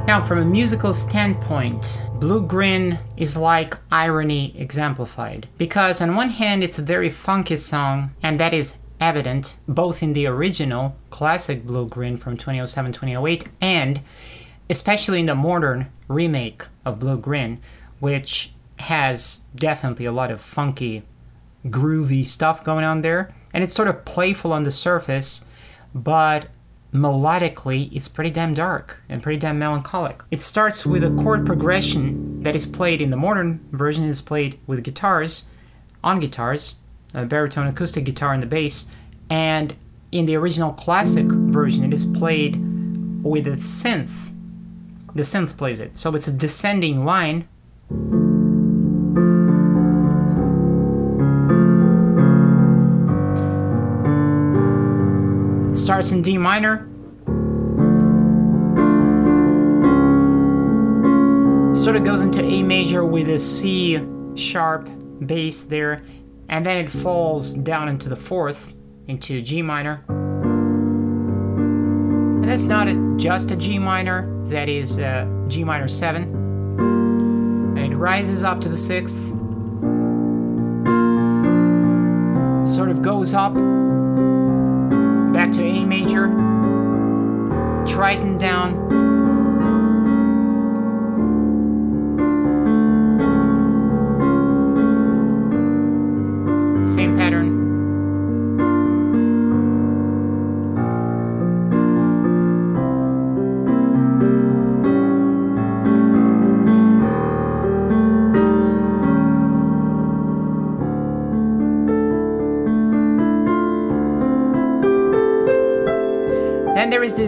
Now, 0.09 0.23
from 0.23 0.39
a 0.39 0.45
musical 0.47 0.95
standpoint, 0.95 2.01
Blue 2.15 2.41
Grin 2.41 2.99
is 3.19 3.37
like 3.37 3.77
irony 3.93 4.59
exemplified. 4.59 5.49
Because, 5.59 6.01
on 6.01 6.17
one 6.17 6.31
hand, 6.31 6.65
it's 6.65 6.79
a 6.79 6.83
very 6.83 7.11
funky 7.11 7.59
song, 7.59 8.13
and 8.23 8.41
that 8.41 8.55
is 8.55 8.77
evident 9.03 9.59
both 9.69 10.03
in 10.03 10.15
the 10.15 10.27
original 10.27 10.97
classic 11.11 11.67
Blue 11.67 11.87
Grin 11.87 12.17
from 12.17 12.39
2007 12.39 12.93
2008 12.95 13.49
and 13.61 14.01
especially 14.71 15.21
in 15.21 15.27
the 15.27 15.35
modern 15.35 15.93
remake 16.09 16.65
of 16.87 17.01
Blue 17.01 17.19
Grin, 17.19 17.61
which 18.01 18.55
has 18.79 19.45
definitely 19.55 20.07
a 20.07 20.13
lot 20.13 20.31
of 20.31 20.41
funky, 20.41 21.03
groovy 21.67 22.25
stuff 22.25 22.65
going 22.65 22.87
on 22.87 23.03
there. 23.03 23.35
And 23.53 23.63
it's 23.63 23.75
sort 23.75 23.89
of 23.89 24.07
playful 24.07 24.55
on 24.55 24.63
the 24.63 24.71
surface, 24.71 25.45
but 25.95 26.47
melodically, 26.93 27.91
it's 27.95 28.09
pretty 28.09 28.31
damn 28.31 28.55
dark 28.55 29.03
and 29.09 29.23
pretty 29.23 29.39
damn 29.39 29.59
melancholic. 29.59 30.21
It 30.31 30.41
starts 30.41 30.87
with 30.87 31.05
a 31.05 31.11
chord 31.11 31.45
progression 31.45 32.43
that 32.43 32.57
is 32.57 32.67
played 32.67 33.01
in 33.01 33.11
the 33.11 33.17
modern 33.17 33.61
version 33.73 34.05
is 34.05 34.23
played 34.23 34.59
with 34.67 34.83
guitars, 34.83 35.51
on 36.03 36.21
guitars, 36.21 36.77
a 37.15 37.25
baritone 37.25 37.67
acoustic 37.67 38.05
guitar 38.05 38.33
and 38.33 38.43
the 38.43 38.47
bass, 38.47 38.87
and 39.29 39.75
in 40.13 40.27
the 40.27 40.37
original 40.37 40.73
classic 40.73 41.27
version 41.27 41.85
it 41.85 41.93
is 41.93 42.07
played 42.07 42.57
with 43.23 43.47
a 43.47 43.53
synth. 43.53 44.33
The 45.15 45.23
synth 45.23 45.57
plays 45.57 45.81
it. 45.81 45.99
So 45.99 46.15
it's 46.15 46.29
a 46.29 46.33
descending 46.33 47.05
line 47.05 47.49
starts 55.79 56.13
in 56.13 56.23
D 56.23 56.37
minor. 56.39 56.89
Sort 61.75 61.97
of 61.97 62.05
goes 62.05 62.21
into 62.21 62.43
A 62.43 62.63
major 62.63 63.05
with 63.05 63.29
a 63.29 63.39
C 63.39 64.05
sharp 64.35 64.89
bass 65.25 65.63
there, 65.63 66.03
and 66.49 66.67
then 66.67 66.77
it 66.79 66.91
falls 66.91 67.53
down 67.55 67.89
into 67.89 68.09
the 68.09 68.17
fourth, 68.17 68.75
into 69.07 69.41
G 69.41 69.63
minor. 69.63 70.05
And 72.39 72.45
that's 72.45 72.65
not 72.65 72.89
a, 72.89 73.15
just 73.17 73.51
a 73.53 73.57
G 73.57 73.79
minor, 73.79 74.29
that 74.47 74.69
is 74.69 74.99
uh, 74.99 75.27
G 75.47 75.63
minor 75.65 75.89
7. 75.89 76.23
And 77.77 77.93
it 77.93 77.97
rises 77.97 78.43
up 78.43 78.61
to 78.63 78.69
the 78.69 78.77
sixth, 78.77 79.29
sort 82.67 82.91
of 82.91 83.01
goes 83.01 83.33
up 83.33 83.55
back 85.39 85.53
to 85.53 85.63
A 85.63 85.85
major, 85.85 86.27
Tritone 87.87 88.41
down, 88.41 88.75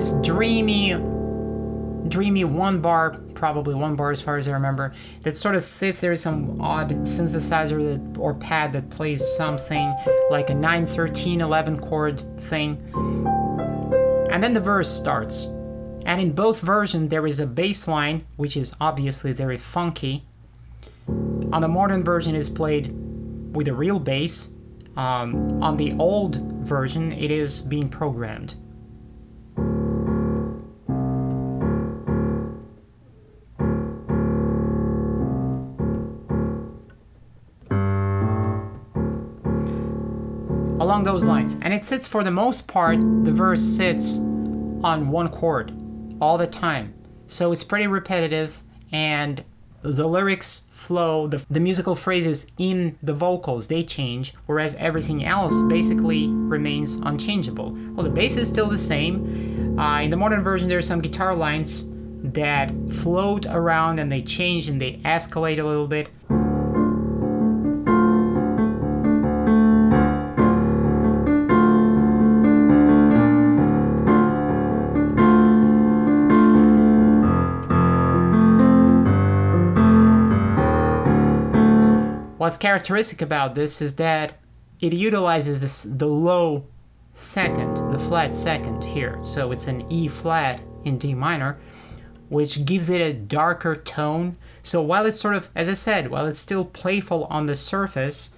this 0.00 0.12
dreamy, 0.26 0.94
dreamy 2.08 2.42
one 2.42 2.80
bar, 2.80 3.18
probably 3.34 3.74
one 3.74 3.96
bar 3.96 4.10
as 4.10 4.18
far 4.18 4.38
as 4.38 4.48
I 4.48 4.52
remember, 4.52 4.94
that 5.24 5.36
sort 5.36 5.54
of 5.54 5.62
sits 5.62 6.00
there 6.00 6.12
is 6.12 6.22
Some 6.22 6.58
odd 6.58 6.88
synthesizer 7.02 8.14
that, 8.14 8.18
or 8.18 8.32
pad 8.32 8.72
that 8.72 8.88
plays 8.88 9.22
something 9.36 9.94
like 10.30 10.48
a 10.48 10.54
9, 10.54 10.86
13, 10.86 11.42
11 11.42 11.80
chord 11.80 12.24
thing. 12.40 12.78
And 14.30 14.42
then 14.42 14.54
the 14.54 14.60
verse 14.60 14.90
starts. 14.90 15.44
And 16.06 16.18
in 16.18 16.32
both 16.32 16.60
versions, 16.60 17.10
there 17.10 17.26
is 17.26 17.38
a 17.38 17.46
bass 17.46 17.86
line, 17.86 18.24
which 18.36 18.56
is 18.56 18.72
obviously 18.80 19.32
very 19.34 19.58
funky. 19.58 20.24
On 21.52 21.60
the 21.60 21.68
modern 21.68 22.02
version, 22.04 22.34
is 22.34 22.48
played 22.48 22.94
with 23.52 23.68
a 23.68 23.74
real 23.74 23.98
bass. 23.98 24.50
Um, 24.96 25.62
on 25.62 25.76
the 25.76 25.92
old 25.98 26.36
version, 26.64 27.12
it 27.12 27.30
is 27.30 27.60
being 27.60 27.90
programmed. 27.90 28.54
Along 41.00 41.14
those 41.14 41.24
lines. 41.24 41.56
And 41.62 41.72
it 41.72 41.84
sits 41.84 42.06
for 42.06 42.22
the 42.22 42.30
most 42.30 42.66
part, 42.66 42.98
the 42.98 43.32
verse 43.32 43.62
sits 43.62 44.18
on 44.18 45.10
one 45.10 45.28
chord 45.28 45.72
all 46.20 46.36
the 46.36 46.46
time. 46.46 46.94
So 47.26 47.52
it's 47.52 47.64
pretty 47.64 47.86
repetitive 47.86 48.62
and 48.92 49.44
the 49.82 50.06
lyrics 50.06 50.66
flow, 50.72 51.26
the, 51.26 51.44
the 51.48 51.60
musical 51.60 51.94
phrases 51.94 52.46
in 52.58 52.98
the 53.02 53.14
vocals, 53.14 53.68
they 53.68 53.82
change, 53.82 54.34
whereas 54.44 54.74
everything 54.74 55.24
else 55.24 55.62
basically 55.62 56.28
remains 56.28 56.96
unchangeable. 56.96 57.72
Well, 57.92 58.04
the 58.04 58.10
bass 58.10 58.36
is 58.36 58.48
still 58.48 58.68
the 58.68 58.76
same. 58.76 59.78
Uh, 59.78 60.02
in 60.02 60.10
the 60.10 60.18
modern 60.18 60.42
version, 60.42 60.68
there 60.68 60.78
are 60.78 60.82
some 60.82 61.00
guitar 61.00 61.34
lines 61.34 61.88
that 62.22 62.70
float 62.90 63.46
around 63.46 63.98
and 63.98 64.12
they 64.12 64.20
change 64.20 64.68
and 64.68 64.78
they 64.78 65.00
escalate 65.04 65.58
a 65.58 65.64
little 65.64 65.88
bit. 65.88 66.10
What's 82.50 82.58
characteristic 82.58 83.22
about 83.22 83.54
this 83.54 83.80
is 83.80 83.94
that 83.94 84.32
it 84.82 84.92
utilizes 84.92 85.60
this 85.60 85.84
the 85.84 86.08
low 86.08 86.64
second, 87.14 87.76
the 87.92 87.98
flat 87.98 88.34
second 88.34 88.82
here. 88.82 89.20
So 89.22 89.52
it's 89.52 89.68
an 89.68 89.88
E 89.88 90.08
flat 90.08 90.60
in 90.84 90.98
D 90.98 91.14
minor, 91.14 91.60
which 92.28 92.64
gives 92.64 92.90
it 92.90 93.00
a 93.00 93.12
darker 93.12 93.76
tone. 93.76 94.36
So 94.64 94.82
while 94.82 95.06
it's 95.06 95.20
sort 95.20 95.36
of, 95.36 95.48
as 95.54 95.68
I 95.68 95.74
said, 95.74 96.10
while 96.10 96.26
it's 96.26 96.40
still 96.40 96.64
playful 96.64 97.28
on 97.30 97.46
the 97.46 97.54
surface, 97.54 98.34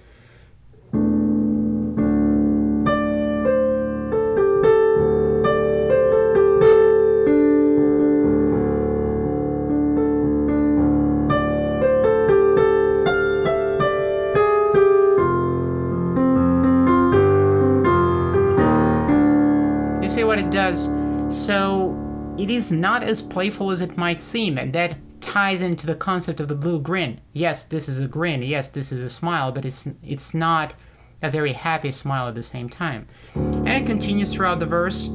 is 22.55 22.71
not 22.71 23.03
as 23.03 23.21
playful 23.21 23.71
as 23.71 23.81
it 23.81 23.97
might 23.97 24.21
seem, 24.21 24.57
and 24.57 24.73
that 24.73 24.97
ties 25.21 25.61
into 25.61 25.87
the 25.87 25.95
concept 25.95 26.39
of 26.39 26.47
the 26.47 26.55
blue 26.55 26.79
grin. 26.79 27.21
Yes, 27.31 27.63
this 27.63 27.87
is 27.87 27.99
a 27.99 28.07
grin. 28.07 28.43
Yes, 28.43 28.69
this 28.69 28.91
is 28.91 29.01
a 29.01 29.09
smile, 29.09 29.51
but 29.51 29.65
it's 29.65 29.87
it's 30.03 30.33
not 30.33 30.73
a 31.21 31.31
very 31.31 31.53
happy 31.53 31.91
smile 31.91 32.27
at 32.27 32.35
the 32.35 32.43
same 32.43 32.69
time. 32.69 33.07
And 33.33 33.69
it 33.69 33.85
continues 33.85 34.33
throughout 34.33 34.59
the 34.59 34.65
verse. 34.65 35.09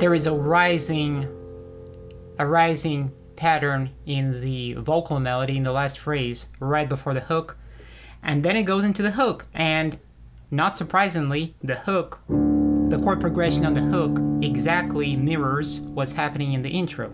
There 0.00 0.14
is 0.14 0.26
a 0.26 0.32
rising 0.32 1.28
a 2.38 2.46
rising 2.46 3.12
pattern 3.36 3.90
in 4.06 4.40
the 4.40 4.72
vocal 4.74 5.20
melody 5.20 5.58
in 5.58 5.62
the 5.62 5.72
last 5.72 5.98
phrase 5.98 6.48
right 6.58 6.88
before 6.88 7.12
the 7.12 7.20
hook. 7.20 7.58
And 8.22 8.42
then 8.42 8.56
it 8.56 8.62
goes 8.62 8.82
into 8.82 9.02
the 9.02 9.10
hook. 9.10 9.46
And 9.52 9.98
not 10.50 10.76
surprisingly 10.76 11.54
the 11.62 11.76
hook 11.76 12.20
the 12.28 12.98
chord 12.98 13.20
progression 13.20 13.64
on 13.64 13.72
the 13.72 13.80
hook 13.80 14.18
exactly 14.42 15.14
mirrors 15.14 15.80
what's 15.80 16.14
happening 16.14 16.54
in 16.54 16.62
the 16.62 16.70
intro 16.70 17.12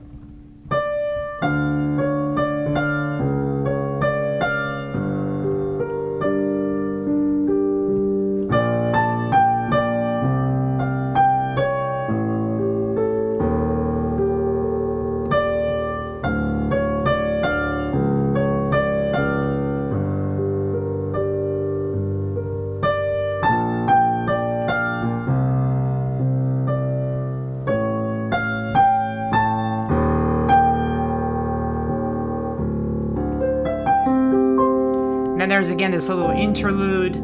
there's 35.66 35.74
again 35.74 35.90
this 35.90 36.08
little 36.08 36.30
interlude 36.30 37.14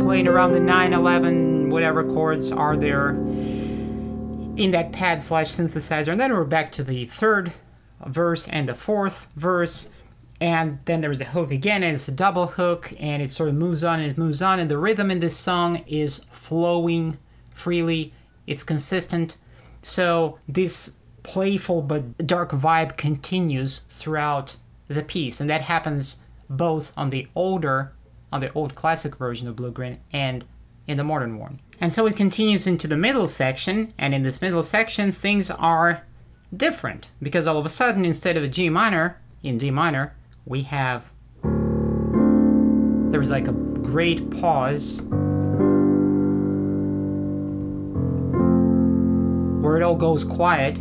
playing 0.00 0.28
around 0.28 0.52
the 0.52 0.60
9 0.60 0.92
11 0.92 1.70
whatever 1.70 2.04
chords 2.04 2.52
are 2.52 2.76
there 2.76 3.10
in 4.58 4.70
that 4.72 4.92
pad 4.92 5.22
slash 5.22 5.46
synthesizer. 5.46 6.08
And 6.08 6.20
then 6.20 6.30
we're 6.30 6.44
back 6.44 6.72
to 6.72 6.84
the 6.84 7.06
third 7.06 7.54
verse 8.04 8.46
and 8.48 8.68
the 8.68 8.74
fourth 8.74 9.32
verse. 9.34 9.88
And 10.42 10.80
then 10.84 11.00
there's 11.00 11.16
the 11.16 11.24
hook 11.24 11.50
again 11.52 11.82
and 11.82 11.94
it's 11.94 12.06
a 12.06 12.12
double 12.12 12.48
hook 12.48 12.92
and 13.00 13.22
it 13.22 13.32
sort 13.32 13.48
of 13.48 13.54
moves 13.54 13.82
on 13.82 13.98
and 13.98 14.10
it 14.10 14.18
moves 14.18 14.42
on. 14.42 14.60
And 14.60 14.70
the 14.70 14.76
rhythm 14.76 15.10
in 15.10 15.20
this 15.20 15.38
song 15.38 15.82
is 15.86 16.24
flowing 16.30 17.16
freely. 17.54 18.12
It's 18.46 18.62
consistent. 18.62 19.38
So 19.80 20.38
this 20.46 20.98
playful 21.22 21.80
but 21.80 22.26
dark 22.26 22.50
vibe 22.50 22.98
continues 22.98 23.78
throughout 23.88 24.56
the 24.86 25.02
piece. 25.02 25.40
And 25.40 25.48
that 25.48 25.62
happens 25.62 26.18
both 26.50 26.92
on 26.96 27.10
the 27.10 27.28
older, 27.34 27.92
on 28.32 28.40
the 28.40 28.52
old 28.52 28.74
classic 28.74 29.16
version 29.16 29.48
of 29.48 29.56
Blue 29.56 29.70
Grin 29.70 30.00
and 30.12 30.44
in 30.86 30.96
the 30.96 31.04
modern 31.04 31.38
one. 31.38 31.60
And 31.80 31.94
so 31.94 32.06
it 32.06 32.16
continues 32.16 32.66
into 32.66 32.88
the 32.88 32.96
middle 32.96 33.28
section, 33.28 33.92
and 33.96 34.12
in 34.12 34.22
this 34.22 34.42
middle 34.42 34.64
section, 34.64 35.12
things 35.12 35.50
are 35.50 36.04
different 36.54 37.12
because 37.22 37.46
all 37.46 37.56
of 37.58 37.64
a 37.64 37.70
sudden, 37.70 38.04
instead 38.04 38.36
of 38.36 38.42
a 38.42 38.48
G 38.48 38.68
minor 38.68 39.20
in 39.42 39.56
D 39.56 39.70
minor, 39.70 40.16
we 40.44 40.62
have 40.64 41.12
there 41.42 43.22
is 43.22 43.30
like 43.30 43.48
a 43.48 43.52
great 43.52 44.30
pause 44.40 45.02
where 49.62 49.76
it 49.76 49.82
all 49.82 49.96
goes 49.96 50.24
quiet. 50.24 50.74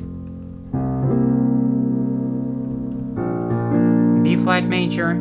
B 4.23 4.35
flat 4.35 4.65
major, 4.65 5.15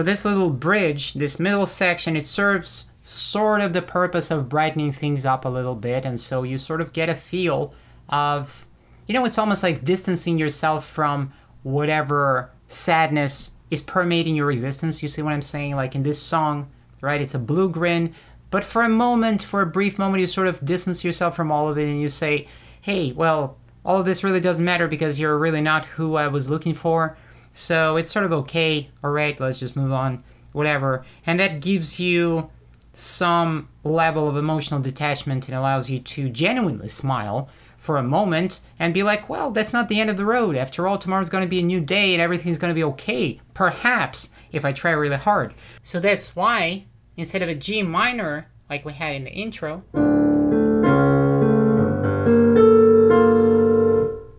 So 0.00 0.04
this 0.04 0.24
little 0.24 0.48
bridge, 0.48 1.12
this 1.12 1.38
middle 1.38 1.66
section, 1.66 2.16
it 2.16 2.24
serves 2.24 2.88
sort 3.02 3.60
of 3.60 3.74
the 3.74 3.82
purpose 3.82 4.30
of 4.30 4.48
brightening 4.48 4.92
things 4.92 5.26
up 5.26 5.44
a 5.44 5.50
little 5.50 5.74
bit, 5.74 6.06
and 6.06 6.18
so 6.18 6.42
you 6.42 6.56
sort 6.56 6.80
of 6.80 6.94
get 6.94 7.10
a 7.10 7.14
feel 7.14 7.74
of, 8.08 8.66
you 9.06 9.12
know, 9.12 9.26
it's 9.26 9.36
almost 9.36 9.62
like 9.62 9.84
distancing 9.84 10.38
yourself 10.38 10.86
from 10.86 11.34
whatever 11.64 12.50
sadness 12.66 13.52
is 13.70 13.82
permeating 13.82 14.36
your 14.36 14.50
existence. 14.50 15.02
You 15.02 15.08
see 15.10 15.20
what 15.20 15.34
I'm 15.34 15.42
saying? 15.42 15.76
Like 15.76 15.94
in 15.94 16.02
this 16.02 16.18
song, 16.18 16.70
right? 17.02 17.20
It's 17.20 17.34
a 17.34 17.38
blue 17.38 17.68
grin, 17.68 18.14
but 18.50 18.64
for 18.64 18.80
a 18.80 18.88
moment, 18.88 19.42
for 19.42 19.60
a 19.60 19.66
brief 19.66 19.98
moment, 19.98 20.22
you 20.22 20.26
sort 20.26 20.46
of 20.46 20.64
distance 20.64 21.04
yourself 21.04 21.36
from 21.36 21.52
all 21.52 21.68
of 21.68 21.76
it 21.76 21.84
and 21.84 22.00
you 22.00 22.08
say, 22.08 22.48
hey, 22.80 23.12
well, 23.12 23.58
all 23.84 23.98
of 23.98 24.06
this 24.06 24.24
really 24.24 24.40
doesn't 24.40 24.64
matter 24.64 24.88
because 24.88 25.20
you're 25.20 25.36
really 25.36 25.60
not 25.60 25.84
who 25.84 26.14
I 26.14 26.28
was 26.28 26.48
looking 26.48 26.72
for. 26.72 27.18
So 27.52 27.96
it's 27.96 28.12
sort 28.12 28.24
of 28.24 28.32
okay, 28.32 28.90
alright, 29.02 29.38
let's 29.40 29.58
just 29.58 29.76
move 29.76 29.92
on, 29.92 30.22
whatever. 30.52 31.04
And 31.26 31.38
that 31.40 31.60
gives 31.60 32.00
you 32.00 32.50
some 32.92 33.68
level 33.84 34.28
of 34.28 34.36
emotional 34.36 34.80
detachment 34.80 35.48
and 35.48 35.56
allows 35.56 35.90
you 35.90 36.00
to 36.00 36.28
genuinely 36.28 36.88
smile 36.88 37.48
for 37.76 37.96
a 37.96 38.02
moment 38.02 38.60
and 38.78 38.92
be 38.92 39.02
like, 39.02 39.28
well, 39.28 39.50
that's 39.50 39.72
not 39.72 39.88
the 39.88 40.00
end 40.00 40.10
of 40.10 40.16
the 40.16 40.24
road. 40.24 40.54
After 40.54 40.86
all, 40.86 40.98
tomorrow's 40.98 41.30
going 41.30 41.44
to 41.44 41.48
be 41.48 41.60
a 41.60 41.64
new 41.64 41.80
day 41.80 42.12
and 42.12 42.20
everything's 42.20 42.58
going 42.58 42.70
to 42.70 42.74
be 42.74 42.84
okay. 42.84 43.40
Perhaps 43.54 44.30
if 44.52 44.64
I 44.64 44.72
try 44.72 44.90
really 44.90 45.16
hard. 45.16 45.54
So 45.82 45.98
that's 45.98 46.36
why 46.36 46.84
instead 47.16 47.42
of 47.42 47.48
a 47.48 47.54
G 47.54 47.82
minor 47.82 48.48
like 48.68 48.84
we 48.84 48.92
had 48.92 49.14
in 49.14 49.24
the 49.24 49.32
intro, 49.32 49.82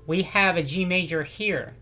we 0.06 0.24
have 0.24 0.56
a 0.56 0.64
G 0.64 0.86
major 0.86 1.24
here. 1.24 1.74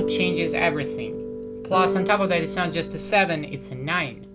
Changes 0.00 0.54
everything. 0.54 1.62
Plus, 1.64 1.94
on 1.96 2.04
top 2.06 2.20
of 2.20 2.30
that, 2.30 2.42
it's 2.42 2.56
not 2.56 2.72
just 2.72 2.94
a 2.94 2.98
7, 2.98 3.44
it's 3.44 3.70
a 3.70 3.74
9. 3.74 4.26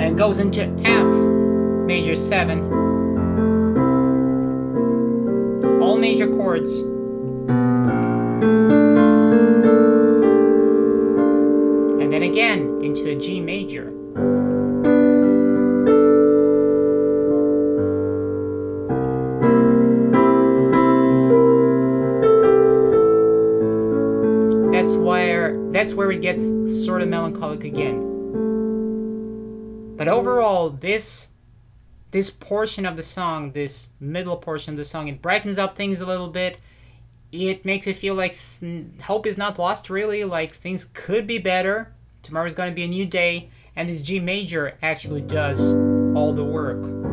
And 0.00 0.16
goes 0.16 0.38
into 0.38 0.62
F, 0.84 1.06
major 1.86 2.16
7. 2.16 2.72
All 5.82 5.98
major 5.98 6.28
chords. 6.28 6.70
And 12.00 12.10
then 12.10 12.22
again 12.22 12.80
into 12.82 13.10
a 13.10 13.14
G 13.16 13.40
major. 13.40 13.97
Where 25.98 26.12
it 26.12 26.20
gets 26.20 26.40
sort 26.84 27.02
of 27.02 27.08
melancholic 27.08 27.64
again. 27.64 27.98
But 29.96 30.06
overall, 30.06 30.70
this 30.70 31.30
this 32.12 32.30
portion 32.30 32.86
of 32.86 32.96
the 32.96 33.02
song, 33.02 33.50
this 33.50 33.88
middle 33.98 34.36
portion 34.36 34.74
of 34.74 34.76
the 34.76 34.84
song, 34.84 35.08
it 35.08 35.20
brightens 35.20 35.58
up 35.58 35.76
things 35.76 35.98
a 36.00 36.06
little 36.06 36.28
bit. 36.28 36.58
It 37.32 37.64
makes 37.64 37.88
it 37.88 37.96
feel 37.96 38.14
like 38.14 38.38
th- 38.60 38.84
hope 39.02 39.26
is 39.26 39.36
not 39.36 39.58
lost, 39.58 39.90
really. 39.90 40.22
Like 40.22 40.54
things 40.54 40.86
could 40.94 41.26
be 41.26 41.38
better. 41.38 41.92
Tomorrow's 42.22 42.54
going 42.54 42.70
to 42.70 42.76
be 42.76 42.84
a 42.84 42.88
new 42.88 43.04
day, 43.04 43.50
and 43.74 43.88
this 43.88 44.00
G 44.00 44.20
major 44.20 44.78
actually 44.80 45.22
does 45.22 45.74
all 46.14 46.32
the 46.32 46.44
work. 46.44 47.07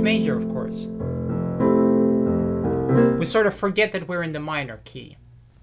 Major, 0.00 0.36
of 0.36 0.48
course. 0.48 0.88
We 3.18 3.24
sort 3.24 3.46
of 3.46 3.54
forget 3.54 3.92
that 3.92 4.08
we're 4.08 4.22
in 4.22 4.32
the 4.32 4.40
minor 4.40 4.80
key. 4.84 5.16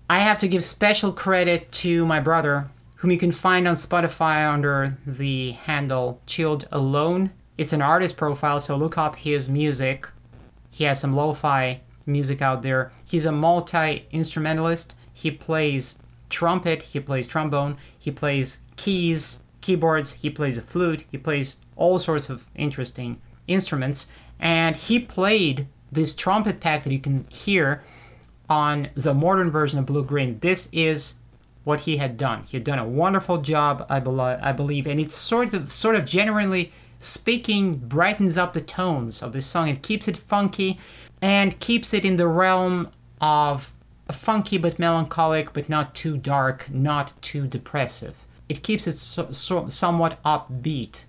I 0.10 0.20
have 0.20 0.40
to 0.40 0.48
give 0.48 0.64
special 0.64 1.12
credit 1.12 1.72
to 1.74 2.06
my 2.06 2.20
brother, 2.20 2.70
whom 2.98 3.12
you 3.12 3.18
can 3.18 3.32
find 3.32 3.68
on 3.68 3.76
Spotify 3.76 4.52
under 4.52 4.98
the 5.06 5.52
handle 5.52 6.22
Chilled 6.26 6.68
Alone. 6.72 7.32
It's 7.58 7.74
an 7.74 7.82
artist 7.82 8.16
profile, 8.16 8.60
so 8.60 8.78
look 8.78 8.98
up 8.98 9.18
his 9.18 9.50
music. 9.50 10.10
He 10.72 10.86
has 10.86 11.00
some 11.00 11.14
lo 11.14 11.34
fi 11.34 11.82
music 12.06 12.42
out 12.42 12.62
there. 12.62 12.92
He's 13.06 13.26
a 13.26 13.32
multi 13.32 14.06
instrumentalist. 14.12 14.96
He 15.12 15.32
plays 15.32 15.98
trumpet, 16.30 16.84
he 16.84 17.00
plays 17.00 17.28
trombone, 17.28 17.78
he 17.98 18.12
plays 18.12 18.60
keys, 18.76 19.42
keyboards, 19.62 20.14
he 20.14 20.30
plays 20.30 20.58
a 20.58 20.62
flute, 20.62 21.06
he 21.12 21.18
plays 21.18 21.58
all 21.76 22.00
sorts 22.00 22.30
of 22.30 22.46
interesting 22.56 23.20
instruments. 23.48 24.08
And 24.40 24.76
he 24.76 25.00
played 25.00 25.68
this 25.92 26.16
trumpet 26.16 26.60
pack 26.60 26.84
that 26.84 26.94
you 26.94 27.00
can 27.00 27.26
hear 27.30 27.84
on 28.50 28.90
the 28.96 29.14
modern 29.14 29.52
version 29.52 29.80
of 29.80 29.86
Blue 29.86 30.04
Grin. 30.04 30.40
This 30.40 30.70
is 30.72 31.16
what 31.64 31.82
he 31.82 31.98
had 31.98 32.18
done. 32.18 32.44
He 32.44 32.58
had 32.58 32.64
done 32.64 32.80
a 32.80 32.88
wonderful 32.88 33.42
job, 33.42 33.86
I, 33.90 34.00
be- 34.00 34.10
I 34.10 34.52
believe, 34.54 34.88
and 34.88 35.00
it's 35.00 35.16
sort 35.16 35.54
of, 35.54 35.72
sort 35.72 35.96
of 35.96 36.06
genuinely 36.06 36.72
speaking, 37.00 37.76
brightens 37.76 38.38
up 38.38 38.54
the 38.54 38.62
tones 38.62 39.22
of 39.22 39.34
this 39.34 39.46
song. 39.46 39.68
It 39.68 39.84
keeps 39.84 40.08
it 40.08 40.18
funky 40.18 40.80
and 41.22 41.60
keeps 41.60 41.94
it 41.94 42.06
in 42.06 42.16
the 42.16 42.28
realm 42.28 42.90
of 43.20 43.74
funky 44.12 44.58
but 44.58 44.80
melancholic, 44.80 45.54
but 45.54 45.68
not 45.68 45.94
too 45.94 46.18
dark, 46.18 46.70
not 46.70 47.22
too 47.22 47.48
depressive. 47.48 48.26
It 48.48 48.64
keeps 48.64 48.88
it 48.88 48.98
so, 48.98 49.32
so, 49.32 49.68
somewhat 49.68 50.24
upbeat, 50.24 51.04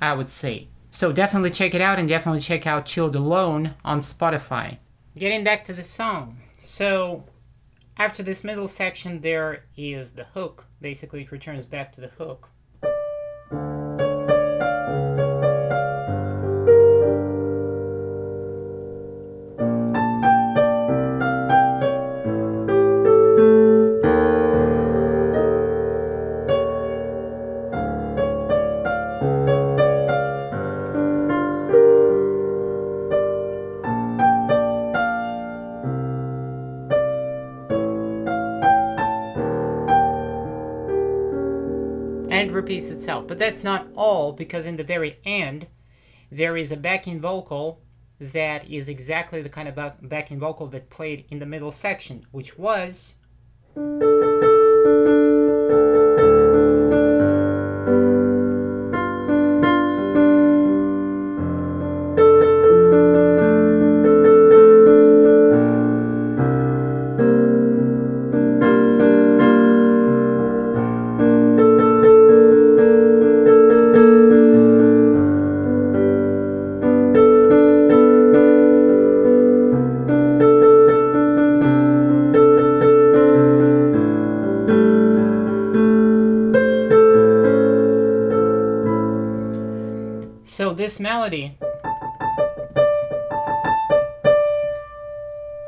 I 0.00 0.12
would 0.12 0.28
say. 0.28 0.68
So 0.94 1.10
definitely 1.10 1.50
check 1.50 1.74
it 1.74 1.80
out 1.80 1.98
and 1.98 2.08
definitely 2.08 2.40
check 2.40 2.68
out 2.68 2.86
Chilled 2.86 3.16
Alone 3.16 3.74
on 3.84 3.98
Spotify. 3.98 4.78
Getting 5.18 5.42
back 5.42 5.64
to 5.64 5.72
the 5.72 5.82
song. 5.82 6.38
So 6.56 7.24
after 7.96 8.22
this 8.22 8.44
middle 8.44 8.68
section, 8.68 9.20
there 9.20 9.64
is 9.76 10.12
the 10.12 10.22
hook. 10.22 10.66
Basically, 10.80 11.22
it 11.22 11.32
returns 11.32 11.66
back 11.66 11.90
to 11.94 12.00
the 12.00 12.10
hook. 12.16 12.50
Itself. 43.04 43.28
But 43.28 43.38
that's 43.38 43.62
not 43.62 43.86
all, 43.94 44.32
because 44.32 44.66
in 44.66 44.76
the 44.76 44.84
very 44.84 45.18
end, 45.24 45.66
there 46.30 46.56
is 46.56 46.72
a 46.72 46.76
backing 46.76 47.20
vocal 47.20 47.82
that 48.18 48.68
is 48.70 48.88
exactly 48.88 49.42
the 49.42 49.48
kind 49.50 49.68
of 49.68 50.08
backing 50.08 50.38
vocal 50.38 50.66
that 50.68 50.88
played 50.88 51.26
in 51.28 51.38
the 51.38 51.46
middle 51.46 51.70
section, 51.70 52.26
which 52.30 52.58
was. 52.58 53.18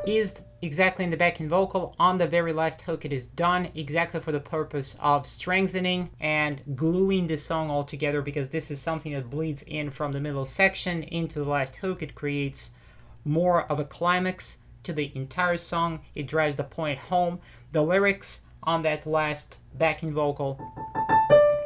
Is 0.07 0.41
exactly 0.61 1.05
in 1.05 1.11
the 1.11 1.17
backing 1.17 1.49
vocal. 1.49 1.93
On 1.99 2.17
the 2.17 2.27
very 2.27 2.53
last 2.53 2.81
hook, 2.83 3.05
it 3.05 3.13
is 3.13 3.27
done 3.27 3.69
exactly 3.75 4.19
for 4.19 4.31
the 4.31 4.39
purpose 4.39 4.95
of 4.99 5.27
strengthening 5.27 6.09
and 6.19 6.61
gluing 6.75 7.27
the 7.27 7.37
song 7.37 7.69
all 7.69 7.83
together 7.83 8.21
because 8.21 8.49
this 8.49 8.71
is 8.71 8.81
something 8.81 9.13
that 9.13 9.29
bleeds 9.29 9.63
in 9.63 9.91
from 9.91 10.13
the 10.13 10.19
middle 10.19 10.45
section 10.45 11.03
into 11.03 11.39
the 11.39 11.49
last 11.49 11.77
hook. 11.77 12.01
It 12.01 12.15
creates 12.15 12.71
more 13.25 13.63
of 13.71 13.79
a 13.79 13.85
climax 13.85 14.59
to 14.83 14.93
the 14.93 15.11
entire 15.15 15.57
song, 15.57 15.99
it 16.15 16.27
drives 16.27 16.55
the 16.55 16.63
point 16.63 16.97
home. 16.97 17.39
The 17.73 17.81
lyrics 17.81 18.43
on 18.63 18.83
that 18.83 19.05
last 19.05 19.59
backing 19.73 20.13
vocal 20.13 20.59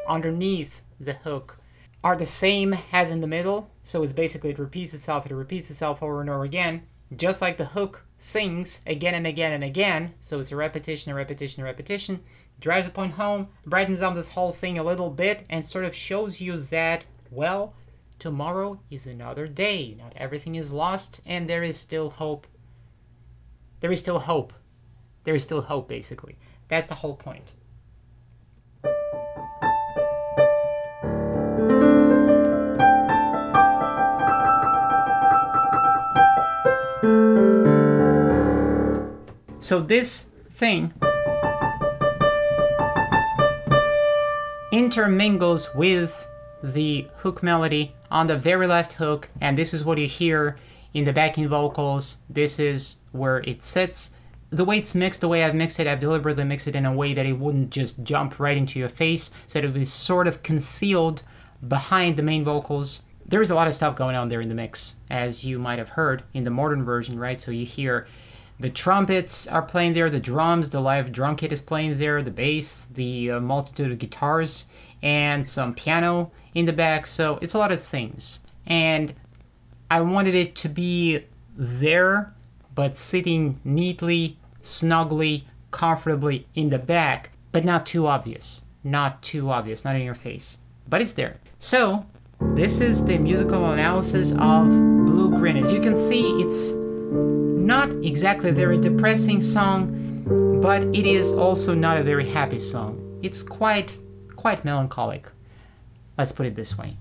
underneath 0.07 0.81
the 0.99 1.13
hook 1.13 1.57
are 2.03 2.15
the 2.15 2.25
same 2.25 2.75
as 2.91 3.11
in 3.11 3.21
the 3.21 3.27
middle. 3.27 3.69
So 3.83 4.01
it's 4.01 4.13
basically 4.13 4.49
it 4.49 4.59
repeats 4.59 4.93
itself, 4.93 5.25
it 5.25 5.33
repeats 5.33 5.69
itself 5.69 6.01
over 6.01 6.19
and 6.19 6.29
over 6.29 6.43
again, 6.43 6.83
just 7.15 7.41
like 7.41 7.57
the 7.57 7.65
hook 7.65 8.05
sings 8.22 8.82
again 8.86 9.15
and 9.15 9.26
again 9.26 9.51
and 9.51 9.63
again. 9.63 10.13
So 10.19 10.39
it's 10.39 10.51
a 10.51 10.55
repetition, 10.55 11.11
a 11.11 11.15
repetition, 11.15 11.63
a 11.63 11.65
repetition. 11.65 12.22
Drives 12.59 12.86
the 12.86 12.93
point 12.93 13.13
home, 13.13 13.47
brightens 13.65 14.03
up 14.03 14.13
this 14.13 14.30
whole 14.30 14.51
thing 14.51 14.78
a 14.78 14.84
little 14.84 15.09
bit, 15.09 15.43
and 15.49 15.65
sort 15.65 15.86
of 15.86 15.95
shows 15.95 16.39
you 16.39 16.57
that, 16.57 17.03
well, 17.32 17.74
tomorrow 18.19 18.80
is 18.91 19.07
another 19.07 19.47
day. 19.47 19.95
Not 19.97 20.13
everything 20.15 20.53
is 20.53 20.72
lost, 20.72 21.22
and 21.26 21.49
there 21.49 21.63
is 21.63 21.78
still 21.78 22.11
hope. 22.11 22.45
There 23.80 23.91
is 23.91 23.99
still 23.99 24.19
hope. 24.19 24.53
There 25.24 25.34
is 25.34 25.43
still 25.43 25.61
hope, 25.61 25.88
basically. 25.88 26.38
That's 26.67 26.86
the 26.86 26.95
whole 26.95 27.15
point. 27.15 27.53
So 39.62 39.80
this 39.80 40.28
thing 40.49 40.91
intermingles 44.72 45.70
with 45.76 46.28
the 46.64 47.07
hook 47.18 47.43
melody 47.43 47.95
on 48.09 48.26
the 48.26 48.36
very 48.38 48.66
last 48.66 48.93
hook, 48.93 49.30
and 49.39 49.55
this 49.55 49.72
is 49.72 49.86
what 49.86 49.99
you 49.99 50.07
hear 50.07 50.57
in 50.95 51.03
the 51.03 51.14
backing 51.14 51.47
vocals. 51.47 52.18
This 52.28 52.57
is 52.57 52.97
where 53.12 53.38
it 53.38 53.62
sits. 53.62 54.14
The 54.49 54.66
way 54.66 54.80
it's 54.80 54.95
mixed, 54.95 55.22
the 55.22 55.28
way 55.28 55.43
I've 55.43 55.55
mixed 55.55 55.80
it, 55.80 55.86
I've 55.86 55.99
deliberately 55.99 56.43
mixed 56.43 56.68
it 56.68 56.76
in 56.76 56.88
a 56.88 56.93
way 56.93 57.14
that 57.14 57.28
it 57.28 57.34
wouldn't 57.34 57.70
just 57.70 58.03
jump 58.03 58.39
right 58.39 58.57
into 58.57 58.80
your 58.80 58.89
face, 58.89 59.30
so 59.45 59.59
it 59.59 59.66
would 59.66 59.76
be 59.76 59.86
sort 59.86 60.28
of 60.28 60.41
concealed 60.41 61.22
behind 61.66 62.18
the 62.18 62.24
main 62.24 62.43
vocals. 62.43 63.03
There 63.28 63.41
is 63.41 63.51
a 63.51 63.55
lot 63.55 63.68
of 63.68 63.76
stuff 63.76 63.95
going 63.95 64.16
on 64.16 64.30
there 64.30 64.41
in 64.41 64.49
the 64.49 64.55
mix, 64.55 64.95
as 65.12 65.45
you 65.45 65.59
might 65.59 65.78
have 65.78 65.89
heard 65.89 66.24
in 66.34 66.45
the 66.45 66.49
modern 66.49 66.84
version, 66.84 67.20
right? 67.20 67.39
So 67.39 67.51
you 67.51 67.66
hear 67.66 68.07
the 68.62 68.70
trumpets 68.70 69.47
are 69.47 69.64
playing 69.64 69.93
there, 69.93 70.09
the 70.09 70.20
drums, 70.20 70.70
the 70.70 70.80
live 70.80 71.12
drum 71.12 71.36
kit 71.36 71.51
is 71.51 71.64
playing 71.64 71.97
there, 71.97 72.22
the 72.22 72.30
bass, 72.30 72.86
the 72.86 73.32
uh, 73.32 73.39
multitude 73.39 73.91
of 73.91 73.97
guitars, 73.97 74.66
and 75.01 75.47
some 75.47 75.74
piano 75.74 76.32
in 76.53 76.66
the 76.66 76.74
back. 76.74 77.07
So 77.07 77.39
it's 77.41 77.55
a 77.55 77.57
lot 77.57 77.72
of 77.72 77.82
things. 77.82 78.41
And 78.68 79.16
I 79.89 80.01
wanted 80.01 80.36
it 80.36 80.55
to 80.57 80.70
be 80.70 81.26
there, 81.57 82.36
but 82.76 82.95
sitting 82.97 83.59
neatly, 83.64 84.38
snugly, 84.62 85.47
comfortably 85.72 86.47
in 86.53 86.70
the 86.70 86.80
back, 86.80 87.32
but 87.51 87.66
not 87.66 87.88
too 87.88 88.05
obvious. 88.05 88.64
Not 88.84 89.24
too 89.24 89.49
obvious, 89.49 89.84
not 89.84 89.95
in 89.95 90.03
your 90.03 90.14
face. 90.14 90.59
But 90.88 91.01
it's 91.01 91.14
there. 91.14 91.39
So, 91.57 92.05
this 92.39 92.80
is 92.80 93.05
the 93.05 93.18
musical 93.18 93.72
analysis 93.72 94.34
of 94.34 94.68
Blue 94.68 95.32
Grin. 95.32 95.57
As 95.57 95.72
you 95.72 95.80
can 95.80 95.97
see, 95.97 96.41
it's 96.41 96.74
not 97.72 97.89
exactly 98.03 98.49
a 98.49 98.53
very 98.53 98.78
depressing 98.78 99.39
song, 99.39 100.59
but 100.61 100.84
it 100.93 101.05
is 101.05 101.32
also 101.32 101.74
not 101.74 101.95
a 101.95 102.03
very 102.03 102.28
happy 102.28 102.59
song. 102.59 102.99
It's 103.24 103.41
quite 103.41 103.97
quite 104.36 104.65
melancholic. 104.65 105.32
Let's 106.17 106.34
put 106.34 106.47
it 106.47 106.55
this 106.55 106.78
way. 106.78 106.97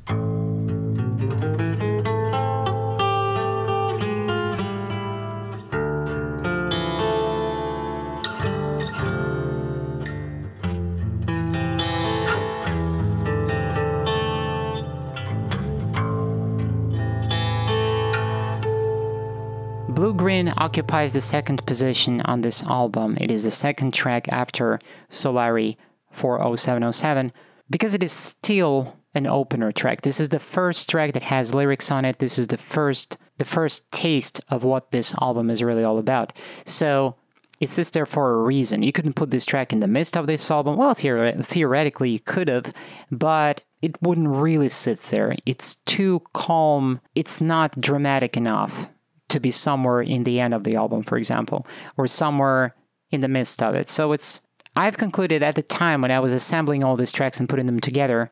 Occupies 20.49 21.13
the 21.13 21.21
second 21.21 21.67
position 21.67 22.21
on 22.23 22.41
this 22.41 22.63
album. 22.65 23.17
It 23.21 23.31
is 23.31 23.45
the 23.45 23.51
second 23.51 23.93
track 23.93 24.29
after 24.29 24.79
Solari 25.11 25.77
40707 26.13 27.33
because 27.69 27.95
it 27.95 28.03
is 28.03 28.13
still 28.13 28.97
an 29.15 29.27
opener 29.27 29.73
track. 29.73 30.03
This 30.03 30.21
is 30.21 30.29
the 30.29 30.39
first 30.39 30.89
track 30.89 31.13
that 31.13 31.25
has 31.25 31.55
lyrics 31.55 31.91
on 31.91 32.05
it. 32.05 32.19
This 32.19 32.39
is 32.39 32.47
the 32.49 32.57
first 32.57 33.17
the 33.39 33.45
first 33.45 33.91
taste 33.91 34.41
of 34.51 34.65
what 34.65 34.91
this 34.91 35.15
album 35.21 35.49
is 35.49 35.63
really 35.63 35.83
all 35.83 35.99
about. 35.99 36.33
So 36.67 37.17
it 37.59 37.71
sits 37.71 37.91
there 37.91 38.07
for 38.07 38.35
a 38.35 38.43
reason. 38.43 38.83
You 38.83 38.93
couldn't 38.93 39.15
put 39.15 39.31
this 39.31 39.47
track 39.47 39.73
in 39.73 39.81
the 39.81 39.87
midst 39.87 40.17
of 40.17 40.27
this 40.27 40.51
album. 40.51 40.77
Well, 40.77 40.95
theoret- 40.95 41.45
theoretically, 41.45 42.11
you 42.11 42.21
could 42.21 42.49
have, 42.49 42.73
but 43.11 43.65
it 43.81 44.01
wouldn't 44.03 44.29
really 44.29 44.69
sit 44.69 45.01
there. 45.05 45.35
It's 45.47 45.77
too 45.77 46.23
calm. 46.35 47.01
It's 47.15 47.41
not 47.41 47.81
dramatic 47.81 48.37
enough 48.37 48.91
to 49.31 49.41
be 49.41 49.51
somewhere 49.51 50.03
in 50.03 50.25
the 50.25 50.41
end 50.41 50.55
of 50.55 50.65
the 50.65 50.77
album, 50.77 51.03
for 51.03 51.17
example, 51.17 51.67
or 51.97 52.07
somewhere 52.07 52.75
in 53.11 53.21
the 53.21 53.29
midst 53.29 53.63
of 53.63 53.75
it. 53.75 53.89
So 53.89 54.13
it's. 54.13 54.43
I've 54.77 54.99
concluded 54.99 55.43
at 55.43 55.57
the 55.57 55.63
time 55.63 56.01
when 56.01 56.13
I 56.13 56.21
was 56.21 56.33
assembling 56.33 56.85
all 56.85 56.97
these 56.97 57.11
tracks 57.11 57.41
and 57.41 57.49
putting 57.49 57.67
them 57.67 57.81
together, 57.81 58.31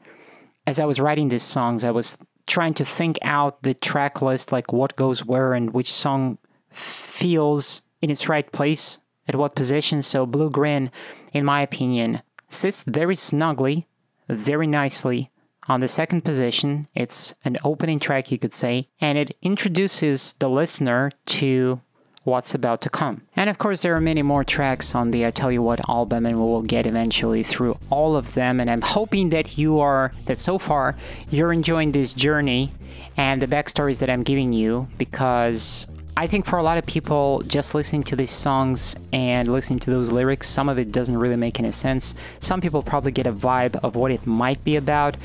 as 0.69 0.79
I 0.79 0.85
was 0.85 1.01
writing 1.01 1.29
these 1.29 1.43
songs, 1.43 1.83
I 1.83 1.91
was 1.91 2.17
trying 2.47 2.75
to 2.75 2.85
think 2.85 3.19
out 3.23 3.63
the 3.63 3.75
track 3.75 4.23
list, 4.23 4.53
like 4.53 4.73
what 4.73 4.95
goes 4.97 5.25
where 5.25 5.53
and 5.53 5.75
which 5.75 5.93
song 5.93 6.39
feels 6.71 7.83
in 8.01 8.11
its 8.11 8.29
right 8.29 8.51
place 8.53 8.99
at 9.27 9.35
what 9.35 9.57
position. 9.57 10.01
So 10.01 10.27
Blue 10.27 10.51
Grin, 10.51 10.91
in 11.33 11.45
my 11.45 11.61
opinion, 11.63 12.23
sits 12.49 12.83
very 12.85 13.17
snugly, 13.17 13.89
very 14.29 14.67
nicely 14.67 15.31
on 15.69 15.81
the 15.81 15.89
second 15.89 16.25
position. 16.25 16.87
It's 16.95 17.35
an 17.45 17.59
opening 17.63 18.01
track, 18.01 18.33
you 18.33 18.39
could 18.39 18.55
say, 18.55 18.89
and 19.01 19.19
it 19.19 19.37
introduces 19.43 20.33
the 20.35 20.49
listener 20.49 21.11
to 21.27 21.81
what's 22.25 22.55
about 22.55 22.81
to 22.83 22.91
come. 22.91 23.23
And 23.37 23.49
of 23.49 23.59
course, 23.59 23.83
there 23.83 23.95
are 23.97 24.01
many 24.01 24.23
more 24.23 24.45
tracks 24.45 24.95
on 24.95 25.11
the 25.11 25.25
I 25.25 25.31
Tell 25.31 25.51
You 25.51 25.63
What 25.63 25.89
album, 25.89 26.27
and 26.27 26.37
we 26.37 26.43
will 26.43 26.63
get 26.63 26.87
eventually 26.87 27.43
through 27.43 27.79
all 27.91 28.17
of 28.17 28.35
them. 28.35 28.61
And 28.61 28.71
I'm 28.71 28.83
hoping 28.83 29.31
that 29.31 29.57
you 29.57 29.79
are, 29.81 30.13
that 30.27 30.41
so 30.41 30.59
far, 30.59 30.97
you're 31.31 31.53
enjoying 31.53 31.93
this 31.93 32.13
journey 32.13 32.73
and 33.17 33.41
the 33.43 33.47
backstories 33.47 33.99
that 34.01 34.11
I'm 34.11 34.23
giving 34.23 34.53
you 34.53 34.89
because 34.99 35.89
I 36.19 36.27
think 36.27 36.47
for 36.47 36.59
a 36.59 36.65
lot 36.65 36.79
of 36.79 36.87
people, 36.87 37.43
just 37.47 37.75
listening 37.75 38.03
to 38.05 38.17
these 38.17 38.33
songs 38.33 38.97
and 39.13 39.51
listening 39.51 39.79
to 39.81 39.91
those 39.91 40.11
lyrics, 40.11 40.49
some 40.49 40.69
of 40.69 40.77
it 40.77 40.91
doesn't 40.91 41.17
really 41.17 41.37
make 41.37 41.61
any 41.61 41.71
sense. 41.71 42.15
Some 42.41 42.61
people 42.61 42.83
probably 42.83 43.13
get 43.13 43.27
a 43.27 43.33
vibe 43.33 43.79
of 43.85 43.95
what 43.95 44.11
it 44.11 44.27
might 44.27 44.63
be 44.65 44.75
about, 44.77 45.17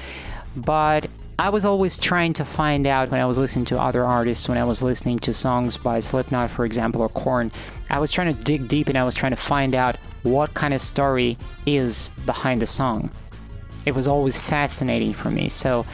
but 0.56 1.08
I 1.40 1.50
was 1.50 1.66
always 1.66 1.98
trying 1.98 2.34
to 2.34 2.46
find 2.46 2.86
out 2.86 3.10
when 3.10 3.20
I 3.20 3.26
was 3.26 3.40
listening 3.40 3.66
to 3.66 3.80
other 3.80 4.06
artists, 4.06 4.48
when 4.48 4.58
I 4.58 4.64
was 4.64 4.84
listening 4.84 5.20
to 5.20 5.34
songs 5.34 5.78
by 5.78 6.00
Slipknot, 6.00 6.52
for 6.52 6.64
example, 6.64 7.02
or 7.02 7.10
Korn. 7.10 7.52
I 7.90 8.00
was 8.00 8.12
trying 8.12 8.34
to 8.36 8.44
dig 8.44 8.68
deep 8.68 8.88
and 8.88 8.98
I 8.98 9.04
was 9.04 9.16
trying 9.16 9.32
to 9.32 9.36
find 9.36 9.74
out 9.74 9.98
what 10.22 10.54
kind 10.54 10.74
of 10.74 10.82
story 10.82 11.38
is 11.66 12.10
behind 12.26 12.62
the 12.62 12.66
song. 12.66 13.10
It 13.86 13.96
was 13.96 14.08
always 14.08 14.40
fascinating 14.40 15.14
for 15.14 15.32
me. 15.32 15.50
So, 15.50 15.86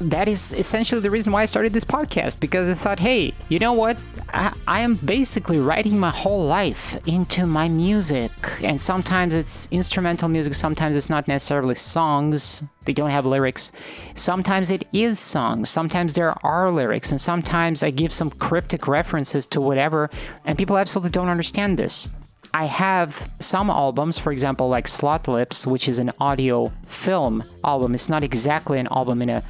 that 0.00 0.28
is 0.28 0.52
essentially 0.52 1.00
the 1.00 1.10
reason 1.10 1.32
why 1.32 1.42
I 1.42 1.46
started 1.46 1.72
this 1.72 1.84
podcast 1.84 2.40
because 2.40 2.68
I 2.68 2.74
thought, 2.74 3.00
hey, 3.00 3.34
you 3.48 3.58
know 3.58 3.72
what? 3.72 3.98
I, 4.30 4.52
I, 4.66 4.80
am 4.80 4.96
basically 4.96 5.58
writing 5.58 5.98
my 5.98 6.10
whole 6.10 6.44
life 6.44 6.98
into 7.06 7.46
my 7.46 7.68
music. 7.68 8.30
And 8.62 8.80
sometimes 8.80 9.34
it's 9.34 9.68
instrumental 9.70 10.28
music, 10.28 10.54
sometimes 10.54 10.94
it's 10.94 11.10
not 11.10 11.26
necessarily 11.26 11.74
songs, 11.74 12.62
they 12.84 12.92
don't 12.92 13.10
have 13.10 13.26
lyrics. 13.26 13.72
Sometimes 14.14 14.70
it 14.70 14.86
is 14.92 15.18
songs, 15.18 15.68
sometimes 15.68 16.14
there 16.14 16.34
are 16.44 16.70
lyrics, 16.70 17.10
and 17.10 17.20
sometimes 17.20 17.82
I 17.82 17.90
give 17.90 18.12
some 18.12 18.30
cryptic 18.30 18.86
references 18.86 19.46
to 19.46 19.60
whatever, 19.60 20.10
and 20.44 20.58
people 20.58 20.78
absolutely 20.78 21.10
don't 21.10 21.28
understand 21.28 21.78
this. 21.78 22.08
I 22.54 22.64
have 22.64 23.30
some 23.40 23.68
albums, 23.68 24.18
for 24.18 24.32
example, 24.32 24.68
like 24.68 24.88
Slot 24.88 25.28
Lips, 25.28 25.66
which 25.66 25.88
is 25.88 25.98
an 25.98 26.12
audio 26.18 26.72
film 26.86 27.44
album. 27.62 27.94
It's 27.94 28.08
not 28.08 28.24
exactly 28.24 28.78
an 28.78 28.88
album 28.90 29.20
in 29.20 29.28
a 29.28 29.44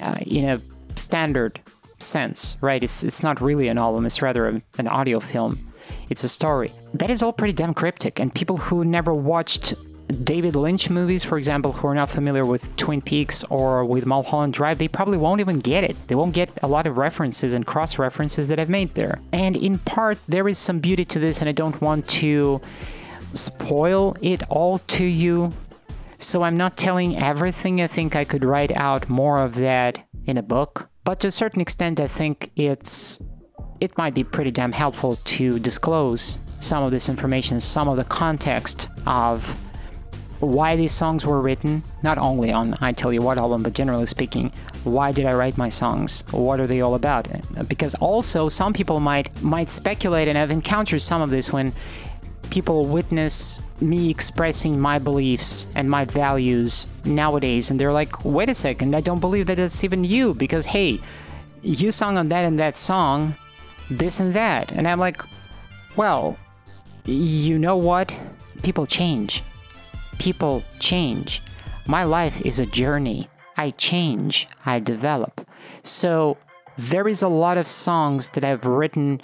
uh, 0.00 0.18
in 0.26 0.48
a 0.48 0.60
standard 0.96 1.60
sense, 1.98 2.56
right? 2.60 2.82
It's 2.82 3.04
it's 3.04 3.22
not 3.22 3.40
really 3.40 3.68
an 3.68 3.78
album; 3.78 4.06
it's 4.06 4.22
rather 4.22 4.48
a, 4.48 4.62
an 4.78 4.88
audio 4.88 5.20
film. 5.20 5.72
It's 6.10 6.24
a 6.24 6.28
story 6.28 6.72
that 6.94 7.10
is 7.10 7.22
all 7.22 7.32
pretty 7.32 7.52
damn 7.52 7.74
cryptic, 7.74 8.18
and 8.18 8.34
people 8.34 8.56
who 8.56 8.84
never 8.84 9.12
watched 9.12 9.74
David 10.24 10.56
Lynch 10.56 10.88
movies, 10.88 11.22
for 11.22 11.36
example, 11.36 11.72
who 11.72 11.86
are 11.86 11.94
not 11.94 12.08
familiar 12.08 12.44
with 12.44 12.74
Twin 12.76 13.02
Peaks 13.02 13.44
or 13.44 13.84
with 13.84 14.06
Mulholland 14.06 14.54
Drive, 14.54 14.78
they 14.78 14.88
probably 14.88 15.18
won't 15.18 15.40
even 15.40 15.60
get 15.60 15.84
it. 15.84 15.96
They 16.08 16.14
won't 16.14 16.32
get 16.32 16.50
a 16.62 16.66
lot 16.66 16.86
of 16.86 16.96
references 16.96 17.52
and 17.52 17.66
cross 17.66 17.98
references 17.98 18.48
that 18.48 18.58
I've 18.58 18.70
made 18.70 18.94
there. 18.94 19.20
And 19.32 19.56
in 19.56 19.78
part, 19.78 20.18
there 20.26 20.48
is 20.48 20.56
some 20.56 20.78
beauty 20.78 21.04
to 21.06 21.18
this, 21.18 21.40
and 21.40 21.48
I 21.48 21.52
don't 21.52 21.80
want 21.82 22.08
to 22.08 22.60
spoil 23.34 24.16
it 24.22 24.42
all 24.48 24.78
to 24.78 25.04
you 25.04 25.52
so 26.18 26.42
I'm 26.42 26.56
not 26.56 26.76
telling 26.76 27.16
everything. 27.16 27.80
I 27.80 27.86
think 27.86 28.14
I 28.14 28.24
could 28.24 28.44
write 28.44 28.76
out 28.76 29.08
more 29.08 29.40
of 29.40 29.54
that 29.56 30.04
in 30.26 30.36
a 30.36 30.42
book. 30.42 30.90
But 31.04 31.20
to 31.20 31.28
a 31.28 31.30
certain 31.32 31.60
extent, 31.60 32.00
I 32.00 32.06
think 32.06 32.50
it's 32.56 33.22
it 33.80 33.96
might 33.96 34.14
be 34.14 34.24
pretty 34.24 34.50
damn 34.50 34.72
helpful 34.72 35.16
to 35.16 35.58
disclose 35.60 36.38
some 36.58 36.82
of 36.82 36.90
this 36.90 37.08
information, 37.08 37.60
some 37.60 37.88
of 37.88 37.96
the 37.96 38.04
context 38.04 38.88
of 39.06 39.56
why 40.40 40.76
these 40.76 40.92
songs 40.92 41.24
were 41.26 41.40
written, 41.40 41.82
not 42.02 42.18
only 42.18 42.52
on 42.52 42.74
I 42.80 42.92
Tell 42.92 43.12
You 43.12 43.22
What 43.22 43.38
album, 43.38 43.62
but 43.62 43.72
generally 43.72 44.06
speaking, 44.06 44.52
why 44.84 45.12
did 45.12 45.26
I 45.26 45.32
write 45.32 45.58
my 45.58 45.68
songs? 45.68 46.24
What 46.30 46.60
are 46.60 46.66
they 46.66 46.80
all 46.80 46.94
about? 46.94 47.28
Because 47.68 47.94
also 47.96 48.48
some 48.48 48.72
people 48.72 49.00
might 49.00 49.30
might 49.42 49.70
speculate, 49.70 50.28
and 50.28 50.38
I've 50.38 50.50
encountered 50.50 51.02
some 51.02 51.22
of 51.22 51.30
this 51.30 51.52
when 51.52 51.72
people 52.50 52.86
witness 52.86 53.62
me 53.80 54.10
expressing 54.10 54.78
my 54.78 54.98
beliefs 54.98 55.66
and 55.74 55.90
my 55.90 56.04
values 56.04 56.86
nowadays 57.04 57.70
and 57.70 57.78
they're 57.78 57.92
like 57.92 58.24
wait 58.24 58.48
a 58.48 58.54
second 58.54 58.94
i 58.94 59.00
don't 59.00 59.20
believe 59.20 59.46
that 59.46 59.58
it's 59.58 59.84
even 59.84 60.04
you 60.04 60.34
because 60.34 60.66
hey 60.66 60.98
you 61.62 61.90
sung 61.90 62.16
on 62.16 62.28
that 62.28 62.44
and 62.44 62.58
that 62.58 62.76
song 62.76 63.34
this 63.90 64.20
and 64.20 64.34
that. 64.34 64.72
And 64.72 64.86
i'm 64.86 64.98
like 64.98 65.22
well 65.96 66.38
you 67.08 67.58
know 67.58 67.76
what? 67.76 68.14
People 68.62 68.84
change. 68.84 69.42
People 70.18 70.62
change. 70.78 71.42
My 71.86 72.04
life 72.04 72.44
is 72.44 72.60
a 72.60 72.66
journey. 72.66 73.28
I 73.56 73.70
change. 73.70 74.46
I 74.66 74.78
develop. 74.78 75.48
So 75.82 76.36
there 76.76 77.08
is 77.08 77.22
a 77.22 77.28
lot 77.28 77.58
of 77.58 77.66
songs 77.66 78.28
that 78.30 78.44
i've 78.44 78.64
written 78.64 79.20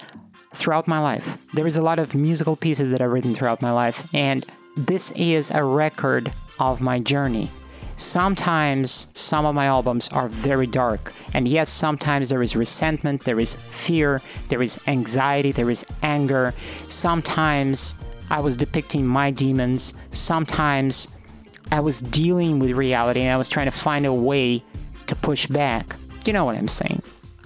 throughout 0.55 0.87
my 0.87 0.99
life. 0.99 1.37
There 1.53 1.67
is 1.67 1.77
a 1.77 1.81
lot 1.81 1.99
of 1.99 2.15
musical 2.15 2.55
pieces 2.55 2.89
that 2.89 3.01
I've 3.01 3.11
written 3.11 3.35
throughout 3.35 3.61
my 3.61 3.71
life, 3.71 4.09
and 4.13 4.45
this 4.75 5.11
is 5.11 5.51
a 5.51 5.63
record 5.63 6.31
of 6.59 6.81
my 6.81 6.99
journey. 6.99 7.51
Sometimes 7.97 9.07
some 9.13 9.45
of 9.45 9.55
my 9.55 9.67
albums 9.67 10.09
are 10.09 10.27
very 10.27 10.67
dark, 10.67 11.13
and 11.33 11.47
yes, 11.47 11.69
sometimes 11.69 12.29
there 12.29 12.41
is 12.41 12.55
resentment, 12.55 13.23
there 13.23 13.39
is 13.39 13.55
fear, 13.55 14.21
there 14.49 14.61
is 14.61 14.79
anxiety, 14.87 15.51
there 15.53 15.69
is 15.69 15.85
anger. 16.03 16.53
Sometimes 16.87 17.95
I 18.29 18.41
was 18.41 18.57
depicting 18.57 19.05
my 19.05 19.31
demons, 19.31 19.93
sometimes 20.11 21.07
I 21.71 21.79
was 21.79 22.01
dealing 22.01 22.59
with 22.59 22.71
reality 22.71 23.21
and 23.21 23.31
I 23.31 23.37
was 23.37 23.49
trying 23.49 23.65
to 23.65 23.71
find 23.71 24.05
a 24.05 24.13
way 24.13 24.63
to 25.07 25.15
push 25.15 25.47
back. 25.47 25.95
You 26.25 26.33
know 26.33 26.45
what 26.45 26.55
I'm 26.55 26.67
saying? 26.67 27.01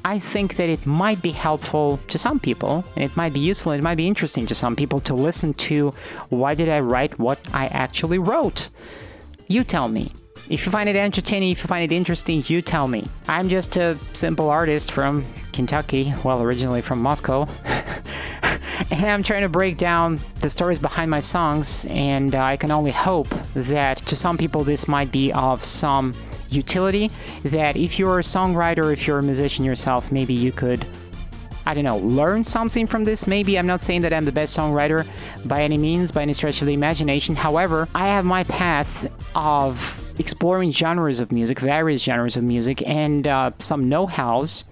I 0.05 0.19
think 0.19 0.55
that 0.55 0.69
it 0.69 0.85
might 0.85 1.21
be 1.21 1.31
helpful 1.31 1.99
to 2.07 2.17
some 2.17 2.39
people, 2.39 2.85
and 2.95 3.03
it 3.03 3.15
might 3.17 3.33
be 3.33 3.39
useful, 3.39 3.71
and 3.71 3.79
it 3.79 3.83
might 3.83 3.95
be 3.95 4.07
interesting 4.07 4.45
to 4.47 4.55
some 4.55 4.75
people 4.75 4.99
to 5.01 5.13
listen 5.13 5.53
to 5.55 5.93
why 6.29 6.55
did 6.55 6.69
I 6.69 6.79
write 6.79 7.19
what 7.19 7.39
I 7.53 7.67
actually 7.67 8.19
wrote. 8.19 8.69
You 9.47 9.63
tell 9.63 9.87
me. 9.87 10.13
If 10.49 10.65
you 10.65 10.71
find 10.71 10.89
it 10.89 10.95
entertaining, 10.95 11.51
if 11.51 11.61
you 11.61 11.67
find 11.67 11.83
it 11.83 11.95
interesting, 11.95 12.43
you 12.47 12.61
tell 12.61 12.87
me. 12.87 13.05
I'm 13.27 13.49
just 13.49 13.77
a 13.77 13.97
simple 14.13 14.49
artist 14.49 14.91
from 14.91 15.25
Kentucky, 15.51 16.13
well, 16.23 16.41
originally 16.41 16.81
from 16.81 17.01
Moscow. 17.01 17.47
and 18.89 19.05
I'm 19.05 19.21
trying 19.21 19.43
to 19.43 19.49
break 19.49 19.77
down 19.77 20.21
the 20.39 20.49
stories 20.49 20.79
behind 20.79 21.11
my 21.11 21.19
songs, 21.19 21.85
and 21.89 22.33
I 22.33 22.57
can 22.57 22.71
only 22.71 22.91
hope 22.91 23.29
that 23.53 23.97
to 23.97 24.15
some 24.15 24.37
people 24.37 24.63
this 24.63 24.87
might 24.87 25.11
be 25.11 25.31
of 25.33 25.63
some 25.63 26.15
utility 26.49 27.11
that 27.43 27.75
if 27.75 27.99
you're 27.99 28.19
a 28.19 28.23
songwriter, 28.23 28.91
if 28.91 29.07
you're 29.07 29.19
a 29.19 29.23
musician 29.23 29.65
yourself, 29.65 30.11
maybe 30.11 30.33
you 30.33 30.51
could 30.51 30.85
I 31.65 31.75
don't 31.75 31.83
know, 31.83 31.97
learn 31.97 32.43
something 32.43 32.87
from 32.87 33.03
this. 33.03 33.27
Maybe 33.27 33.59
I'm 33.59 33.67
not 33.67 33.83
saying 33.83 34.01
that 34.01 34.11
I'm 34.11 34.25
the 34.25 34.31
best 34.31 34.57
songwriter 34.57 35.05
by 35.45 35.61
any 35.61 35.77
means, 35.77 36.11
by 36.11 36.23
any 36.23 36.33
stretch 36.33 36.61
of 36.61 36.67
the 36.67 36.73
imagination. 36.73 37.35
However, 37.35 37.87
I 37.93 38.07
have 38.07 38.25
my 38.25 38.43
path 38.45 39.05
of 39.35 40.03
exploring 40.17 40.71
genres 40.71 41.19
of 41.19 41.31
music, 41.31 41.59
various 41.59 42.01
genres 42.01 42.35
of 42.35 42.43
music, 42.43 42.81
and 42.87 43.27
uh, 43.27 43.51
some 43.59 43.87
know 43.87 44.07
hows 44.07 44.65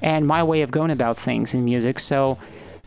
and 0.00 0.26
my 0.26 0.42
way 0.42 0.62
of 0.62 0.70
going 0.70 0.90
about 0.90 1.18
things 1.18 1.52
in 1.52 1.66
music. 1.66 1.98
So 1.98 2.38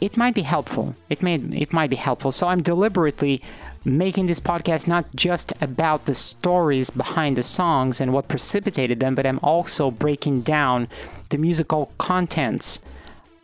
it 0.01 0.17
might 0.17 0.33
be 0.33 0.41
helpful. 0.41 0.95
It 1.09 1.21
may 1.21 1.35
it 1.35 1.71
might 1.71 1.91
be 1.91 1.95
helpful. 1.95 2.31
So 2.31 2.47
I'm 2.47 2.63
deliberately 2.63 3.41
making 3.85 4.25
this 4.25 4.39
podcast 4.39 4.87
not 4.87 5.05
just 5.15 5.53
about 5.61 6.05
the 6.05 6.15
stories 6.15 6.89
behind 6.89 7.37
the 7.37 7.43
songs 7.43 8.01
and 8.01 8.11
what 8.11 8.27
precipitated 8.27 8.99
them, 8.99 9.15
but 9.15 9.25
I'm 9.25 9.39
also 9.41 9.89
breaking 9.91 10.41
down 10.41 10.87
the 11.29 11.37
musical 11.37 11.91
contents 11.97 12.79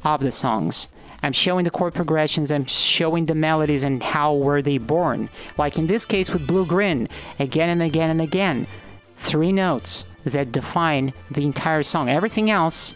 of 0.04 0.22
the 0.22 0.32
songs. 0.32 0.90
I'm 1.24 1.34
showing 1.34 1.64
the 1.64 1.72
chord 1.72 1.94
progressions, 1.94 2.52
I'm 2.52 2.66
showing 2.66 3.26
the 3.26 3.36
melodies 3.36 3.84
and 3.84 4.02
how 4.02 4.36
were 4.36 4.62
they 4.62 4.78
born. 4.78 5.30
Like 5.58 5.78
in 5.78 5.88
this 5.88 6.06
case 6.06 6.32
with 6.32 6.48
Blue 6.48 6.66
Grin, 6.66 7.08
again 7.40 7.70
and 7.70 7.82
again 7.82 8.10
and 8.10 8.22
again. 8.22 8.68
Three 9.16 9.52
notes 9.52 10.08
that 10.24 10.52
define 10.52 11.14
the 11.32 11.46
entire 11.46 11.82
song. 11.82 12.08
Everything 12.08 12.52
else 12.52 12.96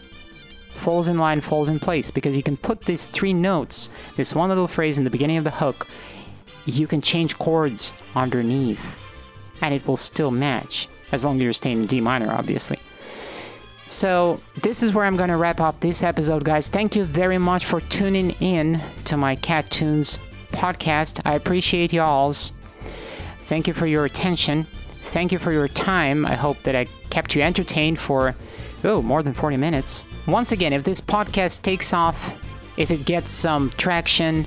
falls 0.74 1.08
in 1.08 1.18
line, 1.18 1.40
falls 1.40 1.68
in 1.68 1.78
place 1.78 2.10
because 2.10 2.36
you 2.36 2.42
can 2.42 2.56
put 2.56 2.84
these 2.84 3.06
three 3.06 3.32
notes, 3.32 3.90
this 4.16 4.34
one 4.34 4.48
little 4.48 4.68
phrase 4.68 4.98
in 4.98 5.04
the 5.04 5.10
beginning 5.10 5.36
of 5.36 5.44
the 5.44 5.50
hook, 5.50 5.86
you 6.66 6.86
can 6.86 7.00
change 7.00 7.38
chords 7.38 7.92
underneath 8.14 9.00
and 9.60 9.74
it 9.74 9.86
will 9.86 9.96
still 9.96 10.30
match 10.30 10.88
as 11.12 11.24
long 11.24 11.36
as 11.36 11.42
you're 11.42 11.52
staying 11.52 11.78
in 11.78 11.86
D 11.86 12.00
minor, 12.00 12.32
obviously. 12.32 12.78
So, 13.86 14.40
this 14.62 14.82
is 14.82 14.94
where 14.94 15.04
I'm 15.04 15.16
to 15.28 15.36
wrap 15.36 15.60
up 15.60 15.80
this 15.80 16.02
episode, 16.02 16.44
guys. 16.44 16.68
Thank 16.68 16.96
you 16.96 17.04
very 17.04 17.36
much 17.36 17.66
for 17.66 17.80
tuning 17.80 18.30
in 18.40 18.80
to 19.04 19.16
my 19.16 19.36
Cat 19.36 19.70
Tunes 19.70 20.18
podcast. 20.52 21.20
I 21.24 21.34
appreciate 21.34 21.92
y'all's. 21.92 22.52
Thank 23.40 23.66
you 23.66 23.74
for 23.74 23.86
your 23.86 24.04
attention. 24.04 24.66
Thank 25.02 25.32
you 25.32 25.38
for 25.38 25.52
your 25.52 25.68
time. 25.68 26.24
I 26.24 26.36
hope 26.36 26.62
that 26.62 26.76
I 26.76 26.86
kept 27.10 27.34
you 27.34 27.42
entertained 27.42 27.98
for, 27.98 28.34
oh, 28.84 29.02
more 29.02 29.22
than 29.22 29.34
40 29.34 29.56
minutes. 29.56 30.04
Once 30.26 30.52
again, 30.52 30.72
if 30.72 30.84
this 30.84 31.00
podcast 31.00 31.62
takes 31.62 31.92
off, 31.92 32.32
if 32.76 32.90
it 32.92 33.04
gets 33.04 33.30
some 33.30 33.70
traction, 33.70 34.46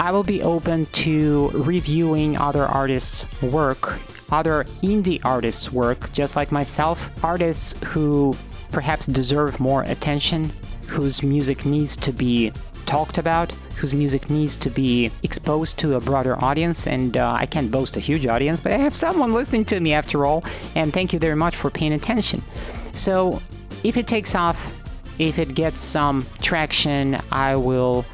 I 0.00 0.10
will 0.10 0.24
be 0.24 0.42
open 0.42 0.86
to 0.86 1.50
reviewing 1.50 2.38
other 2.38 2.64
artists' 2.64 3.26
work, 3.42 3.98
other 4.30 4.64
indie 4.82 5.20
artists' 5.22 5.70
work, 5.70 6.12
just 6.12 6.34
like 6.34 6.50
myself, 6.50 7.10
artists 7.22 7.74
who 7.88 8.34
perhaps 8.72 9.06
deserve 9.06 9.60
more 9.60 9.82
attention, 9.82 10.50
whose 10.88 11.22
music 11.22 11.66
needs 11.66 11.96
to 11.98 12.12
be 12.12 12.52
talked 12.86 13.18
about, 13.18 13.52
whose 13.76 13.92
music 13.92 14.30
needs 14.30 14.56
to 14.56 14.70
be 14.70 15.10
exposed 15.22 15.78
to 15.78 15.94
a 15.94 16.00
broader 16.00 16.42
audience. 16.42 16.86
And 16.86 17.18
uh, 17.18 17.36
I 17.38 17.44
can't 17.44 17.70
boast 17.70 17.98
a 17.98 18.00
huge 18.00 18.26
audience, 18.26 18.60
but 18.60 18.72
I 18.72 18.78
have 18.78 18.96
someone 18.96 19.32
listening 19.32 19.66
to 19.66 19.80
me 19.80 19.92
after 19.92 20.24
all. 20.24 20.42
And 20.74 20.92
thank 20.92 21.12
you 21.12 21.18
very 21.18 21.36
much 21.36 21.54
for 21.54 21.70
paying 21.70 21.92
attention. 21.92 22.42
So 22.92 23.42
if 23.84 23.96
it 23.96 24.06
takes 24.06 24.34
off, 24.34 24.74
if 25.18 25.38
it 25.38 25.54
gets 25.54 25.80
some 25.80 26.26
traction, 26.40 27.18
I 27.30 27.56
will, 27.56 28.04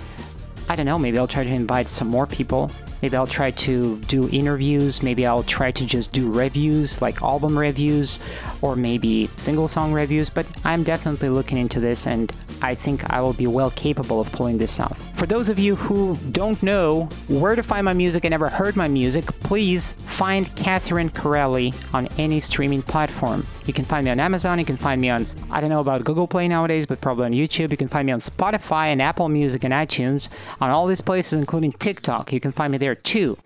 I 0.68 0.76
don't 0.76 0.86
know, 0.86 0.98
maybe 0.98 1.18
I'll 1.18 1.26
try 1.26 1.44
to 1.44 1.50
invite 1.50 1.88
some 1.88 2.08
more 2.08 2.26
people 2.26 2.70
Maybe 3.02 3.16
I'll 3.16 3.26
try 3.26 3.50
to 3.50 3.98
do 4.02 4.28
interviews. 4.28 5.02
Maybe 5.02 5.26
I'll 5.26 5.42
try 5.42 5.72
to 5.72 5.84
just 5.84 6.12
do 6.12 6.30
reviews, 6.30 7.02
like 7.02 7.20
album 7.20 7.58
reviews, 7.58 8.20
or 8.62 8.76
maybe 8.76 9.28
single 9.36 9.66
song 9.66 9.92
reviews. 9.92 10.30
But 10.30 10.46
I'm 10.64 10.84
definitely 10.84 11.28
looking 11.28 11.58
into 11.58 11.80
this 11.80 12.06
and 12.06 12.32
I 12.62 12.74
think 12.74 13.10
I 13.10 13.20
will 13.20 13.32
be 13.32 13.46
well 13.46 13.70
capable 13.72 14.20
of 14.20 14.30
pulling 14.32 14.58
this 14.58 14.78
off. 14.78 14.98
For 15.18 15.26
those 15.26 15.48
of 15.48 15.58
you 15.58 15.74
who 15.76 16.16
don't 16.30 16.62
know 16.62 17.08
where 17.28 17.56
to 17.56 17.62
find 17.62 17.84
my 17.84 17.92
music 17.92 18.24
and 18.24 18.30
never 18.30 18.48
heard 18.48 18.76
my 18.76 18.88
music, 18.88 19.26
please 19.40 19.94
find 20.04 20.54
Catherine 20.56 21.10
Corelli 21.10 21.74
on 21.92 22.08
any 22.18 22.40
streaming 22.40 22.82
platform. 22.82 23.46
You 23.66 23.72
can 23.72 23.84
find 23.84 24.04
me 24.04 24.10
on 24.10 24.20
Amazon, 24.20 24.58
you 24.58 24.64
can 24.64 24.76
find 24.76 25.00
me 25.00 25.10
on, 25.10 25.26
I 25.50 25.60
don't 25.60 25.70
know 25.70 25.80
about 25.80 26.04
Google 26.04 26.26
Play 26.26 26.48
nowadays, 26.48 26.86
but 26.86 27.00
probably 27.00 27.26
on 27.26 27.32
YouTube. 27.32 27.70
You 27.70 27.76
can 27.76 27.88
find 27.88 28.06
me 28.06 28.12
on 28.12 28.18
Spotify 28.18 28.86
and 28.86 29.02
Apple 29.02 29.28
Music 29.28 29.64
and 29.64 29.72
iTunes, 29.72 30.28
on 30.60 30.70
all 30.70 30.86
these 30.86 31.00
places, 31.00 31.34
including 31.34 31.72
TikTok. 31.72 32.32
You 32.32 32.40
can 32.40 32.52
find 32.52 32.72
me 32.72 32.78
there 32.78 32.94
too. 32.94 33.38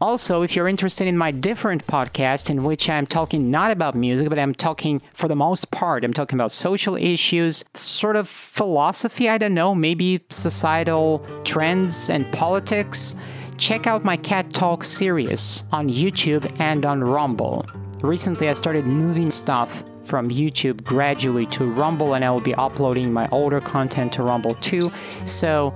Also, 0.00 0.40
if 0.40 0.56
you're 0.56 0.66
interested 0.66 1.06
in 1.06 1.18
my 1.18 1.30
different 1.30 1.86
podcast, 1.86 2.48
in 2.48 2.64
which 2.64 2.88
I'm 2.88 3.04
talking 3.04 3.50
not 3.50 3.70
about 3.70 3.94
music, 3.94 4.30
but 4.30 4.38
I'm 4.38 4.54
talking 4.54 5.02
for 5.12 5.28
the 5.28 5.36
most 5.36 5.70
part, 5.70 6.04
I'm 6.06 6.14
talking 6.14 6.38
about 6.38 6.52
social 6.52 6.96
issues, 6.96 7.66
sort 7.74 8.16
of 8.16 8.26
philosophy, 8.26 9.28
I 9.28 9.36
don't 9.36 9.52
know, 9.52 9.74
maybe 9.74 10.24
societal 10.30 11.18
trends 11.44 12.08
and 12.08 12.32
politics, 12.32 13.14
check 13.58 13.86
out 13.86 14.02
my 14.02 14.16
Cat 14.16 14.48
Talk 14.48 14.82
series 14.84 15.64
on 15.70 15.90
YouTube 15.90 16.50
and 16.58 16.86
on 16.86 17.04
Rumble. 17.04 17.66
Recently, 18.00 18.48
I 18.48 18.54
started 18.54 18.86
moving 18.86 19.30
stuff 19.30 19.84
from 20.04 20.30
YouTube 20.30 20.82
gradually 20.82 21.44
to 21.46 21.66
Rumble, 21.66 22.14
and 22.14 22.24
I 22.24 22.30
will 22.30 22.40
be 22.40 22.54
uploading 22.54 23.12
my 23.12 23.28
older 23.28 23.60
content 23.60 24.14
to 24.14 24.22
Rumble 24.22 24.54
too. 24.54 24.90
So, 25.26 25.74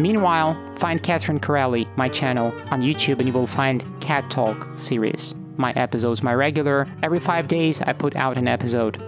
Meanwhile, 0.00 0.56
find 0.76 1.02
Catherine 1.02 1.40
Corelli, 1.40 1.86
my 1.96 2.08
channel, 2.08 2.54
on 2.70 2.80
YouTube, 2.80 3.18
and 3.18 3.28
you 3.28 3.32
will 3.32 3.46
find 3.46 3.84
Cat 4.00 4.30
Talk 4.30 4.66
series. 4.78 5.34
My 5.56 5.72
episodes, 5.72 6.22
my 6.22 6.34
regular. 6.34 6.86
Every 7.02 7.20
five 7.20 7.48
days, 7.48 7.82
I 7.82 7.92
put 7.92 8.16
out 8.16 8.38
an 8.38 8.48
episode 8.48 9.02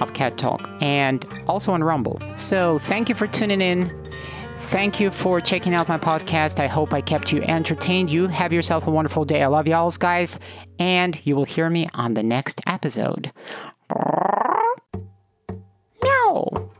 of 0.00 0.12
Cat 0.12 0.36
Talk 0.36 0.68
and 0.82 1.26
also 1.48 1.72
on 1.72 1.82
Rumble. 1.82 2.20
So, 2.36 2.78
thank 2.78 3.08
you 3.08 3.14
for 3.14 3.26
tuning 3.26 3.62
in. 3.62 3.90
Thank 4.56 5.00
you 5.00 5.10
for 5.10 5.40
checking 5.40 5.74
out 5.74 5.88
my 5.88 5.98
podcast. 5.98 6.60
I 6.60 6.66
hope 6.66 6.92
I 6.92 7.00
kept 7.00 7.32
you 7.32 7.42
entertained. 7.42 8.10
You 8.10 8.28
have 8.28 8.52
yourself 8.52 8.86
a 8.86 8.90
wonderful 8.90 9.24
day. 9.24 9.42
I 9.42 9.46
love 9.46 9.66
y'all, 9.66 9.90
guys, 9.90 10.38
and 10.78 11.20
you 11.26 11.36
will 11.36 11.44
hear 11.44 11.68
me 11.70 11.88
on 11.94 12.14
the 12.14 12.22
next 12.22 12.60
episode. 12.66 13.32
No. 16.04 16.70